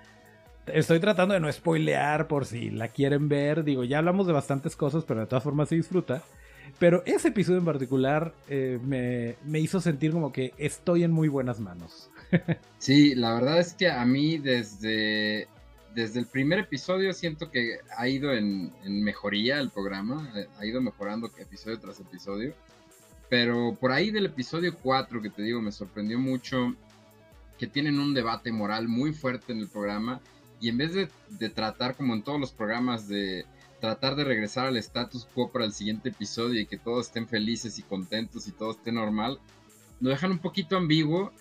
estoy 0.66 0.98
tratando 0.98 1.34
de 1.34 1.38
no 1.38 1.50
spoilear 1.52 2.26
por 2.26 2.44
si 2.44 2.70
la 2.70 2.88
quieren 2.88 3.28
ver. 3.28 3.62
Digo, 3.62 3.84
ya 3.84 3.98
hablamos 3.98 4.26
de 4.26 4.32
bastantes 4.32 4.74
cosas, 4.74 5.04
pero 5.06 5.20
de 5.20 5.26
todas 5.26 5.44
formas 5.44 5.68
se 5.68 5.76
disfruta. 5.76 6.24
Pero 6.80 7.04
ese 7.06 7.28
episodio 7.28 7.60
en 7.60 7.64
particular 7.64 8.34
eh, 8.48 8.80
me, 8.82 9.36
me, 9.44 9.60
hizo 9.60 9.80
sentir 9.80 10.10
como 10.10 10.32
que 10.32 10.54
estoy 10.58 11.04
en 11.04 11.12
muy 11.12 11.28
buenas 11.28 11.60
manos. 11.60 12.10
sí, 12.78 13.14
la 13.14 13.34
verdad 13.34 13.60
es 13.60 13.74
que 13.74 13.88
a 13.88 14.04
mí 14.04 14.38
desde, 14.38 15.46
desde 15.98 16.20
el 16.20 16.26
primer 16.26 16.60
episodio 16.60 17.12
siento 17.12 17.50
que 17.50 17.78
ha 17.96 18.06
ido 18.06 18.32
en, 18.32 18.72
mejoría 19.02 19.58
el 19.58 19.70
programa, 19.70 20.32
eh, 20.36 20.46
ha 20.56 20.64
ido 20.64 20.80
mejorando 20.80 21.28
episodio 21.38 21.80
tras 21.80 21.98
episodio. 21.98 22.54
Pero 23.28 23.76
por 23.80 23.90
ahí 23.90 24.12
del 24.12 24.26
episodio 24.26 24.76
4 24.80 25.20
que 25.20 25.28
te 25.28 25.42
digo 25.42 25.60
me 25.60 25.72
sorprendió 25.72 26.20
mucho 26.20 26.76
que 27.58 27.66
tienen 27.66 27.98
un 27.98 28.14
debate 28.14 28.52
moral 28.52 28.86
muy 28.86 29.12
fuerte 29.12 29.52
en 29.52 29.58
el 29.58 29.66
programa 29.66 30.20
y 30.60 30.68
en 30.68 30.78
vez 30.78 30.94
de, 30.94 31.08
de, 31.30 31.48
tratar 31.48 31.96
como 31.96 32.14
en 32.14 32.22
todos 32.22 32.38
los 32.38 32.52
programas 32.52 33.08
de 33.08 33.44
tratar 33.80 34.14
de 34.14 34.22
regresar 34.22 34.66
al 34.66 34.76
status 34.76 35.26
quo 35.34 35.50
para 35.50 35.64
el 35.64 35.72
siguiente 35.72 36.10
episodio 36.10 36.60
y 36.60 36.66
que 36.66 36.78
todos 36.78 37.06
estén 37.06 37.26
felices 37.26 37.76
y 37.76 37.82
contentos 37.82 38.46
y 38.46 38.52
todo 38.52 38.70
esté 38.70 38.92
normal, 38.92 39.40
lo 40.00 40.10
dejan 40.10 40.30
un 40.30 40.38
poquito 40.38 40.76
ambiguo 40.76 41.32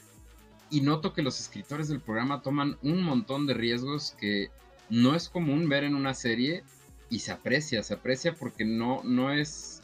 y 0.70 0.82
noto 0.82 1.14
que 1.14 1.22
los 1.22 1.40
escritores 1.40 1.88
del 1.88 2.02
programa 2.02 2.42
toman 2.42 2.78
un 2.82 3.04
montón 3.04 3.48
de 3.48 3.54
riesgos 3.54 4.16
que 4.20 4.50
no 4.90 5.16
es 5.16 5.30
común 5.30 5.70
ver 5.70 5.84
en 5.84 5.96
una 5.96 6.14
serie 6.14 6.64
y 7.10 7.20
se 7.20 7.32
aprecia, 7.32 7.84
se 7.84 7.94
aprecia 7.94 8.34
porque 8.34 8.66
no, 8.66 9.02
no 9.04 9.32
es 9.32 9.82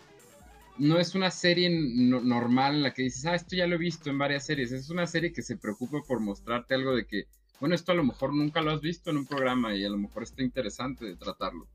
no 0.78 1.00
es 1.00 1.14
una 1.14 1.30
serie 1.30 1.70
no, 1.70 2.20
normal 2.20 2.76
en 2.76 2.84
la 2.84 2.94
que 2.94 3.04
dices, 3.04 3.26
ah, 3.26 3.36
esto 3.36 3.56
ya 3.56 3.68
lo 3.68 3.76
he 3.76 3.80
visto 3.80 4.10
en 4.10 4.18
varias 4.18 4.46
series, 4.46 4.72
es 4.72 4.90
una 4.90 5.06
serie 5.06 5.32
que 5.32 5.44
se 5.44 5.56
preocupa 5.56 6.02
por 6.08 6.20
mostrarte 6.20 6.74
algo 6.74 6.96
de 6.96 7.06
que 7.06 7.28
bueno, 7.64 7.76
esto 7.76 7.94
a 7.94 7.96
lo 7.96 8.04
mejor 8.04 8.34
nunca 8.34 8.62
lo 8.62 8.72
has 8.72 8.82
visto 8.82 9.10
en 9.10 9.16
un 9.16 9.26
programa 9.26 9.74
y 9.74 9.86
a 9.86 9.90
lo 9.90 9.98
mejor 9.98 10.24
está 10.24 10.44
interesante 10.44 11.06
de 11.06 11.16
tratarlo. 11.16 11.66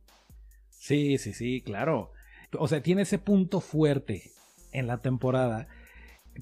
Sí, 0.68 1.16
sí, 1.16 1.32
sí, 1.32 1.62
claro. 1.62 2.12
O 2.58 2.68
sea, 2.68 2.82
tiene 2.82 3.02
ese 3.02 3.18
punto 3.18 3.60
fuerte 3.62 4.32
en 4.72 4.86
la 4.86 4.98
temporada, 4.98 5.66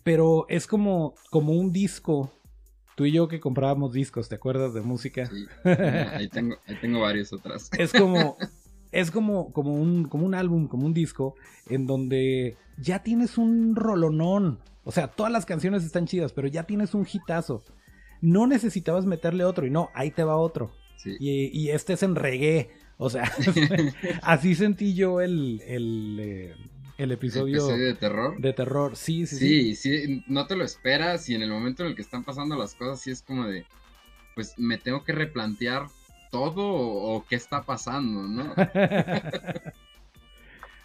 pero 0.02 0.46
es 0.48 0.66
como, 0.66 1.14
como 1.30 1.52
un 1.52 1.72
disco. 1.72 2.32
Tú 2.96 3.04
y 3.04 3.12
yo 3.12 3.28
que 3.28 3.38
comprábamos 3.38 3.92
discos, 3.92 4.28
¿te 4.28 4.34
acuerdas 4.34 4.74
de 4.74 4.80
música? 4.80 5.26
Sí, 5.26 5.46
ahí 5.64 6.28
tengo, 6.28 6.56
ahí 6.66 6.76
tengo 6.80 7.00
varios 7.00 7.32
otras. 7.32 7.70
Es 7.78 7.92
como, 7.92 8.36
es 8.90 9.12
como, 9.12 9.52
como, 9.52 9.74
un, 9.74 10.08
como 10.08 10.26
un 10.26 10.34
álbum, 10.34 10.66
como 10.66 10.84
un 10.84 10.94
disco, 10.94 11.36
en 11.68 11.86
donde 11.86 12.56
ya 12.76 13.04
tienes 13.04 13.38
un 13.38 13.76
rolonón. 13.76 14.58
O 14.82 14.90
sea, 14.90 15.06
todas 15.08 15.30
las 15.30 15.46
canciones 15.46 15.84
están 15.84 16.06
chidas, 16.06 16.32
pero 16.32 16.48
ya 16.48 16.64
tienes 16.64 16.94
un 16.94 17.06
hitazo 17.10 17.62
no 18.20 18.46
necesitabas 18.46 19.06
meterle 19.06 19.44
otro 19.44 19.66
y 19.66 19.70
no, 19.70 19.90
ahí 19.94 20.10
te 20.10 20.24
va 20.24 20.36
otro. 20.36 20.72
Y, 21.04 21.68
este 21.68 21.92
es 21.92 22.02
en 22.02 22.16
reggae. 22.16 22.70
O 22.98 23.10
sea, 23.10 23.30
así 24.22 24.54
sentí 24.54 24.94
yo 24.94 25.20
el, 25.20 25.62
el, 25.66 26.18
eh, 26.20 26.54
el 26.98 27.12
episodio, 27.12 27.66
de 27.66 27.94
terror. 27.94 28.40
De 28.40 28.52
terror, 28.52 28.96
sí, 28.96 29.26
sí, 29.26 29.36
sí. 29.36 29.74
Sí, 29.74 30.06
sí, 30.06 30.24
no 30.26 30.46
te 30.46 30.56
lo 30.56 30.64
esperas 30.64 31.28
y 31.28 31.34
en 31.34 31.42
el 31.42 31.50
momento 31.50 31.82
en 31.82 31.90
el 31.90 31.94
que 31.94 32.02
están 32.02 32.24
pasando 32.24 32.56
las 32.56 32.74
cosas, 32.74 33.00
sí 33.00 33.10
es 33.10 33.22
como 33.22 33.46
de, 33.46 33.64
pues 34.34 34.58
me 34.58 34.78
tengo 34.78 35.04
que 35.04 35.12
replantear 35.12 35.86
todo 36.30 36.66
o, 36.66 37.24
qué 37.28 37.36
está 37.36 37.62
pasando, 37.62 38.22
¿no? 38.22 38.54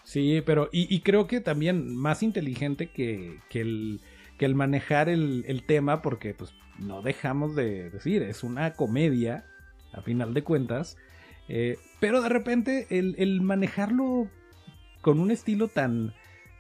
sí, 0.04 0.42
pero 0.46 0.70
y, 0.72 0.94
y, 0.94 1.02
creo 1.02 1.28
que 1.28 1.42
también 1.42 1.96
más 1.96 2.24
inteligente 2.24 2.92
que, 2.92 3.40
que, 3.50 3.62
el, 3.62 4.02
que 4.38 4.46
el 4.46 4.56
manejar 4.56 5.10
el, 5.10 5.44
el 5.48 5.64
tema, 5.64 6.02
porque 6.02 6.34
pues 6.34 6.54
no 6.78 7.02
dejamos 7.02 7.56
de 7.56 7.90
decir, 7.90 8.22
es 8.24 8.44
una 8.44 8.74
comedia, 8.74 9.46
a 9.94 10.02
final 10.02 10.34
de 10.34 10.44
cuentas, 10.44 10.98
eh, 11.48 11.78
pero 12.00 12.22
de 12.22 12.30
repente 12.30 12.88
el, 12.90 13.42
manejarlo 13.42 14.30
con 15.02 15.20
un 15.20 15.32
estilo 15.32 15.68
tan, 15.68 16.14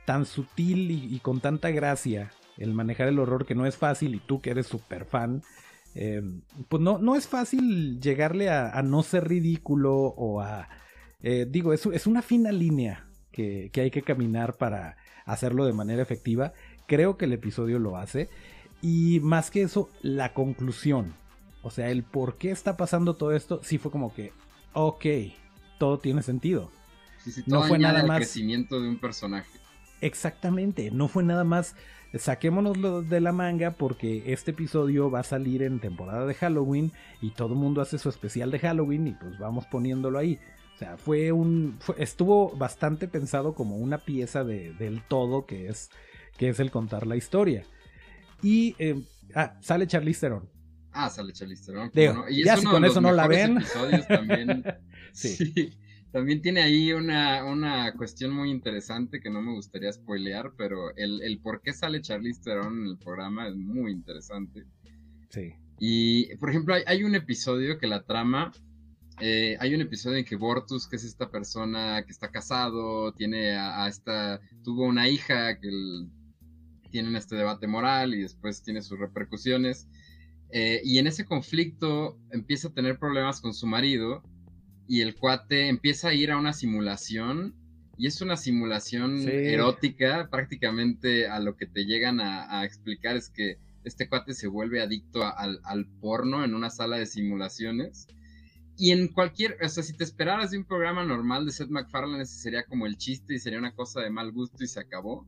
tan 0.05 0.25
sutil 0.25 0.91
y, 0.91 1.19
con 1.19 1.41
tanta 1.41 1.69
gracia, 1.71 2.31
el 2.57 2.73
manejar 2.73 3.07
el 3.07 3.19
horror 3.19 3.45
que 3.45 3.55
no 3.55 3.65
es 3.65 3.77
fácil 3.77 4.15
y 4.15 4.19
tú 4.19 4.41
que 4.41 4.51
eres 4.51 4.67
súper 4.67 5.05
fan, 5.05 5.43
eh, 5.93 6.21
pues 6.69 6.81
no, 6.81 6.97
no 6.97 7.15
es 7.15 7.27
fácil 7.27 7.99
llegarle 7.99 8.49
a, 8.49 8.81
no 8.81 9.03
ser 9.03 9.27
ridículo 9.27 9.93
o 9.93 10.41
a... 10.41 10.69
Eh, 11.21 11.45
digo, 11.49 11.73
es, 11.73 11.85
es 11.85 12.07
una 12.07 12.21
fina 12.21 12.51
línea 12.51 13.07
que, 13.31 13.69
que 13.71 13.81
hay 13.81 13.91
que 13.91 14.01
caminar 14.01 14.57
para 14.57 14.97
hacerlo 15.25 15.65
de 15.65 15.73
manera 15.73 16.01
efectiva. 16.01 16.53
Creo 16.87 17.17
que 17.17 17.25
el 17.25 17.33
episodio 17.33 17.77
lo 17.79 17.97
hace. 17.97 18.29
Y 18.81 19.19
más 19.21 19.51
que 19.51 19.61
eso, 19.61 19.89
la 20.01 20.33
conclusión. 20.33 21.13
O 21.61 21.69
sea, 21.69 21.91
el 21.91 22.03
por 22.03 22.37
qué 22.37 22.49
está 22.49 22.75
pasando 22.75 23.15
todo 23.15 23.33
esto, 23.33 23.61
sí 23.63 23.77
fue 23.77 23.91
como 23.91 24.13
que, 24.13 24.31
ok, 24.73 25.05
todo 25.77 25.99
tiene 25.99 26.23
sentido. 26.23 26.71
No 27.45 27.63
fue 27.63 27.79
nada 27.79 28.03
más. 28.05 28.17
crecimiento 28.17 28.81
de 28.81 28.89
un 28.89 28.99
personaje. 28.99 29.49
Exactamente, 30.01 30.91
no 30.91 31.07
fue 31.07 31.23
nada 31.23 31.43
más. 31.43 31.75
Saquémonos 32.13 33.09
de 33.09 33.21
la 33.21 33.31
manga 33.31 33.71
porque 33.71 34.33
este 34.33 34.51
episodio 34.51 35.09
va 35.09 35.21
a 35.21 35.23
salir 35.23 35.63
en 35.63 35.79
temporada 35.79 36.25
de 36.25 36.33
Halloween 36.33 36.91
y 37.21 37.31
todo 37.31 37.53
el 37.53 37.59
mundo 37.59 37.81
hace 37.81 37.97
su 37.97 38.09
especial 38.09 38.51
de 38.51 38.59
Halloween 38.59 39.07
y 39.07 39.13
pues 39.13 39.39
vamos 39.39 39.65
poniéndolo 39.67 40.19
ahí. 40.19 40.37
O 40.75 40.77
sea, 40.77 40.97
fue 40.97 41.31
un. 41.31 41.79
estuvo 41.97 42.49
bastante 42.57 43.07
pensado 43.07 43.53
como 43.53 43.77
una 43.77 43.99
pieza 43.99 44.43
de, 44.43 44.73
del 44.73 45.03
todo 45.07 45.45
que 45.45 45.69
es, 45.69 45.89
que 46.37 46.49
es 46.49 46.59
el 46.59 46.69
contar 46.69 47.07
la 47.07 47.15
historia. 47.15 47.63
Y 48.41 48.75
eh, 48.79 49.01
ah, 49.33 49.57
sale 49.61 49.87
Charlize 49.87 50.19
Theron. 50.19 50.49
Ah, 50.91 51.09
sale 51.09 51.31
Charlize 51.31 51.65
Theron. 51.65 52.23
y 52.29 52.43
ya 52.43 52.57
si 52.57 52.65
con 52.65 52.83
eso 52.83 52.99
no 52.99 53.11
la 53.13 53.27
ven. 53.27 53.63
También, 54.09 54.63
sí. 55.13 55.71
También 56.11 56.41
tiene 56.41 56.61
ahí 56.61 56.91
una, 56.91 57.45
una 57.45 57.93
cuestión 57.93 58.31
muy 58.31 58.51
interesante 58.51 59.21
que 59.21 59.29
no 59.29 59.41
me 59.41 59.53
gustaría 59.53 59.91
spoilear, 59.91 60.53
pero 60.57 60.95
el, 60.95 61.21
el 61.21 61.39
por 61.39 61.61
qué 61.61 61.73
sale 61.73 62.01
Charlize 62.01 62.41
Theron 62.41 62.81
en 62.81 62.87
el 62.87 62.97
programa 62.97 63.47
es 63.47 63.55
muy 63.55 63.91
interesante. 63.91 64.65
Sí. 65.29 65.53
Y, 65.79 66.35
por 66.35 66.49
ejemplo, 66.49 66.73
hay, 66.73 66.83
hay 66.85 67.03
un 67.03 67.15
episodio 67.15 67.77
que 67.79 67.87
la 67.87 68.03
trama 68.03 68.51
eh, 69.19 69.55
hay 69.59 69.75
un 69.75 69.81
episodio 69.81 70.17
en 70.17 70.25
que 70.25 70.35
Bortus, 70.35 70.87
que 70.87 70.95
es 70.95 71.03
esta 71.03 71.29
persona 71.29 72.03
que 72.03 72.11
está 72.11 72.31
casado, 72.31 73.13
tiene 73.13 73.53
a, 73.55 73.83
a 73.83 73.87
esta, 73.87 74.41
tuvo 74.63 74.85
una 74.85 75.07
hija 75.07 75.59
que 75.59 75.67
el, 75.67 76.09
tienen 76.89 77.15
este 77.15 77.35
debate 77.35 77.67
moral 77.67 78.15
y 78.15 78.21
después 78.21 78.63
tiene 78.63 78.81
sus 78.81 78.99
repercusiones. 78.99 79.87
Eh, 80.51 80.81
y 80.83 80.97
en 80.97 81.07
ese 81.07 81.25
conflicto 81.25 82.19
empieza 82.31 82.69
a 82.69 82.73
tener 82.73 82.99
problemas 82.99 83.41
con 83.41 83.53
su 83.53 83.67
marido 83.67 84.23
y 84.91 84.99
el 84.99 85.15
cuate 85.15 85.69
empieza 85.69 86.09
a 86.09 86.13
ir 86.13 86.31
a 86.31 86.37
una 86.37 86.51
simulación 86.51 87.55
y 87.97 88.07
es 88.07 88.19
una 88.19 88.35
simulación 88.35 89.25
erótica, 89.25 90.27
prácticamente 90.29 91.29
a 91.29 91.39
lo 91.39 91.55
que 91.55 91.65
te 91.65 91.85
llegan 91.85 92.19
a, 92.19 92.65
explicar 92.65 93.15
es 93.15 93.29
que 93.29 93.57
este 93.85 94.09
cuate 94.09 94.33
se 94.33 94.47
vuelve 94.47 94.81
adicto 94.81 95.23
al, 95.23 95.61
al, 95.63 95.85
porno 96.01 96.43
en 96.43 96.53
una 96.53 96.69
sala 96.69 96.97
de 96.97 97.05
simulaciones. 97.05 98.05
Y 98.75 98.91
en 98.91 99.07
cualquier, 99.07 99.55
o 99.63 99.69
sea, 99.69 99.81
si 99.81 99.93
te 99.93 100.03
esperaras 100.03 100.51
de 100.51 100.57
un 100.57 100.65
programa 100.65 101.05
normal 101.05 101.45
de 101.45 101.53
Seth 101.53 101.69
MacFarlane, 101.69 102.23
ese 102.23 102.41
sería 102.41 102.65
como 102.65 102.85
el 102.85 102.97
chiste 102.97 103.35
y 103.35 103.39
sería 103.39 103.59
una 103.59 103.73
cosa 103.73 104.01
de 104.01 104.09
mal 104.09 104.33
gusto 104.33 104.61
y 104.61 104.67
se 104.67 104.81
acabó. 104.81 105.25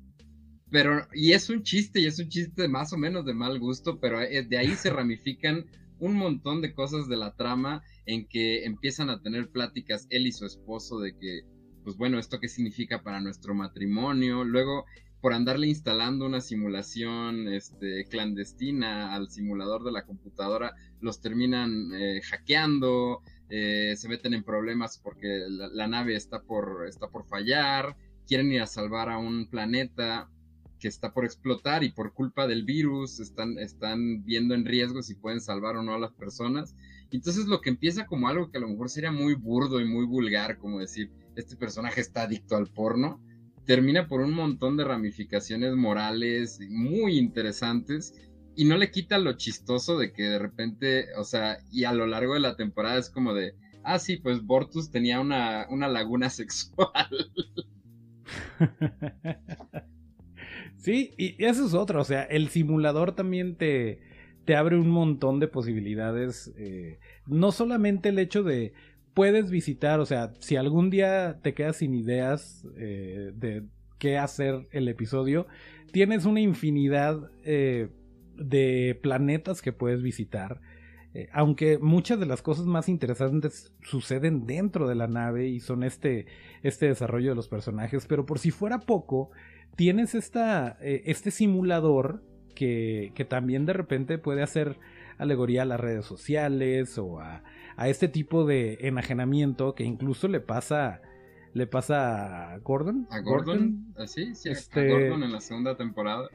Pero, 0.71 1.07
y 1.13 1.31
es 1.31 1.49
un 1.49 1.63
chiste, 1.63 2.01
y 2.01 2.07
es 2.07 2.19
un 2.19 2.27
chiste 2.27 2.67
más 2.67 2.91
o 2.91 2.97
menos 2.97 3.25
de 3.25 3.33
mal 3.33 3.59
gusto, 3.59 3.97
pero 3.97 4.19
eh, 4.19 4.43
de 4.43 4.57
ahí 4.57 4.75
se 4.75 4.89
ramifican 4.89 5.65
un 5.99 6.15
montón 6.15 6.61
de 6.61 6.73
cosas 6.73 7.07
de 7.07 7.17
la 7.17 7.35
trama 7.35 7.83
en 8.05 8.27
que 8.27 8.65
empiezan 8.65 9.09
a 9.09 9.21
tener 9.21 9.49
pláticas 9.49 10.07
él 10.09 10.27
y 10.27 10.31
su 10.31 10.45
esposo 10.45 10.99
de 10.99 11.17
que, 11.17 11.41
pues 11.83 11.97
bueno, 11.97 12.19
esto 12.19 12.39
qué 12.39 12.47
significa 12.47 13.03
para 13.03 13.21
nuestro 13.21 13.53
matrimonio. 13.53 14.43
Luego, 14.43 14.85
por 15.21 15.33
andarle 15.33 15.67
instalando 15.67 16.25
una 16.25 16.41
simulación 16.41 17.47
este, 17.47 18.05
clandestina 18.09 19.15
al 19.15 19.29
simulador 19.29 19.83
de 19.83 19.91
la 19.91 20.05
computadora, 20.05 20.73
los 20.99 21.21
terminan 21.21 21.91
eh, 21.93 22.21
hackeando, 22.21 23.21
eh, 23.49 23.93
se 23.95 24.09
meten 24.09 24.33
en 24.33 24.43
problemas 24.43 24.99
porque 25.01 25.45
la, 25.47 25.67
la, 25.67 25.87
nave 25.87 26.15
está 26.15 26.41
por, 26.41 26.87
está 26.89 27.07
por 27.07 27.25
fallar, 27.25 27.95
quieren 28.27 28.51
ir 28.51 28.61
a 28.61 28.67
salvar 28.67 29.09
a 29.09 29.17
un 29.17 29.47
planeta 29.47 30.29
que 30.83 30.89
está 30.89 31.13
por 31.13 31.23
explotar 31.23 31.81
y 31.85 31.93
por 31.93 32.11
culpa 32.11 32.45
del 32.45 32.65
virus 32.65 33.21
están, 33.21 33.57
están 33.57 34.25
viendo 34.25 34.53
en 34.53 34.65
riesgo 34.65 35.01
si 35.01 35.15
pueden 35.15 35.39
salvar 35.39 35.77
o 35.77 35.81
no 35.81 35.93
a 35.93 35.97
las 35.97 36.11
personas. 36.11 36.75
Entonces 37.09 37.45
lo 37.45 37.61
que 37.61 37.69
empieza 37.69 38.05
como 38.05 38.27
algo 38.27 38.51
que 38.51 38.57
a 38.57 38.59
lo 38.59 38.67
mejor 38.67 38.89
sería 38.89 39.13
muy 39.13 39.33
burdo 39.33 39.79
y 39.79 39.85
muy 39.85 40.05
vulgar, 40.05 40.57
como 40.57 40.79
decir, 40.79 41.09
este 41.37 41.55
personaje 41.55 42.01
está 42.01 42.23
adicto 42.23 42.57
al 42.57 42.67
porno, 42.67 43.21
termina 43.65 44.09
por 44.09 44.19
un 44.19 44.33
montón 44.33 44.75
de 44.75 44.83
ramificaciones 44.83 45.73
morales 45.73 46.59
muy 46.69 47.17
interesantes 47.17 48.13
y 48.53 48.65
no 48.65 48.75
le 48.75 48.91
quita 48.91 49.17
lo 49.19 49.37
chistoso 49.37 49.97
de 49.97 50.11
que 50.11 50.23
de 50.23 50.37
repente, 50.37 51.15
o 51.17 51.23
sea, 51.23 51.59
y 51.71 51.85
a 51.85 51.93
lo 51.93 52.07
largo 52.07 52.33
de 52.33 52.41
la 52.41 52.57
temporada 52.57 52.97
es 52.97 53.09
como 53.09 53.33
de, 53.33 53.55
ah, 53.85 53.99
sí, 53.99 54.17
pues 54.17 54.43
Bortus 54.43 54.91
tenía 54.91 55.21
una, 55.21 55.65
una 55.69 55.87
laguna 55.87 56.29
sexual. 56.41 57.31
Sí, 60.83 61.13
y 61.17 61.41
eso 61.41 61.65
es 61.65 61.73
otro, 61.73 62.01
o 62.01 62.03
sea, 62.03 62.23
el 62.23 62.49
simulador 62.49 63.15
también 63.15 63.55
te, 63.55 64.01
te 64.43 64.57
abre 64.57 64.77
un 64.77 64.89
montón 64.89 65.39
de 65.39 65.47
posibilidades. 65.47 66.53
Eh, 66.57 66.99
no 67.25 67.53
solamente 67.53 68.09
el 68.09 68.19
hecho 68.19 68.43
de 68.43 68.73
puedes 69.13 69.49
visitar, 69.49 70.01
o 70.01 70.05
sea, 70.05 70.33
si 70.39 70.57
algún 70.57 70.89
día 70.89 71.39
te 71.41 71.53
quedas 71.53 71.77
sin 71.77 71.93
ideas 71.93 72.67
eh, 72.75 73.31
de 73.33 73.63
qué 73.97 74.17
hacer 74.17 74.67
el 74.71 74.89
episodio, 74.89 75.47
tienes 75.93 76.25
una 76.25 76.41
infinidad 76.41 77.31
eh, 77.45 77.87
de 78.35 78.99
planetas 79.01 79.61
que 79.61 79.71
puedes 79.71 80.01
visitar. 80.01 80.59
aunque 81.31 81.77
muchas 81.77 82.19
de 82.19 82.25
las 82.25 82.41
cosas 82.41 82.65
más 82.65 82.89
interesantes 82.89 83.71
suceden 83.83 84.47
dentro 84.47 84.87
de 84.87 84.95
la 84.95 85.07
nave 85.07 85.47
y 85.47 85.59
son 85.61 85.83
este, 85.83 86.25
este 86.63 86.87
desarrollo 86.87 87.29
de 87.29 87.35
los 87.35 87.47
personajes, 87.47 88.05
pero 88.05 88.25
por 88.25 88.39
si 88.39 88.51
fuera 88.51 88.79
poco, 88.79 89.29
tienes 89.75 90.15
esta, 90.15 90.77
eh, 90.81 91.03
este 91.05 91.31
simulador 91.31 92.23
que, 92.55 93.11
que, 93.15 93.25
también 93.25 93.65
de 93.65 93.73
repente 93.73 94.17
puede 94.17 94.43
hacer 94.43 94.77
alegoría 95.17 95.63
a 95.63 95.65
las 95.65 95.79
redes 95.79 96.05
sociales 96.05 96.97
o 96.97 97.19
a, 97.19 97.43
a 97.77 97.89
este 97.89 98.07
tipo 98.07 98.45
de 98.45 98.77
enajenamiento 98.81 99.75
que 99.75 99.83
incluso 99.83 100.27
le 100.27 100.39
pasa 100.39 101.01
le 101.53 101.67
pasa 101.67 102.53
a 102.53 102.57
Gordon. 102.59 103.07
A 103.11 103.19
Gordon, 103.21 103.93
ah, 103.95 104.07
sí, 104.07 104.33
sí, 104.33 104.49
este, 104.49 104.91
a 104.91 104.99
Gordon 104.99 105.23
en 105.23 105.31
la 105.31 105.39
segunda 105.39 105.77
temporada. 105.77 106.27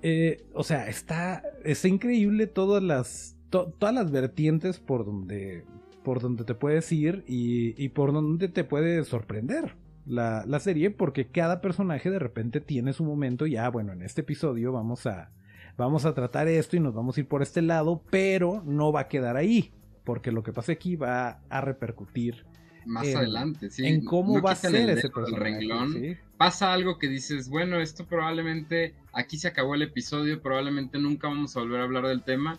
Eh, 0.00 0.46
o 0.54 0.62
sea, 0.62 0.88
está, 0.88 1.42
está 1.64 1.86
increíble 1.88 2.46
todas 2.46 2.82
las, 2.82 3.36
todas 3.50 3.94
las 3.94 4.10
vertientes 4.10 4.80
por 4.80 5.04
donde, 5.04 5.66
por 6.02 6.20
donde 6.20 6.44
te 6.44 6.54
puedes 6.54 6.90
ir 6.92 7.24
y, 7.26 7.82
y 7.82 7.90
por 7.90 8.14
donde 8.14 8.48
te 8.48 8.64
puede 8.64 9.04
sorprender 9.04 9.76
la, 10.06 10.44
la, 10.46 10.60
serie 10.60 10.90
porque 10.90 11.28
cada 11.28 11.60
personaje 11.60 12.10
de 12.10 12.18
repente 12.18 12.60
tiene 12.60 12.92
su 12.92 13.04
momento 13.04 13.46
y 13.46 13.56
ah, 13.56 13.68
bueno, 13.68 13.92
en 13.92 14.02
este 14.02 14.20
episodio 14.20 14.72
vamos 14.72 15.06
a, 15.06 15.30
vamos 15.76 16.04
a 16.04 16.14
tratar 16.14 16.48
esto 16.48 16.76
y 16.76 16.80
nos 16.80 16.94
vamos 16.94 17.16
a 17.16 17.20
ir 17.20 17.28
por 17.28 17.42
este 17.42 17.62
lado, 17.62 18.02
pero 18.10 18.62
no 18.66 18.92
va 18.92 19.00
a 19.00 19.08
quedar 19.08 19.36
ahí, 19.36 19.72
porque 20.04 20.32
lo 20.32 20.42
que 20.42 20.52
pasa 20.52 20.72
aquí 20.72 20.96
va 20.96 21.40
a 21.48 21.60
repercutir 21.60 22.44
más 22.86 23.14
adelante, 23.14 23.70
sí. 23.70 23.86
En 23.86 24.04
cómo 24.04 24.40
va 24.40 24.52
a 24.52 24.56
ser 24.56 24.90
ese 24.90 25.08
personaje. 25.08 25.42
Renglón. 25.42 26.18
Pasa 26.36 26.72
algo 26.72 26.98
que 26.98 27.08
dices, 27.08 27.48
bueno, 27.48 27.80
esto 27.80 28.06
probablemente 28.06 28.94
aquí 29.12 29.38
se 29.38 29.48
acabó 29.48 29.74
el 29.74 29.82
episodio, 29.82 30.42
probablemente 30.42 30.98
nunca 30.98 31.28
vamos 31.28 31.56
a 31.56 31.60
volver 31.60 31.80
a 31.80 31.84
hablar 31.84 32.06
del 32.06 32.22
tema. 32.22 32.58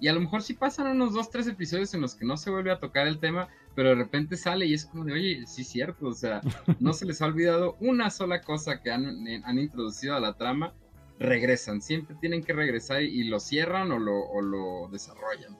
Y 0.00 0.08
a 0.08 0.12
lo 0.12 0.20
mejor 0.20 0.42
sí 0.42 0.54
pasan 0.54 0.88
unos 0.88 1.14
dos, 1.14 1.30
tres 1.30 1.46
episodios 1.46 1.94
en 1.94 2.00
los 2.00 2.16
que 2.16 2.26
no 2.26 2.36
se 2.36 2.50
vuelve 2.50 2.72
a 2.72 2.80
tocar 2.80 3.06
el 3.06 3.18
tema, 3.18 3.48
pero 3.74 3.90
de 3.90 3.94
repente 3.94 4.36
sale 4.36 4.66
y 4.66 4.74
es 4.74 4.86
como 4.86 5.04
de, 5.04 5.12
oye, 5.12 5.46
sí 5.46 5.62
es 5.62 5.68
cierto, 5.68 6.08
o 6.08 6.14
sea, 6.14 6.40
no 6.80 6.92
se 6.92 7.06
les 7.06 7.22
ha 7.22 7.26
olvidado 7.26 7.76
una 7.80 8.10
sola 8.10 8.42
cosa 8.42 8.82
que 8.82 8.90
han, 8.90 9.26
eh, 9.26 9.42
han 9.44 9.58
introducido 9.58 10.14
a 10.14 10.20
la 10.20 10.34
trama, 10.34 10.74
regresan, 11.18 11.80
siempre 11.80 12.16
tienen 12.20 12.42
que 12.42 12.52
regresar 12.52 13.02
y, 13.02 13.24
lo 13.24 13.40
cierran 13.40 13.90
o 13.92 13.98
lo, 13.98 14.20
o 14.20 14.42
lo, 14.42 14.88
desarrollan. 14.90 15.56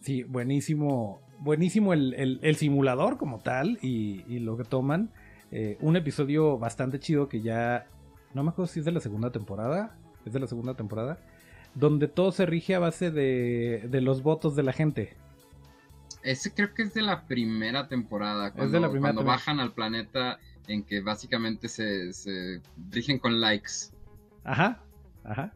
Sí, 0.00 0.22
buenísimo, 0.22 1.20
buenísimo 1.38 1.92
el, 1.92 2.40
el, 2.42 2.56
simulador 2.56 3.16
como 3.16 3.38
tal 3.38 3.78
y, 3.80 4.24
y 4.28 4.38
lo 4.40 4.56
que 4.56 4.64
toman. 4.64 5.10
Eh, 5.50 5.78
un 5.80 5.96
episodio 5.96 6.58
bastante 6.58 6.98
chido 6.98 7.28
que 7.28 7.40
ya, 7.40 7.86
no 8.34 8.42
me 8.42 8.50
acuerdo 8.50 8.70
si 8.70 8.80
es 8.80 8.84
de 8.84 8.92
la 8.92 9.00
segunda 9.00 9.30
temporada, 9.30 9.96
es 10.26 10.32
de 10.32 10.40
la 10.40 10.46
segunda 10.46 10.74
temporada, 10.74 11.18
donde 11.74 12.08
todo 12.08 12.32
se 12.32 12.44
rige 12.44 12.74
a 12.74 12.80
base 12.80 13.10
de, 13.10 13.86
de 13.88 14.00
los 14.00 14.22
votos 14.22 14.56
de 14.56 14.62
la 14.62 14.72
gente. 14.72 15.16
Ese 16.24 16.52
creo 16.52 16.72
que 16.72 16.82
es 16.82 16.94
de 16.94 17.02
la 17.02 17.26
primera 17.26 17.86
temporada. 17.86 18.52
Cuando, 18.52 18.80
la 18.80 18.90
primera 18.90 19.12
cuando 19.12 19.30
bajan 19.30 19.60
al 19.60 19.72
planeta 19.72 20.38
en 20.66 20.82
que 20.82 21.00
básicamente 21.00 21.68
se, 21.68 22.12
se 22.12 22.60
rigen 22.90 23.18
con 23.18 23.40
likes. 23.40 23.92
Ajá, 24.42 24.82
ajá. 25.22 25.52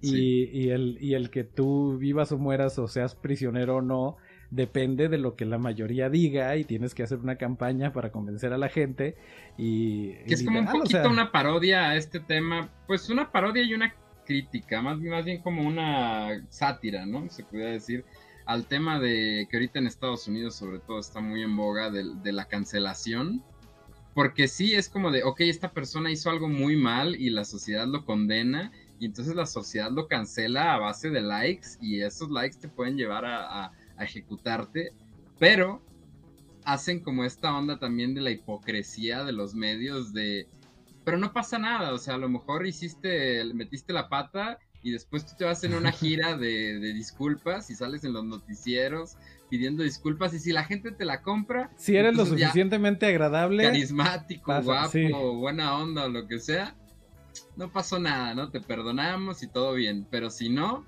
Y, 0.00 0.44
y, 0.50 0.70
el, 0.70 0.98
y 1.00 1.14
el 1.14 1.30
que 1.30 1.44
tú 1.44 1.98
vivas 1.98 2.32
o 2.32 2.38
mueras 2.38 2.78
o 2.78 2.88
seas 2.88 3.14
prisionero 3.14 3.76
o 3.76 3.82
no, 3.82 4.16
depende 4.50 5.08
de 5.08 5.18
lo 5.18 5.34
que 5.34 5.44
la 5.44 5.58
mayoría 5.58 6.10
diga 6.10 6.56
y 6.56 6.64
tienes 6.64 6.94
que 6.94 7.02
hacer 7.02 7.18
una 7.18 7.36
campaña 7.36 7.92
para 7.92 8.12
convencer 8.12 8.52
a 8.52 8.58
la 8.58 8.68
gente. 8.68 9.16
Y, 9.56 10.12
que 10.26 10.34
es 10.34 10.44
como 10.44 10.60
un 10.60 10.66
poquito 10.66 11.08
una 11.08 11.32
parodia 11.32 11.90
a 11.90 11.96
este 11.96 12.20
tema, 12.20 12.68
pues 12.86 13.08
una 13.10 13.32
parodia 13.32 13.62
y 13.62 13.74
una 13.74 13.94
crítica, 14.26 14.82
más, 14.82 14.98
más 14.98 15.24
bien 15.24 15.40
como 15.40 15.66
una 15.66 16.44
sátira, 16.48 17.06
¿no? 17.06 17.28
Se 17.28 17.44
podría 17.44 17.68
decir 17.68 18.04
al 18.44 18.66
tema 18.66 18.98
de 18.98 19.46
que 19.50 19.56
ahorita 19.56 19.78
en 19.78 19.86
Estados 19.86 20.26
Unidos 20.28 20.56
sobre 20.56 20.78
todo 20.78 20.98
está 20.98 21.20
muy 21.20 21.42
en 21.42 21.56
boga 21.56 21.90
de, 21.90 22.32
la 22.32 22.46
cancelación. 22.46 23.42
Porque 24.14 24.46
sí 24.46 24.74
es 24.74 24.90
como 24.90 25.10
de, 25.10 25.22
ok, 25.24 25.40
esta 25.40 25.72
persona 25.72 26.10
hizo 26.10 26.28
algo 26.28 26.46
muy 26.48 26.76
mal 26.76 27.16
y 27.16 27.30
la 27.30 27.46
sociedad 27.46 27.86
lo 27.86 28.04
condena 28.04 28.70
y 28.98 29.06
entonces 29.06 29.34
la 29.34 29.46
sociedad 29.46 29.90
lo 29.90 30.06
cancela 30.06 30.74
a 30.74 30.78
base 30.78 31.08
de 31.08 31.22
likes 31.22 31.68
y 31.80 32.02
esos 32.02 32.30
likes 32.30 32.58
te 32.58 32.68
pueden 32.68 32.98
llevar 32.98 33.24
a, 33.24 33.72
a 33.96 34.04
ejecutarte, 34.04 34.92
pero 35.38 35.82
hacen 36.64 37.00
como 37.00 37.24
esta 37.24 37.56
onda 37.56 37.78
también 37.78 38.14
de 38.14 38.20
la 38.20 38.30
hipocresía 38.30 39.24
de 39.24 39.32
los 39.32 39.54
medios 39.54 40.12
de, 40.12 40.46
pero 41.04 41.18
no 41.18 41.32
pasa 41.32 41.58
nada, 41.58 41.92
o 41.92 41.98
sea, 41.98 42.14
a 42.14 42.18
lo 42.18 42.28
mejor 42.28 42.66
hiciste, 42.66 43.44
metiste 43.54 43.92
la 43.92 44.08
pata 44.08 44.58
y 44.82 44.90
después 44.90 45.24
tú 45.24 45.34
te 45.38 45.44
vas 45.44 45.62
en 45.64 45.74
una 45.74 45.92
gira 45.92 46.36
de, 46.36 46.78
disculpas 46.92 47.70
y 47.70 47.74
sales 47.74 48.04
en 48.04 48.12
los 48.12 48.24
noticieros 48.24 49.16
pidiendo 49.48 49.82
disculpas 49.82 50.32
y 50.32 50.38
si 50.38 50.50
la 50.50 50.64
gente 50.64 50.92
te 50.92 51.04
la 51.04 51.20
compra... 51.20 51.70
Si 51.76 51.94
eres 51.94 52.16
lo 52.16 52.24
suficientemente 52.24 53.04
agradable... 53.04 53.64
Carismático, 53.64 54.62
guapo, 54.62 55.36
buena 55.36 55.76
onda 55.76 56.06
o 56.06 56.08
lo 56.08 56.26
que 56.26 56.38
sea, 56.38 56.74
no 57.56 57.70
pasó 57.70 57.98
nada, 57.98 58.34
¿no? 58.34 58.50
Te 58.50 58.60
perdonamos 58.60 59.42
y 59.42 59.48
todo 59.48 59.74
bien, 59.74 60.06
pero 60.10 60.30
si 60.30 60.48
no, 60.48 60.86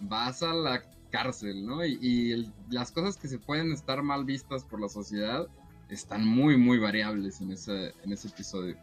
vas 0.00 0.42
a 0.42 0.54
la 0.54 0.82
cárcel, 1.10 1.66
¿no? 1.66 1.84
Y, 1.84 2.52
las 2.70 2.92
cosas 2.92 3.16
que 3.16 3.28
se 3.28 3.38
pueden 3.38 3.72
estar 3.72 4.02
mal 4.02 4.24
vistas 4.24 4.64
por 4.64 4.80
la 4.80 4.88
sociedad 4.88 5.46
están 5.88 6.26
muy, 6.26 6.56
muy 6.56 6.78
variables 6.78 7.40
en 7.40 7.52
ese, 7.52 7.92
en 8.04 8.12
ese 8.12 8.28
episodio. 8.28 8.76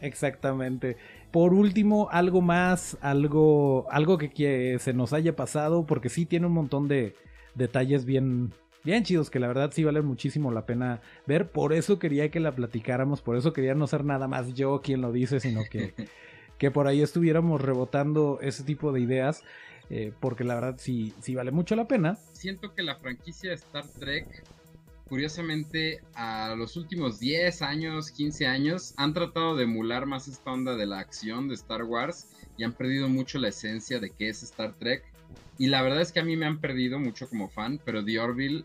Exactamente. 0.00 0.96
Por 1.30 1.54
último, 1.54 2.08
algo 2.10 2.40
más, 2.40 2.98
algo, 3.00 3.86
algo 3.90 4.18
que, 4.18 4.78
se 4.80 4.92
nos 4.92 5.12
haya 5.12 5.36
pasado, 5.36 5.86
porque 5.86 6.08
sí 6.08 6.26
tiene 6.26 6.46
un 6.46 6.54
montón 6.54 6.88
de 6.88 7.14
detalles 7.54 8.04
bien, 8.04 8.52
bien 8.82 9.04
chidos 9.04 9.30
que 9.30 9.38
la 9.38 9.46
verdad 9.46 9.70
sí 9.72 9.84
valen 9.84 10.06
muchísimo 10.06 10.50
la 10.50 10.66
pena 10.66 11.00
ver. 11.26 11.50
Por 11.50 11.72
eso 11.72 11.98
quería 12.00 12.30
que 12.30 12.40
la 12.40 12.52
platicáramos, 12.52 13.22
por 13.22 13.36
eso 13.36 13.52
quería 13.52 13.74
no 13.74 13.86
ser 13.86 14.04
nada 14.04 14.26
más 14.26 14.54
yo 14.54 14.80
quien 14.82 15.02
lo 15.02 15.12
dice, 15.12 15.38
sino 15.38 15.62
que, 15.70 15.94
que 16.58 16.70
por 16.72 16.88
ahí 16.88 17.00
estuviéramos 17.00 17.60
rebotando 17.60 18.38
ese 18.42 18.64
tipo 18.64 18.92
de 18.92 19.00
ideas. 19.00 19.44
eh, 19.88 20.12
porque 20.20 20.44
la 20.44 20.54
verdad 20.54 20.76
sí, 20.78 21.14
sí 21.20 21.36
vale 21.36 21.52
mucho 21.52 21.76
la 21.76 21.86
pena. 21.86 22.18
Siento 22.32 22.74
que 22.74 22.82
la 22.82 22.96
franquicia 22.96 23.50
de 23.50 23.56
Star 23.56 23.86
Trek, 23.98 24.44
curiosamente, 25.10 26.00
a 26.14 26.54
los 26.56 26.76
últimos 26.76 27.18
10 27.18 27.62
años, 27.62 28.12
15 28.12 28.46
años, 28.46 28.94
han 28.96 29.12
tratado 29.12 29.56
de 29.56 29.64
emular 29.64 30.06
más 30.06 30.28
esta 30.28 30.52
onda 30.52 30.76
de 30.76 30.86
la 30.86 31.00
acción 31.00 31.48
de 31.48 31.54
Star 31.54 31.82
Wars 31.82 32.28
y 32.56 32.62
han 32.62 32.72
perdido 32.72 33.08
mucho 33.08 33.40
la 33.40 33.48
esencia 33.48 33.98
de 33.98 34.10
qué 34.10 34.28
es 34.28 34.44
Star 34.44 34.72
Trek. 34.78 35.02
Y 35.58 35.66
la 35.66 35.82
verdad 35.82 36.00
es 36.00 36.12
que 36.12 36.20
a 36.20 36.24
mí 36.24 36.36
me 36.36 36.46
han 36.46 36.60
perdido 36.60 37.00
mucho 37.00 37.28
como 37.28 37.48
fan, 37.48 37.80
pero 37.84 38.04
The 38.04 38.20
Orville 38.20 38.64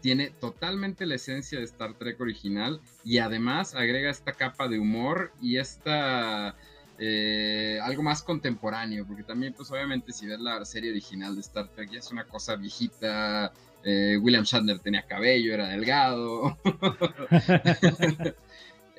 tiene 0.00 0.30
totalmente 0.30 1.04
la 1.04 1.16
esencia 1.16 1.58
de 1.58 1.66
Star 1.66 1.92
Trek 1.98 2.18
original 2.18 2.80
y 3.04 3.18
además 3.18 3.74
agrega 3.74 4.08
esta 4.08 4.32
capa 4.32 4.68
de 4.68 4.78
humor 4.78 5.32
y 5.38 5.58
esta 5.58 6.56
eh, 6.98 7.78
algo 7.82 8.02
más 8.02 8.22
contemporáneo, 8.22 9.06
porque 9.06 9.22
también 9.22 9.52
pues 9.52 9.70
obviamente 9.70 10.12
si 10.12 10.26
ves 10.26 10.40
la 10.40 10.64
serie 10.64 10.90
original 10.90 11.34
de 11.34 11.42
Star 11.42 11.68
Trek 11.68 11.90
ya 11.90 11.98
es 11.98 12.10
una 12.10 12.24
cosa 12.24 12.56
viejita, 12.56 13.52
eh, 13.84 14.16
William 14.20 14.44
Shatner 14.44 14.78
tenía 14.78 15.06
cabello, 15.06 15.54
era 15.54 15.68
delgado. 15.68 16.58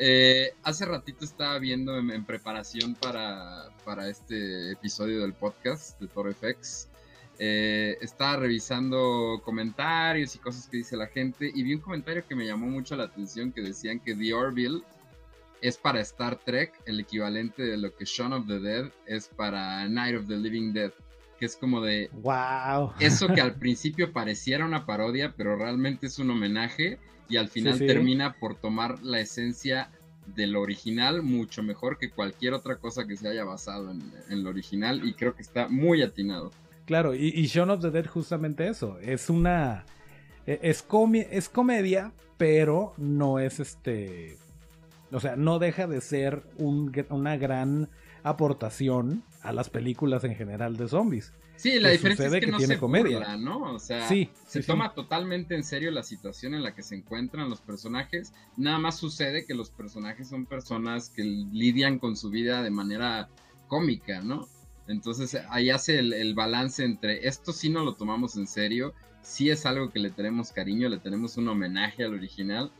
Eh, 0.01 0.53
hace 0.63 0.85
ratito 0.85 1.25
estaba 1.25 1.59
viendo 1.59 1.97
en, 1.97 2.23
preparación 2.23 2.95
para, 2.95 3.67
para, 3.83 4.07
este 4.07 4.71
episodio 4.71 5.19
del 5.19 5.33
podcast 5.33 5.99
de 5.99 6.07
Torre 6.07 6.33
FX 6.33 6.87
eh, 7.41 7.97
estaba 8.01 8.35
revisando 8.35 9.41
comentarios 9.45 10.35
y 10.35 10.39
cosas 10.39 10.67
que 10.67 10.75
dice 10.75 10.97
la 10.97 11.07
gente 11.07 11.49
y 11.53 11.63
vi 11.63 11.73
un 11.73 11.79
comentario 11.79 12.27
que 12.27 12.35
me 12.35 12.45
llamó 12.45 12.67
mucho 12.67 12.97
la 12.97 13.05
atención 13.05 13.53
que 13.53 13.61
decían 13.61 14.01
que 14.01 14.13
The 14.13 14.33
Orville 14.33 14.83
es 15.61 15.77
para 15.77 16.01
Star 16.01 16.37
Trek 16.37 16.73
el 16.85 16.99
equivalente 16.99 17.63
de 17.63 17.77
lo 17.77 17.95
que 17.95 18.03
Shaun 18.03 18.33
of 18.33 18.45
the 18.45 18.59
Dead 18.59 18.91
es 19.05 19.29
para 19.29 19.87
Night 19.87 20.17
of 20.17 20.27
the 20.27 20.35
Living 20.35 20.73
Dead, 20.73 20.91
que 21.39 21.45
es 21.45 21.55
como 21.55 21.81
de 21.81 22.09
wow. 22.21 22.91
Eso 22.99 23.27
que 23.27 23.41
al 23.41 23.55
principio 23.59 24.11
pareciera 24.11 24.65
una 24.65 24.85
parodia, 24.85 25.33
pero 25.35 25.55
realmente 25.55 26.07
es 26.07 26.19
un 26.19 26.29
homenaje 26.29 26.99
y 27.29 27.37
al 27.37 27.47
final 27.47 27.79
termina 27.79 28.33
por 28.33 28.55
tomar 28.55 29.01
la 29.01 29.19
esencia 29.19 29.89
del 30.35 30.55
original 30.55 31.23
mucho 31.23 31.63
mejor 31.63 31.97
que 31.97 32.11
cualquier 32.11 32.53
otra 32.53 32.77
cosa 32.77 33.07
que 33.07 33.15
se 33.15 33.27
haya 33.27 33.43
basado 33.43 33.89
en, 33.91 34.01
en 34.29 34.43
lo 34.43 34.49
original 34.49 35.07
y 35.07 35.13
creo 35.13 35.35
que 35.35 35.41
está 35.41 35.67
muy 35.67 36.01
atinado. 36.01 36.51
Claro, 36.89 37.13
y, 37.13 37.27
y 37.27 37.45
Shaun 37.45 37.69
of 37.69 37.81
the 37.81 37.91
Dead 37.91 38.07
justamente 38.07 38.67
eso. 38.67 38.97
Es 38.99 39.29
una. 39.29 39.85
E, 40.47 40.59
es, 40.63 40.83
es 41.29 41.49
comedia, 41.49 42.13
pero 42.37 42.93
no 42.97 43.37
es 43.37 43.59
este. 43.59 44.37
O 45.11 45.19
sea, 45.19 45.35
no 45.35 45.59
deja 45.59 45.85
de 45.85 46.01
ser 46.01 46.43
una 46.57 47.37
gran 47.37 47.89
aportación 48.23 49.23
a 49.41 49.53
las 49.53 49.69
películas 49.69 50.23
en 50.23 50.35
general 50.35 50.77
de 50.77 50.87
zombies. 50.87 51.33
Sí, 51.55 51.79
la 51.79 51.89
diferencia 51.89 52.27
es 52.27 52.33
que, 52.33 52.47
no 52.47 52.57
tiene 52.57 52.75
se 52.75 52.79
comedia. 52.79 53.35
¿no? 53.37 53.73
O 53.73 53.79
sea, 53.79 54.07
se 54.07 54.63
toma 54.65 54.93
totalmente 54.93 55.55
en 55.55 55.63
serio 55.63 55.91
la 55.91 56.03
situación 56.03 56.53
en 56.53 56.63
la 56.63 56.73
que 56.73 56.83
se 56.83 56.95
encuentran 56.95 57.49
los 57.49 57.59
personajes. 57.59 58.33
Nada 58.55 58.79
más 58.79 58.97
sucede 58.97 59.45
que 59.45 59.53
los 59.53 59.69
personajes 59.69 60.29
son 60.29 60.45
personas 60.45 61.09
que 61.09 61.23
lidian 61.23 61.99
con 61.99 62.15
su 62.15 62.29
vida 62.29 62.63
de 62.63 62.69
manera 62.69 63.29
cómica, 63.67 64.21
¿no? 64.21 64.47
Entonces 64.87 65.37
ahí 65.49 65.69
hace 65.69 65.99
el, 65.99 66.33
balance 66.33 66.83
entre 66.83 67.27
esto 67.27 67.53
sí 67.53 67.69
no 67.69 67.83
lo 67.83 67.93
tomamos 67.93 68.37
en 68.37 68.47
serio, 68.47 68.93
sí 69.21 69.51
es 69.51 69.67
algo 69.67 69.91
que 69.91 69.99
le 69.99 70.09
tenemos 70.09 70.51
cariño, 70.51 70.89
le 70.89 70.97
tenemos 70.97 71.37
un 71.37 71.47
homenaje 71.47 72.03
al 72.03 72.13
original, 72.13 72.71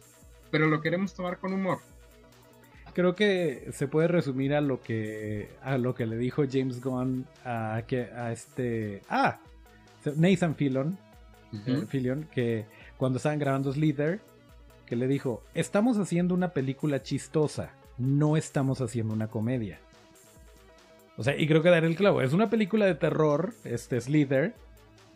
pero 0.49 0.68
lo 0.68 0.82
queremos 0.82 1.14
tomar 1.14 1.39
con 1.39 1.53
humor. 1.53 1.80
Creo 3.00 3.16
que 3.16 3.70
se 3.72 3.88
puede 3.88 4.10
resumir 4.10 4.54
a 4.54 4.60
lo 4.60 4.82
que 4.82 5.52
a 5.64 5.78
lo 5.78 5.95
que 5.95 6.06
le 6.06 6.18
dijo 6.18 6.43
James 6.52 6.82
Gunn 6.82 7.26
a, 7.45 7.84
que, 7.88 8.02
a 8.02 8.34
este 8.34 9.04
ah 9.08 9.39
Nathan 10.18 10.54
Fillion, 10.54 10.97
uh 11.54 12.26
que 12.30 12.66
cuando 12.97 13.16
estaban 13.16 13.39
grabando 13.39 13.72
Slither 13.72 14.20
que 14.86 14.97
le 14.97 15.08
dijo 15.08 15.43
estamos 15.54 15.97
haciendo 15.97 16.34
una 16.34 16.50
película 16.50 17.02
chistosa 17.02 17.72
no 17.97 18.36
estamos 18.36 18.82
haciendo 18.82 19.14
una 19.14 19.30
comedia 19.30 19.80
o 21.16 21.24
sea, 21.24 21.38
y 21.38 21.47
creo 21.47 21.62
que 21.62 21.70
daré 21.70 21.88
el 21.88 21.97
clavo. 21.97 22.22
Es 22.22 22.32
una 22.32 22.50
película 22.50 22.86
de 22.86 22.95
terror, 22.95 23.54
este 23.66 24.00
Slither, 24.00 24.54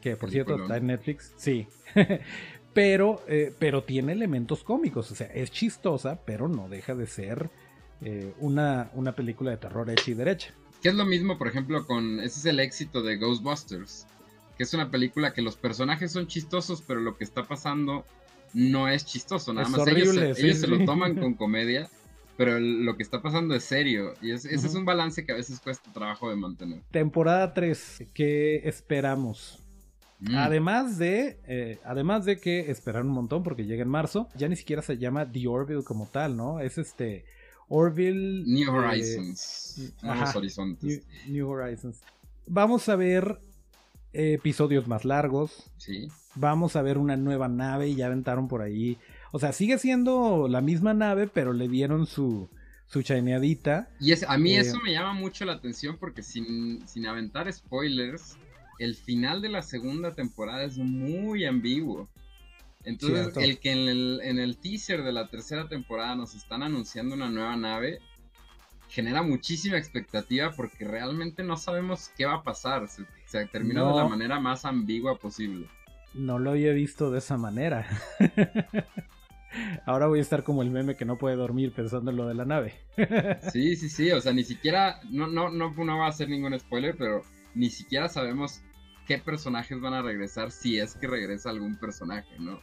que 0.01 0.17
por 0.17 0.31
cierto 0.31 0.55
está 0.61 0.75
en 0.75 0.87
Netflix. 0.87 1.33
Sí. 1.37 1.67
pero, 2.73 3.21
eh, 3.29 3.53
pero 3.57 3.83
tiene 3.83 4.11
elementos 4.11 4.65
cómicos. 4.65 5.11
O 5.11 5.15
sea, 5.15 5.27
es 5.27 5.49
chistosa, 5.49 6.19
pero 6.25 6.49
no 6.49 6.67
deja 6.67 6.93
de 6.93 7.07
ser 7.07 7.49
eh, 8.03 8.33
una, 8.39 8.89
una 8.93 9.15
película 9.15 9.51
de 9.51 9.57
terror 9.57 9.89
hecha 9.89 10.11
y 10.11 10.13
derecha. 10.13 10.53
Que 10.81 10.89
es 10.89 10.95
lo 10.95 11.05
mismo, 11.05 11.37
por 11.37 11.47
ejemplo, 11.47 11.85
con. 11.85 12.19
Ese 12.19 12.39
es 12.39 12.45
el 12.45 12.59
éxito 12.59 13.01
de 13.01 13.17
Ghostbusters. 13.17 14.05
Que 14.57 14.63
es 14.63 14.73
una 14.73 14.91
película 14.91 15.33
que 15.33 15.41
los 15.41 15.55
personajes 15.55 16.11
son 16.11 16.27
chistosos, 16.27 16.83
pero 16.85 16.99
lo 16.99 17.17
que 17.17 17.23
está 17.23 17.47
pasando 17.47 18.05
no 18.53 18.87
es 18.87 19.05
chistoso. 19.05 19.53
Nada 19.53 19.69
más 19.69 19.87
ellos, 19.87 20.15
se 20.35 20.67
lo 20.67 20.85
toman 20.85 21.15
con 21.15 21.33
comedia 21.35 21.89
pero 22.37 22.59
lo 22.59 22.95
que 22.95 23.03
está 23.03 23.21
pasando 23.21 23.55
es 23.55 23.63
serio. 23.63 24.13
Y 24.21 24.31
ese 24.31 24.53
es 24.53 24.75
un 24.75 24.85
balance 24.85 25.25
que 25.25 25.31
a 25.31 25.35
veces 25.35 25.59
cuesta 25.59 25.91
trabajo 25.93 26.29
de 26.29 26.35
mantener. 26.35 26.81
Temporada 26.91 27.53
3, 27.53 28.05
¿qué 28.13 28.61
esperamos? 28.67 29.59
Mm. 30.19 30.35
Además 30.35 30.97
de, 30.97 31.39
eh, 31.47 31.79
además 31.83 32.25
de 32.25 32.39
que 32.39 32.71
esperar 32.71 33.03
un 33.03 33.11
montón 33.11 33.43
porque 33.43 33.65
llega 33.65 33.83
en 33.83 33.89
marzo, 33.89 34.29
ya 34.35 34.47
ni 34.47 34.55
siquiera 34.55 34.81
se 34.81 34.97
llama 34.97 35.31
The 35.31 35.47
Orville 35.47 35.83
como 35.83 36.07
tal, 36.07 36.35
¿no? 36.35 36.59
Es 36.59 36.77
este 36.77 37.25
Orville 37.69 38.43
New 38.45 38.67
eh, 38.67 38.77
Horizons, 38.77 39.93
Nuevos 40.01 40.35
Horizontes. 40.35 41.01
New, 41.27 41.49
Horizons. 41.49 42.01
Vamos 42.45 42.87
a 42.89 42.95
ver 42.95 43.39
episodios 44.11 44.87
más 44.87 45.05
largos. 45.05 45.71
Sí. 45.77 46.07
Vamos 46.35 46.75
a 46.75 46.81
ver 46.81 46.97
una 46.97 47.15
nueva 47.17 47.47
nave 47.47 47.87
y 47.87 47.95
ya 47.95 48.07
aventaron 48.07 48.47
por 48.47 48.61
ahí 48.61 48.97
o 49.35 49.39
sea, 49.39 49.51
sigue 49.51 49.79
siendo 49.79 50.47
la 50.47 50.61
misma 50.61 50.93
nave, 50.93 51.25
pero 51.27 51.53
le 51.53 51.67
dieron 51.67 52.05
su, 52.05 52.51
su 52.85 53.01
chaineadita. 53.01 53.89
Y 53.99 54.11
es, 54.11 54.21
a 54.29 54.37
mí 54.37 54.53
eh, 54.53 54.59
eso 54.59 54.77
me 54.79 54.91
llama 54.91 55.13
mucho 55.13 55.43
la 55.43 55.53
atención 55.53 55.97
porque 55.97 56.21
sin, 56.21 56.87
sin 56.87 57.07
aventar 57.07 57.51
spoilers, 57.51 58.37
el 58.77 58.93
final 58.93 59.41
de 59.41 59.49
la 59.49 59.63
segunda 59.63 60.13
temporada 60.13 60.63
es 60.65 60.77
muy 60.77 61.45
ambiguo. 61.45 62.07
Entonces, 62.83 63.35
el 63.37 63.59
que 63.59 63.71
en 63.71 63.87
el, 63.87 64.21
en 64.23 64.39
el 64.39 64.57
teaser 64.57 65.03
de 65.03 65.13
la 65.13 65.29
tercera 65.29 65.67
temporada 65.67 66.15
nos 66.15 66.35
están 66.35 66.63
anunciando 66.63 67.15
una 67.15 67.29
nueva 67.29 67.55
nave, 67.55 67.99
genera 68.89 69.23
muchísima 69.23 69.77
expectativa 69.77 70.51
porque 70.51 70.85
realmente 70.85 71.43
no 71.43 71.57
sabemos 71.57 72.11
qué 72.17 72.25
va 72.25 72.35
a 72.35 72.43
pasar. 72.43 72.87
Se, 72.87 73.05
se 73.25 73.45
termina 73.47 73.83
de 73.85 73.95
la 73.95 74.07
manera 74.07 74.39
más 74.39 74.65
ambigua 74.65 75.17
posible. 75.17 75.67
No 76.13 76.39
lo 76.39 76.51
había 76.51 76.73
visto 76.73 77.09
de 77.09 77.19
esa 77.19 77.37
manera. 77.37 77.87
Ahora 79.85 80.07
voy 80.07 80.19
a 80.19 80.21
estar 80.21 80.43
como 80.43 80.61
el 80.61 80.71
meme 80.71 80.95
que 80.95 81.05
no 81.05 81.17
puede 81.17 81.35
dormir 81.35 81.73
pensando 81.73 82.11
en 82.11 82.17
lo 82.17 82.27
de 82.27 82.33
la 82.33 82.45
nave. 82.45 82.73
sí, 83.51 83.75
sí, 83.75 83.89
sí, 83.89 84.11
o 84.11 84.19
sea, 84.19 84.33
ni 84.33 84.43
siquiera, 84.43 84.99
no, 85.09 85.27
no, 85.27 85.49
no, 85.49 85.73
no 85.73 85.97
va 85.97 86.07
a 86.07 86.11
ser 86.11 86.29
ningún 86.29 86.59
spoiler, 86.59 86.95
pero 86.97 87.23
ni 87.55 87.69
siquiera 87.69 88.09
sabemos 88.09 88.61
qué 89.07 89.17
personajes 89.17 89.79
van 89.79 89.93
a 89.93 90.01
regresar 90.01 90.51
si 90.51 90.79
es 90.79 90.95
que 90.95 91.07
regresa 91.07 91.49
algún 91.49 91.77
personaje, 91.77 92.39
¿no? 92.39 92.59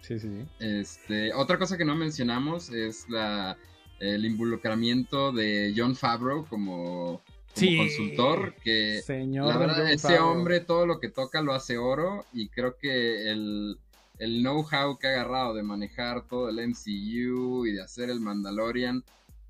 Sí, 0.00 0.18
sí. 0.18 0.44
Este, 0.58 1.32
otra 1.34 1.58
cosa 1.58 1.76
que 1.76 1.84
no 1.84 1.94
mencionamos 1.94 2.70
es 2.70 3.08
la, 3.08 3.56
el 3.98 4.24
involucramiento 4.24 5.32
de 5.32 5.72
John 5.76 5.94
Favreau 5.94 6.46
como, 6.46 7.22
consultor, 7.54 8.54
que 8.62 9.02
Señor 9.02 9.46
la 9.46 9.56
verdad, 9.58 9.90
ese 9.90 10.18
hombre 10.18 10.60
todo 10.60 10.86
lo 10.86 11.00
que 11.00 11.08
toca 11.08 11.42
lo 11.42 11.52
hace 11.52 11.78
oro 11.78 12.24
y 12.32 12.48
creo 12.48 12.76
que 12.76 13.30
el 13.30 13.78
el 14.20 14.42
know-how 14.42 14.98
que 14.98 15.08
ha 15.08 15.10
agarrado 15.10 15.54
de 15.54 15.62
manejar 15.62 16.26
todo 16.28 16.50
el 16.50 16.56
MCU 16.68 17.66
y 17.66 17.72
de 17.72 17.82
hacer 17.82 18.10
el 18.10 18.20
Mandalorian, 18.20 19.02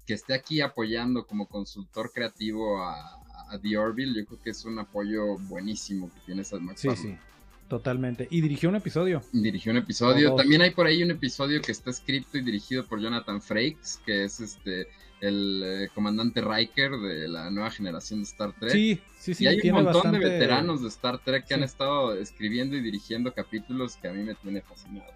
que 0.07 0.15
esté 0.15 0.33
aquí 0.33 0.61
apoyando 0.61 1.27
como 1.27 1.47
consultor 1.47 2.13
creativo 2.13 2.83
a, 2.83 3.17
The 3.63 3.77
Orville, 3.77 4.15
yo 4.15 4.25
creo 4.27 4.41
que 4.41 4.51
es 4.51 4.65
un 4.65 4.79
apoyo 4.79 5.37
buenísimo 5.39 6.09
que 6.15 6.21
tiene 6.21 6.43
esa 6.43 6.57
Sí, 6.77 6.89
sí, 6.95 7.19
totalmente. 7.71 8.29
Y 8.31 8.43
dirigió 8.43 8.69
un 8.69 8.77
episodio. 8.77 9.23
Dirigió 9.33 9.73
un 9.73 9.79
episodio. 9.79 10.35
También 10.35 10.61
hay 10.61 10.73
por 10.73 10.87
ahí 10.87 11.03
un 11.03 11.13
episodio 11.13 11.63
que 11.63 11.73
está 11.73 11.89
escrito 11.89 12.37
y 12.37 12.43
dirigido 12.43 12.85
por 12.85 13.01
Jonathan 13.01 13.41
Frakes, 13.41 14.03
que 14.05 14.25
es 14.25 14.41
este 14.41 14.89
el 15.21 15.63
eh, 15.65 15.89
comandante 15.95 16.41
Riker 16.41 16.93
de 16.93 17.29
la 17.29 17.51
nueva 17.51 17.71
generación 17.71 18.21
de 18.21 18.25
Star 18.25 18.53
Trek. 18.59 18.73
Sí, 18.73 19.01
sí, 19.19 19.35
sí. 19.35 19.45
Y 19.45 19.47
hay 19.47 19.71
un 19.71 19.85
montón 19.85 20.13
de 20.13 20.19
veteranos 20.19 20.83
de 20.83 20.89
Star 20.89 21.19
Trek 21.23 21.47
que 21.47 21.55
han 21.55 21.63
estado 21.63 22.15
escribiendo 22.15 22.77
y 22.77 22.81
dirigiendo 22.81 23.33
capítulos 23.33 23.97
que 23.97 24.09
a 24.09 24.13
mí 24.13 24.23
me 24.23 24.35
tiene 24.35 24.61
fascinado. 24.61 25.13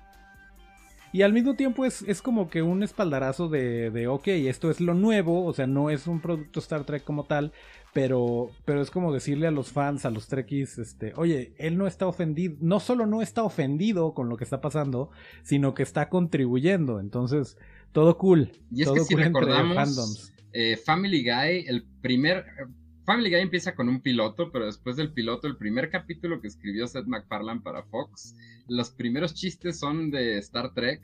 Y 1.12 1.22
al 1.22 1.32
mismo 1.32 1.55
tiempo 1.55 1.84
es, 1.84 2.02
es 2.02 2.20
como 2.20 2.50
que 2.50 2.62
un 2.62 2.82
espaldarazo 2.82 3.48
de, 3.48 3.90
de, 3.90 4.09
ok, 4.09 4.26
esto 4.26 4.70
es 4.70 4.80
lo 4.80 4.94
nuevo, 4.94 5.44
o 5.44 5.52
sea, 5.52 5.66
no 5.66 5.88
es 5.88 6.07
un 6.07 6.20
producto 6.20 6.59
Star 6.61 6.84
Trek 6.84 7.05
como 7.05 7.24
tal, 7.24 7.52
pero, 7.95 8.51
pero 8.64 8.82
es 8.82 8.90
como 8.90 9.12
decirle 9.12 9.47
a 9.47 9.53
los 9.53 9.70
fans, 9.70 10.05
a 10.05 10.11
los 10.11 10.26
Trekkies, 10.26 10.78
este, 10.78 11.12
oye, 11.16 11.55
él 11.59 11.78
no 11.78 11.86
está 11.86 12.09
ofendido, 12.09 12.57
no 12.61 12.80
solo 12.80 13.07
no 13.07 13.22
está 13.22 13.45
ofendido 13.45 14.14
con 14.14 14.28
lo 14.28 14.36
que 14.36 14.42
está 14.42 14.61
pasando, 14.61 15.11
sino 15.45 15.74
que 15.74 15.84
está 15.84 16.09
contribuyendo. 16.09 16.99
Entonces, 16.99 17.57
todo 17.92 18.18
cool. 18.18 18.51
Y 18.72 18.82
es 18.82 18.90
que 18.90 19.01
si 19.01 19.14
recordamos, 19.14 20.32
eh, 20.53 20.76
Family 20.76 21.22
Guy, 21.22 21.66
el 21.68 21.86
primer, 22.03 22.45
Family 23.05 23.30
Guy 23.30 23.40
empieza 23.40 23.76
con 23.76 23.88
un 23.88 24.01
piloto, 24.01 24.51
pero 24.51 24.66
después 24.66 24.97
del 24.97 25.12
piloto, 25.12 25.47
el 25.47 25.57
primer 25.57 25.88
capítulo 25.88 26.40
que 26.40 26.49
escribió 26.49 26.88
Seth 26.88 27.07
MacFarlane 27.07 27.61
para 27.61 27.84
Fox, 27.84 28.34
los 28.66 28.90
primeros 28.90 29.34
chistes 29.34 29.78
son 29.78 30.11
de 30.11 30.38
Star 30.38 30.74
Trek 30.74 31.01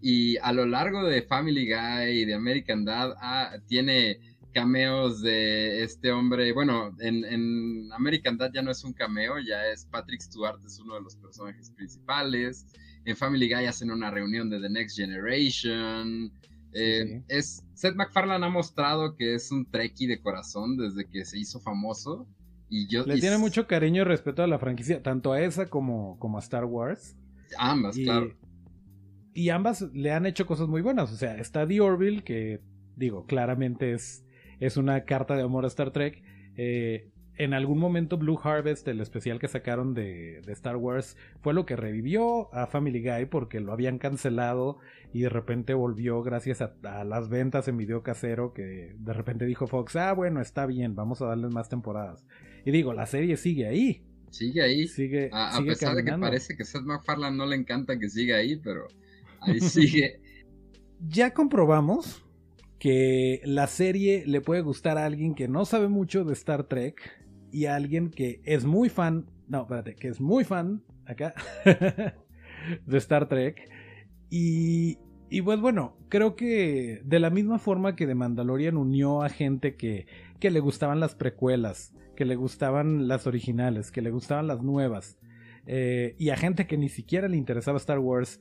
y 0.00 0.36
a 0.38 0.52
lo 0.52 0.64
largo 0.64 1.04
de 1.04 1.22
Family 1.22 1.66
Guy 1.66 2.20
y 2.20 2.24
de 2.24 2.34
American 2.34 2.84
Dad 2.84 3.14
ah, 3.20 3.56
tiene 3.66 4.29
cameos 4.52 5.22
de 5.22 5.82
este 5.82 6.12
hombre, 6.12 6.52
bueno, 6.52 6.94
en, 7.00 7.24
en, 7.24 7.92
American 7.92 8.36
Dad 8.36 8.50
ya 8.52 8.62
no 8.62 8.70
es 8.70 8.84
un 8.84 8.92
cameo, 8.92 9.38
ya 9.38 9.66
es 9.66 9.84
Patrick 9.86 10.20
Stewart, 10.20 10.58
es 10.64 10.78
uno 10.78 10.94
de 10.94 11.02
los 11.02 11.16
personajes 11.16 11.70
principales. 11.70 12.66
En 13.04 13.16
Family 13.16 13.52
Guy 13.52 13.66
hacen 13.66 13.90
una 13.90 14.10
reunión 14.10 14.50
de 14.50 14.60
The 14.60 14.68
Next 14.68 14.96
Generation. 14.96 16.32
Eh, 16.72 17.22
es, 17.28 17.64
Seth 17.74 17.94
MacFarlane 17.96 18.44
ha 18.44 18.48
mostrado 18.48 19.16
que 19.16 19.34
es 19.34 19.50
un 19.50 19.68
Trekkie 19.70 20.06
de 20.06 20.20
corazón 20.20 20.76
desde 20.76 21.08
que 21.08 21.24
se 21.24 21.38
hizo 21.38 21.60
famoso. 21.60 22.26
Y 22.68 22.86
yo, 22.88 23.04
Le 23.04 23.18
tiene 23.18 23.38
mucho 23.38 23.66
cariño 23.66 24.02
y 24.02 24.04
respeto 24.04 24.42
a 24.42 24.46
la 24.46 24.58
franquicia, 24.58 25.02
tanto 25.02 25.32
a 25.32 25.40
esa 25.40 25.66
como, 25.66 26.18
como 26.18 26.38
a 26.38 26.40
Star 26.40 26.64
Wars. 26.64 27.16
Ambas, 27.58 27.96
claro. 27.96 28.32
Y 29.34 29.48
ambas 29.48 29.82
le 29.92 30.12
han 30.12 30.26
hecho 30.26 30.46
cosas 30.46 30.68
muy 30.68 30.82
buenas. 30.82 31.10
O 31.12 31.16
sea, 31.16 31.36
está 31.36 31.66
The 31.66 31.80
Orville, 31.80 32.22
que 32.22 32.60
digo, 32.96 33.26
claramente 33.26 33.92
es, 33.92 34.24
es 34.60 34.76
una 34.76 35.04
carta 35.04 35.34
de 35.34 35.42
amor 35.42 35.64
a 35.64 35.68
Star 35.68 35.90
Trek. 35.90 36.22
Eh, 36.56 37.10
en 37.40 37.54
algún 37.54 37.78
momento 37.78 38.18
Blue 38.18 38.38
Harvest, 38.42 38.86
el 38.88 39.00
especial 39.00 39.38
que 39.38 39.48
sacaron 39.48 39.94
de, 39.94 40.42
Star 40.48 40.76
Wars, 40.76 41.16
fue 41.40 41.54
lo 41.54 41.64
que 41.64 41.74
revivió 41.74 42.54
a 42.54 42.66
Family 42.66 43.02
Guy 43.02 43.26
porque 43.30 43.60
lo 43.60 43.72
habían 43.72 43.98
cancelado 43.98 44.76
y 45.14 45.20
de 45.20 45.30
repente 45.30 45.72
volvió 45.72 46.22
gracias 46.22 46.60
a, 46.60 47.04
las 47.04 47.30
ventas 47.30 47.66
en 47.66 47.78
video 47.78 48.02
casero 48.02 48.52
que 48.52 48.94
de 48.98 49.12
repente 49.14 49.46
dijo 49.46 49.66
Fox, 49.66 49.96
ah 49.96 50.12
bueno, 50.12 50.42
está 50.42 50.66
bien, 50.66 50.94
vamos 50.94 51.22
a 51.22 51.28
darles 51.28 51.50
más 51.50 51.70
temporadas. 51.70 52.26
Y 52.66 52.72
digo, 52.72 52.92
la 52.92 53.06
serie 53.06 53.38
sigue 53.38 53.66
ahí. 53.66 54.02
Sigue 54.30 54.62
ahí. 54.62 54.86
Sigue, 54.86 55.30
a, 55.32 55.58
pesar 55.64 55.96
de 55.96 56.04
que 56.04 56.12
parece 56.18 56.58
que 56.58 56.64
Seth 56.66 56.82
MacFarlane 56.82 57.38
no 57.38 57.46
le 57.46 57.56
encanta 57.56 57.98
que 57.98 58.10
siga 58.10 58.36
ahí, 58.36 58.56
pero 58.56 58.86
ahí 59.40 59.60
sigue. 59.60 60.20
ya 61.08 61.32
comprobamos 61.32 62.22
que 62.80 63.42
la 63.44 63.66
serie 63.66 64.24
le 64.26 64.40
puede 64.40 64.62
gustar 64.62 64.98
a 64.98 65.04
alguien 65.04 65.34
que 65.34 65.46
no 65.46 65.64
sabe 65.64 65.86
mucho 65.86 66.24
de 66.24 66.32
Star 66.32 66.64
Trek 66.64 66.98
y 67.52 67.66
a 67.66 67.76
alguien 67.76 68.10
que 68.10 68.40
es 68.44 68.64
muy 68.64 68.88
fan, 68.88 69.30
no, 69.46 69.60
espérate, 69.60 69.94
que 69.94 70.08
es 70.08 70.20
muy 70.20 70.44
fan 70.44 70.82
acá 71.04 71.34
de 72.86 72.98
Star 72.98 73.28
Trek. 73.28 73.70
Y, 74.30 74.98
y 75.28 75.42
pues 75.42 75.60
bueno, 75.60 75.98
creo 76.08 76.36
que 76.36 77.02
de 77.04 77.20
la 77.20 77.28
misma 77.28 77.58
forma 77.58 77.94
que 77.94 78.06
The 78.06 78.14
Mandalorian 78.14 78.78
unió 78.78 79.22
a 79.22 79.28
gente 79.28 79.76
que, 79.76 80.06
que 80.40 80.50
le 80.50 80.60
gustaban 80.60 81.00
las 81.00 81.14
precuelas, 81.14 81.94
que 82.16 82.24
le 82.24 82.34
gustaban 82.36 83.08
las 83.08 83.26
originales, 83.26 83.90
que 83.90 84.00
le 84.00 84.10
gustaban 84.10 84.46
las 84.46 84.62
nuevas, 84.62 85.18
eh, 85.66 86.16
y 86.18 86.30
a 86.30 86.36
gente 86.36 86.66
que 86.66 86.78
ni 86.78 86.88
siquiera 86.88 87.28
le 87.28 87.36
interesaba 87.36 87.76
Star 87.76 87.98
Wars, 87.98 88.40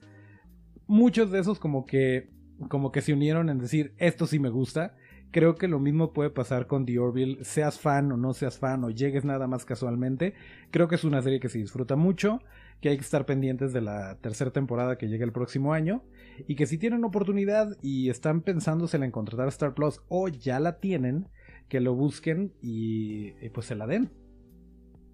muchos 0.88 1.30
de 1.30 1.40
esos 1.40 1.60
como 1.60 1.86
que, 1.86 2.30
como 2.68 2.92
que 2.92 3.02
se 3.02 3.14
unieron 3.14 3.50
en 3.50 3.60
decir, 3.60 3.94
esto 3.98 4.28
sí 4.28 4.40
me 4.40 4.50
gusta, 4.50 4.96
Creo 5.32 5.56
que 5.56 5.68
lo 5.68 5.80
mismo 5.80 6.12
puede 6.12 6.32
pasar 6.32 6.66
con 6.66 6.88
The 6.88 6.98
Orville, 6.98 7.44
seas 7.44 7.80
fan 7.80 8.12
o 8.12 8.18
no 8.18 8.34
seas 8.34 8.58
fan 8.58 8.84
o 8.84 8.90
llegues 8.90 9.26
nada 9.26 9.46
más 9.46 9.64
casualmente. 9.64 10.34
Creo 10.72 10.88
que 10.88 10.96
es 10.96 11.04
una 11.04 11.22
serie 11.22 11.40
que 11.40 11.50
se 11.50 11.60
disfruta 11.60 11.96
mucho, 11.96 12.42
que 12.82 12.90
hay 12.90 12.98
que 12.98 13.04
estar 13.04 13.28
pendientes 13.28 13.72
de 13.72 13.82
la 13.82 14.18
tercera 14.22 14.52
temporada 14.52 14.98
que 14.98 15.08
llega 15.08 15.26
el 15.26 15.32
próximo 15.32 15.74
año 15.74 16.04
y 16.48 16.56
que 16.56 16.66
si 16.66 16.80
tienen 16.80 17.04
oportunidad 17.04 17.78
y 17.84 18.10
están 18.10 18.42
pensándosela 18.42 19.06
en 19.06 19.12
contratar 19.12 19.48
Star 19.50 19.76
Plus 19.76 20.02
o 20.08 20.30
ya 20.30 20.60
la 20.60 20.80
tienen, 20.80 21.28
que 21.68 21.80
lo 21.80 21.94
busquen 21.94 22.52
y, 22.60 23.32
pues 23.50 23.68
se 23.68 23.76
la 23.76 23.86
den. 23.86 24.10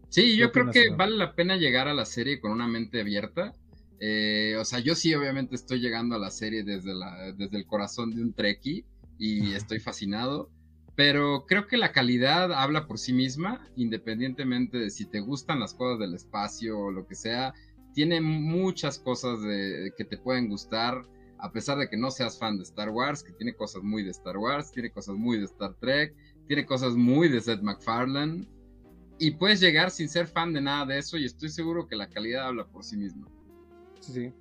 Sí, 0.08 0.38
yo 0.38 0.54
creo 0.54 0.72
que 0.72 0.92
vale 0.96 1.18
la 1.18 1.36
pena 1.36 1.58
llegar 1.58 1.90
a 1.90 1.94
la 1.94 2.06
serie 2.06 2.40
con 2.40 2.52
una 2.52 2.70
mente 2.70 3.02
abierta. 3.02 3.54
Eh, 4.00 4.56
o 4.60 4.66
sea, 4.66 4.80
yo 4.80 4.96
sí 4.96 5.14
obviamente 5.14 5.56
estoy 5.56 5.80
llegando 5.80 6.16
a 6.16 6.20
la 6.20 6.32
serie 6.32 6.64
desde, 6.64 6.94
la, 6.94 7.32
desde 7.34 7.58
el 7.58 7.66
corazón 7.66 8.12
de 8.12 8.22
un 8.22 8.34
Trekkie 8.34 8.86
y 9.18 9.54
estoy 9.54 9.80
fascinado. 9.80 10.50
Pero 10.96 11.46
creo 11.46 11.68
que 11.68 11.78
la 11.78 11.92
calidad 11.92 12.54
habla 12.54 12.88
por 12.88 12.98
sí 12.98 13.12
misma, 13.12 13.68
independientemente 13.76 14.78
de 14.78 14.90
si 14.90 15.06
te 15.06 15.20
gustan 15.20 15.60
las 15.60 15.74
cosas 15.74 16.00
del 16.00 16.14
espacio 16.14 16.80
o 16.80 16.92
lo 16.92 17.06
que 17.06 17.16
sea. 17.16 17.54
Tiene 17.94 18.22
muchas 18.22 19.00
cosas 19.00 19.42
de, 19.42 19.94
que 19.98 20.06
te 20.06 20.18
pueden 20.18 20.48
gustar, 20.48 21.02
a 21.38 21.52
pesar 21.52 21.78
de 21.78 21.90
que 21.90 21.98
no 21.98 22.12
seas 22.12 22.40
fan 22.40 22.58
de 22.58 22.64
Star 22.64 22.90
Wars, 22.90 23.24
que 23.24 23.34
tiene 23.34 23.54
cosas 23.54 23.84
muy 23.84 24.04
de 24.04 24.12
Star 24.12 24.38
Wars, 24.38 24.72
tiene 24.72 24.90
cosas 24.90 25.16
muy 25.16 25.38
de 25.38 25.46
Star 25.46 25.74
Trek, 25.76 26.16
tiene 26.48 26.66
cosas 26.66 26.96
muy 26.96 27.28
de 27.28 27.42
Seth 27.42 27.62
MacFarlane. 27.62 28.48
Y 29.20 29.32
puedes 29.32 29.60
llegar 29.60 29.92
sin 29.92 30.10
ser 30.10 30.28
fan 30.28 30.54
de 30.54 30.62
nada 30.62 30.86
de 30.86 30.98
eso 30.98 31.18
y 31.18 31.26
estoy 31.26 31.50
seguro 31.50 31.88
que 31.88 31.96
la 31.96 32.10
calidad 32.10 32.48
habla 32.48 32.68
por 32.68 32.84
sí 32.84 32.98
misma. 32.98 33.28
Sí, 34.06 34.14
sí. 34.14 34.34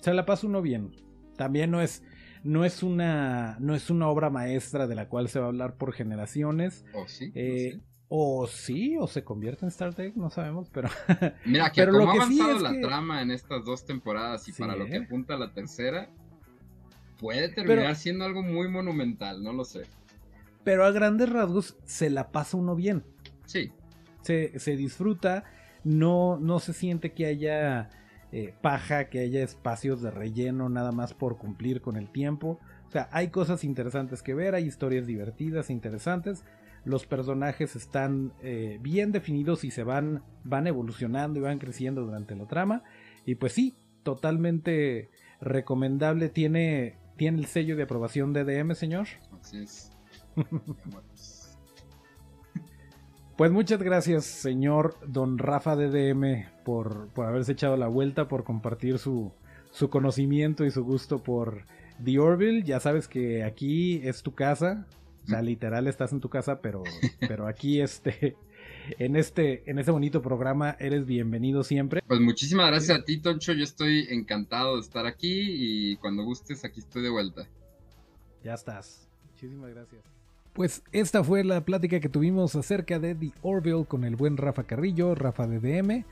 Se 0.00 0.12
la 0.12 0.26
pasa 0.26 0.46
uno 0.46 0.62
bien. 0.62 0.92
También 1.36 1.70
no 1.70 1.80
es 1.80 2.02
no 2.44 2.64
es 2.64 2.82
una, 2.82 3.56
no 3.60 3.74
es 3.74 3.90
una 3.90 4.08
obra 4.08 4.30
maestra 4.30 4.86
de 4.86 4.94
la 4.94 5.08
cual 5.08 5.28
se 5.28 5.38
va 5.38 5.46
a 5.46 5.48
hablar 5.48 5.76
por 5.76 5.92
generaciones. 5.92 6.84
O 6.92 7.06
sí. 7.06 7.30
Eh, 7.34 7.80
o 8.08 8.46
sí, 8.46 8.96
o 8.98 9.06
se 9.06 9.24
convierte 9.24 9.64
en 9.64 9.68
Star 9.68 9.94
Trek, 9.94 10.16
no 10.16 10.28
sabemos, 10.28 10.68
pero. 10.70 10.88
Mira, 11.46 11.70
que 11.70 11.86
como 11.86 12.10
ha 12.10 12.14
avanzado 12.14 12.58
la 12.58 12.78
trama 12.80 13.22
en 13.22 13.30
estas 13.30 13.64
dos 13.64 13.86
temporadas 13.86 14.46
y 14.48 14.52
para 14.52 14.76
lo 14.76 14.86
que 14.86 14.96
apunta 14.96 15.36
la 15.36 15.52
tercera, 15.52 16.10
puede 17.18 17.48
terminar 17.48 17.96
siendo 17.96 18.24
algo 18.24 18.42
muy 18.42 18.68
monumental, 18.68 19.42
no 19.42 19.52
lo 19.52 19.64
sé. 19.64 19.84
Pero 20.64 20.84
a 20.84 20.90
grandes 20.90 21.30
rasgos 21.30 21.76
se 21.84 22.10
la 22.10 22.30
pasa 22.32 22.56
uno 22.56 22.76
bien. 22.76 23.02
Sí. 23.46 23.72
Se, 24.20 24.58
se 24.58 24.76
disfruta, 24.76 25.44
no, 25.82 26.38
no 26.38 26.60
se 26.60 26.72
siente 26.74 27.12
que 27.12 27.26
haya 27.26 27.88
eh, 28.32 28.54
paja, 28.62 29.10
que 29.10 29.20
haya 29.20 29.44
espacios 29.44 30.00
de 30.00 30.10
relleno 30.10 30.70
nada 30.70 30.90
más 30.90 31.12
por 31.12 31.36
cumplir 31.36 31.82
con 31.82 31.96
el 31.96 32.10
tiempo. 32.10 32.58
O 32.88 32.90
sea, 32.90 33.08
hay 33.12 33.28
cosas 33.28 33.62
interesantes 33.62 34.22
que 34.22 34.34
ver, 34.34 34.54
hay 34.54 34.64
historias 34.64 35.06
divertidas, 35.06 35.68
interesantes. 35.68 36.44
Los 36.84 37.06
personajes 37.06 37.76
están 37.76 38.32
eh, 38.42 38.78
bien 38.80 39.12
definidos 39.12 39.64
y 39.64 39.70
se 39.70 39.84
van, 39.84 40.24
van 40.44 40.66
evolucionando 40.66 41.38
y 41.38 41.42
van 41.42 41.58
creciendo 41.58 42.02
durante 42.02 42.34
la 42.34 42.46
trama. 42.46 42.82
Y 43.26 43.34
pues 43.34 43.52
sí, 43.52 43.76
totalmente 44.02 45.10
recomendable. 45.40 46.30
Tiene, 46.30 46.96
tiene 47.16 47.38
el 47.38 47.46
sello 47.46 47.76
de 47.76 47.82
aprobación 47.82 48.32
de 48.32 48.44
DM, 48.44 48.74
señor. 48.74 49.08
Así 49.40 49.58
es. 49.58 49.92
Pues 53.36 53.50
muchas 53.50 53.82
gracias, 53.82 54.26
señor 54.26 54.94
Don 55.06 55.38
Rafa 55.38 55.74
DDM, 55.74 56.44
por, 56.64 57.08
por 57.08 57.26
haberse 57.26 57.52
echado 57.52 57.76
la 57.78 57.88
vuelta, 57.88 58.28
por 58.28 58.44
compartir 58.44 58.98
su, 58.98 59.32
su 59.70 59.88
conocimiento 59.88 60.66
y 60.66 60.70
su 60.70 60.84
gusto 60.84 61.22
por 61.22 61.64
The 62.04 62.18
Orville. 62.18 62.62
Ya 62.62 62.78
sabes 62.78 63.08
que 63.08 63.42
aquí 63.42 64.00
es 64.06 64.22
tu 64.22 64.34
casa. 64.34 64.86
O 65.24 65.28
sea, 65.28 65.40
literal 65.40 65.86
estás 65.86 66.12
en 66.12 66.20
tu 66.20 66.28
casa, 66.28 66.60
pero, 66.60 66.82
pero 67.20 67.46
aquí 67.46 67.80
este, 67.80 68.36
en 68.98 69.16
este, 69.16 69.68
en 69.70 69.78
este 69.78 69.90
bonito 69.90 70.20
programa 70.20 70.76
eres 70.78 71.06
bienvenido 71.06 71.64
siempre. 71.64 72.02
Pues 72.06 72.20
muchísimas 72.20 72.66
gracias 72.66 72.98
a 72.98 73.04
ti, 73.04 73.18
Toncho. 73.18 73.54
Yo 73.54 73.64
estoy 73.64 74.08
encantado 74.10 74.74
de 74.74 74.82
estar 74.82 75.06
aquí 75.06 75.40
y 75.48 75.96
cuando 75.96 76.22
gustes, 76.22 76.64
aquí 76.64 76.80
estoy 76.80 77.02
de 77.02 77.10
vuelta. 77.10 77.48
Ya 78.44 78.54
estás. 78.54 79.08
Muchísimas 79.30 79.70
gracias. 79.70 80.21
Pues 80.52 80.82
esta 80.92 81.24
fue 81.24 81.44
la 81.44 81.64
plática 81.64 81.98
que 81.98 82.10
tuvimos 82.10 82.54
acerca 82.56 82.98
de 82.98 83.14
The 83.14 83.32
Orville 83.40 83.86
con 83.86 84.04
el 84.04 84.16
buen 84.16 84.36
Rafa 84.36 84.64
Carrillo, 84.64 85.14
Rafa 85.14 85.46
de 85.46 85.60
DM. 85.60 86.04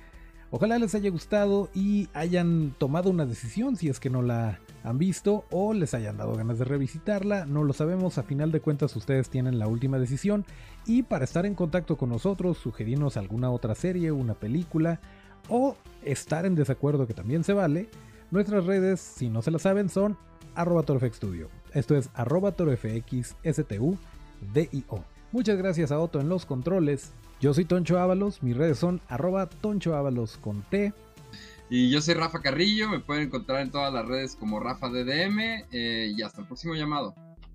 Ojalá 0.51 0.78
les 0.78 0.95
haya 0.95 1.11
gustado 1.11 1.68
y 1.74 2.09
hayan 2.14 2.74
tomado 2.78 3.11
una 3.11 3.26
decisión 3.26 3.76
si 3.76 3.88
es 3.91 4.01
que 4.01 4.09
no 4.09 4.22
la 4.22 4.59
han 4.82 4.99
visto 4.99 5.45
o 5.51 5.74
les 5.74 5.93
hayan 5.93 6.16
dado 6.16 6.34
ganas 6.36 6.59
de 6.59 6.64
revisitarla. 6.64 7.45
No 7.45 7.64
lo 7.64 7.74
sabemos, 7.74 8.16
a 8.16 8.22
final 8.22 8.51
de 8.51 8.61
cuentas 8.61 8.97
ustedes 8.97 9.28
tienen 9.28 9.59
la 9.59 9.68
última 9.68 9.99
decisión. 9.99 10.47
Y 10.86 11.03
para 11.03 11.24
estar 11.24 11.45
en 11.45 11.55
contacto 11.55 11.99
con 11.99 12.09
nosotros, 12.09 12.57
sugerirnos 12.57 13.18
alguna 13.18 13.51
otra 13.51 13.74
serie, 13.74 14.11
una 14.11 14.34
película 14.34 15.01
o 15.51 15.76
estar 16.03 16.47
en 16.47 16.55
desacuerdo 16.55 17.07
que 17.07 17.14
también 17.14 17.45
se 17.45 17.53
vale, 17.53 17.91
nuestras 18.30 18.64
redes, 18.64 19.01
si 19.01 19.28
no 19.28 19.43
se 19.43 19.51
la 19.51 19.59
saben, 19.59 19.91
son 19.91 20.16
arroba 20.55 20.82
Studio. 21.12 21.51
Esto 21.74 21.95
es 21.95 22.09
arroba 22.14 22.53
torofxstu 22.53 23.99
DIO. 24.53 25.05
Muchas 25.32 25.59
gracias 25.59 25.93
a 25.93 25.99
Otto 25.99 26.20
en 26.20 26.28
los 26.28 26.47
controles. 26.47 27.12
Yo 27.41 27.55
soy 27.55 27.64
Toncho 27.64 27.99
Ábalos, 27.99 28.43
mis 28.43 28.57
redes 28.57 28.78
son 28.78 29.01
arroba 29.09 29.49
Toncho 29.49 29.95
Ábalos 29.95 30.36
con 30.38 30.62
T. 30.62 30.93
Y 31.70 31.91
yo 31.91 32.01
soy 32.01 32.14
Rafa 32.14 32.41
Carrillo, 32.41 32.88
me 32.88 33.01
pueden 33.01 33.28
encontrar 33.28 33.61
en 33.61 33.70
todas 33.70 33.95
las 33.95 34.07
redes 34.07 34.34
como 34.34 34.59
Rafa 34.59 34.88
DDM 34.88 35.66
eh, 35.70 36.12
y 36.16 36.20
hasta 36.22 36.41
el 36.41 36.49
próximo 36.49 36.74
llamado. 36.74 37.14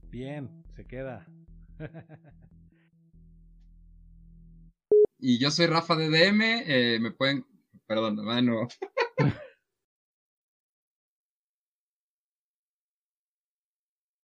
Bien, 0.09 0.49
se 0.75 0.85
queda. 0.85 1.27
y 5.19 5.37
yo 5.37 5.51
soy 5.51 5.67
Rafa 5.67 5.95
DDM, 5.95 6.41
eh, 6.65 6.97
me 7.01 7.11
pueden... 7.11 7.45
Perdón, 7.85 8.15
no. 8.15 8.67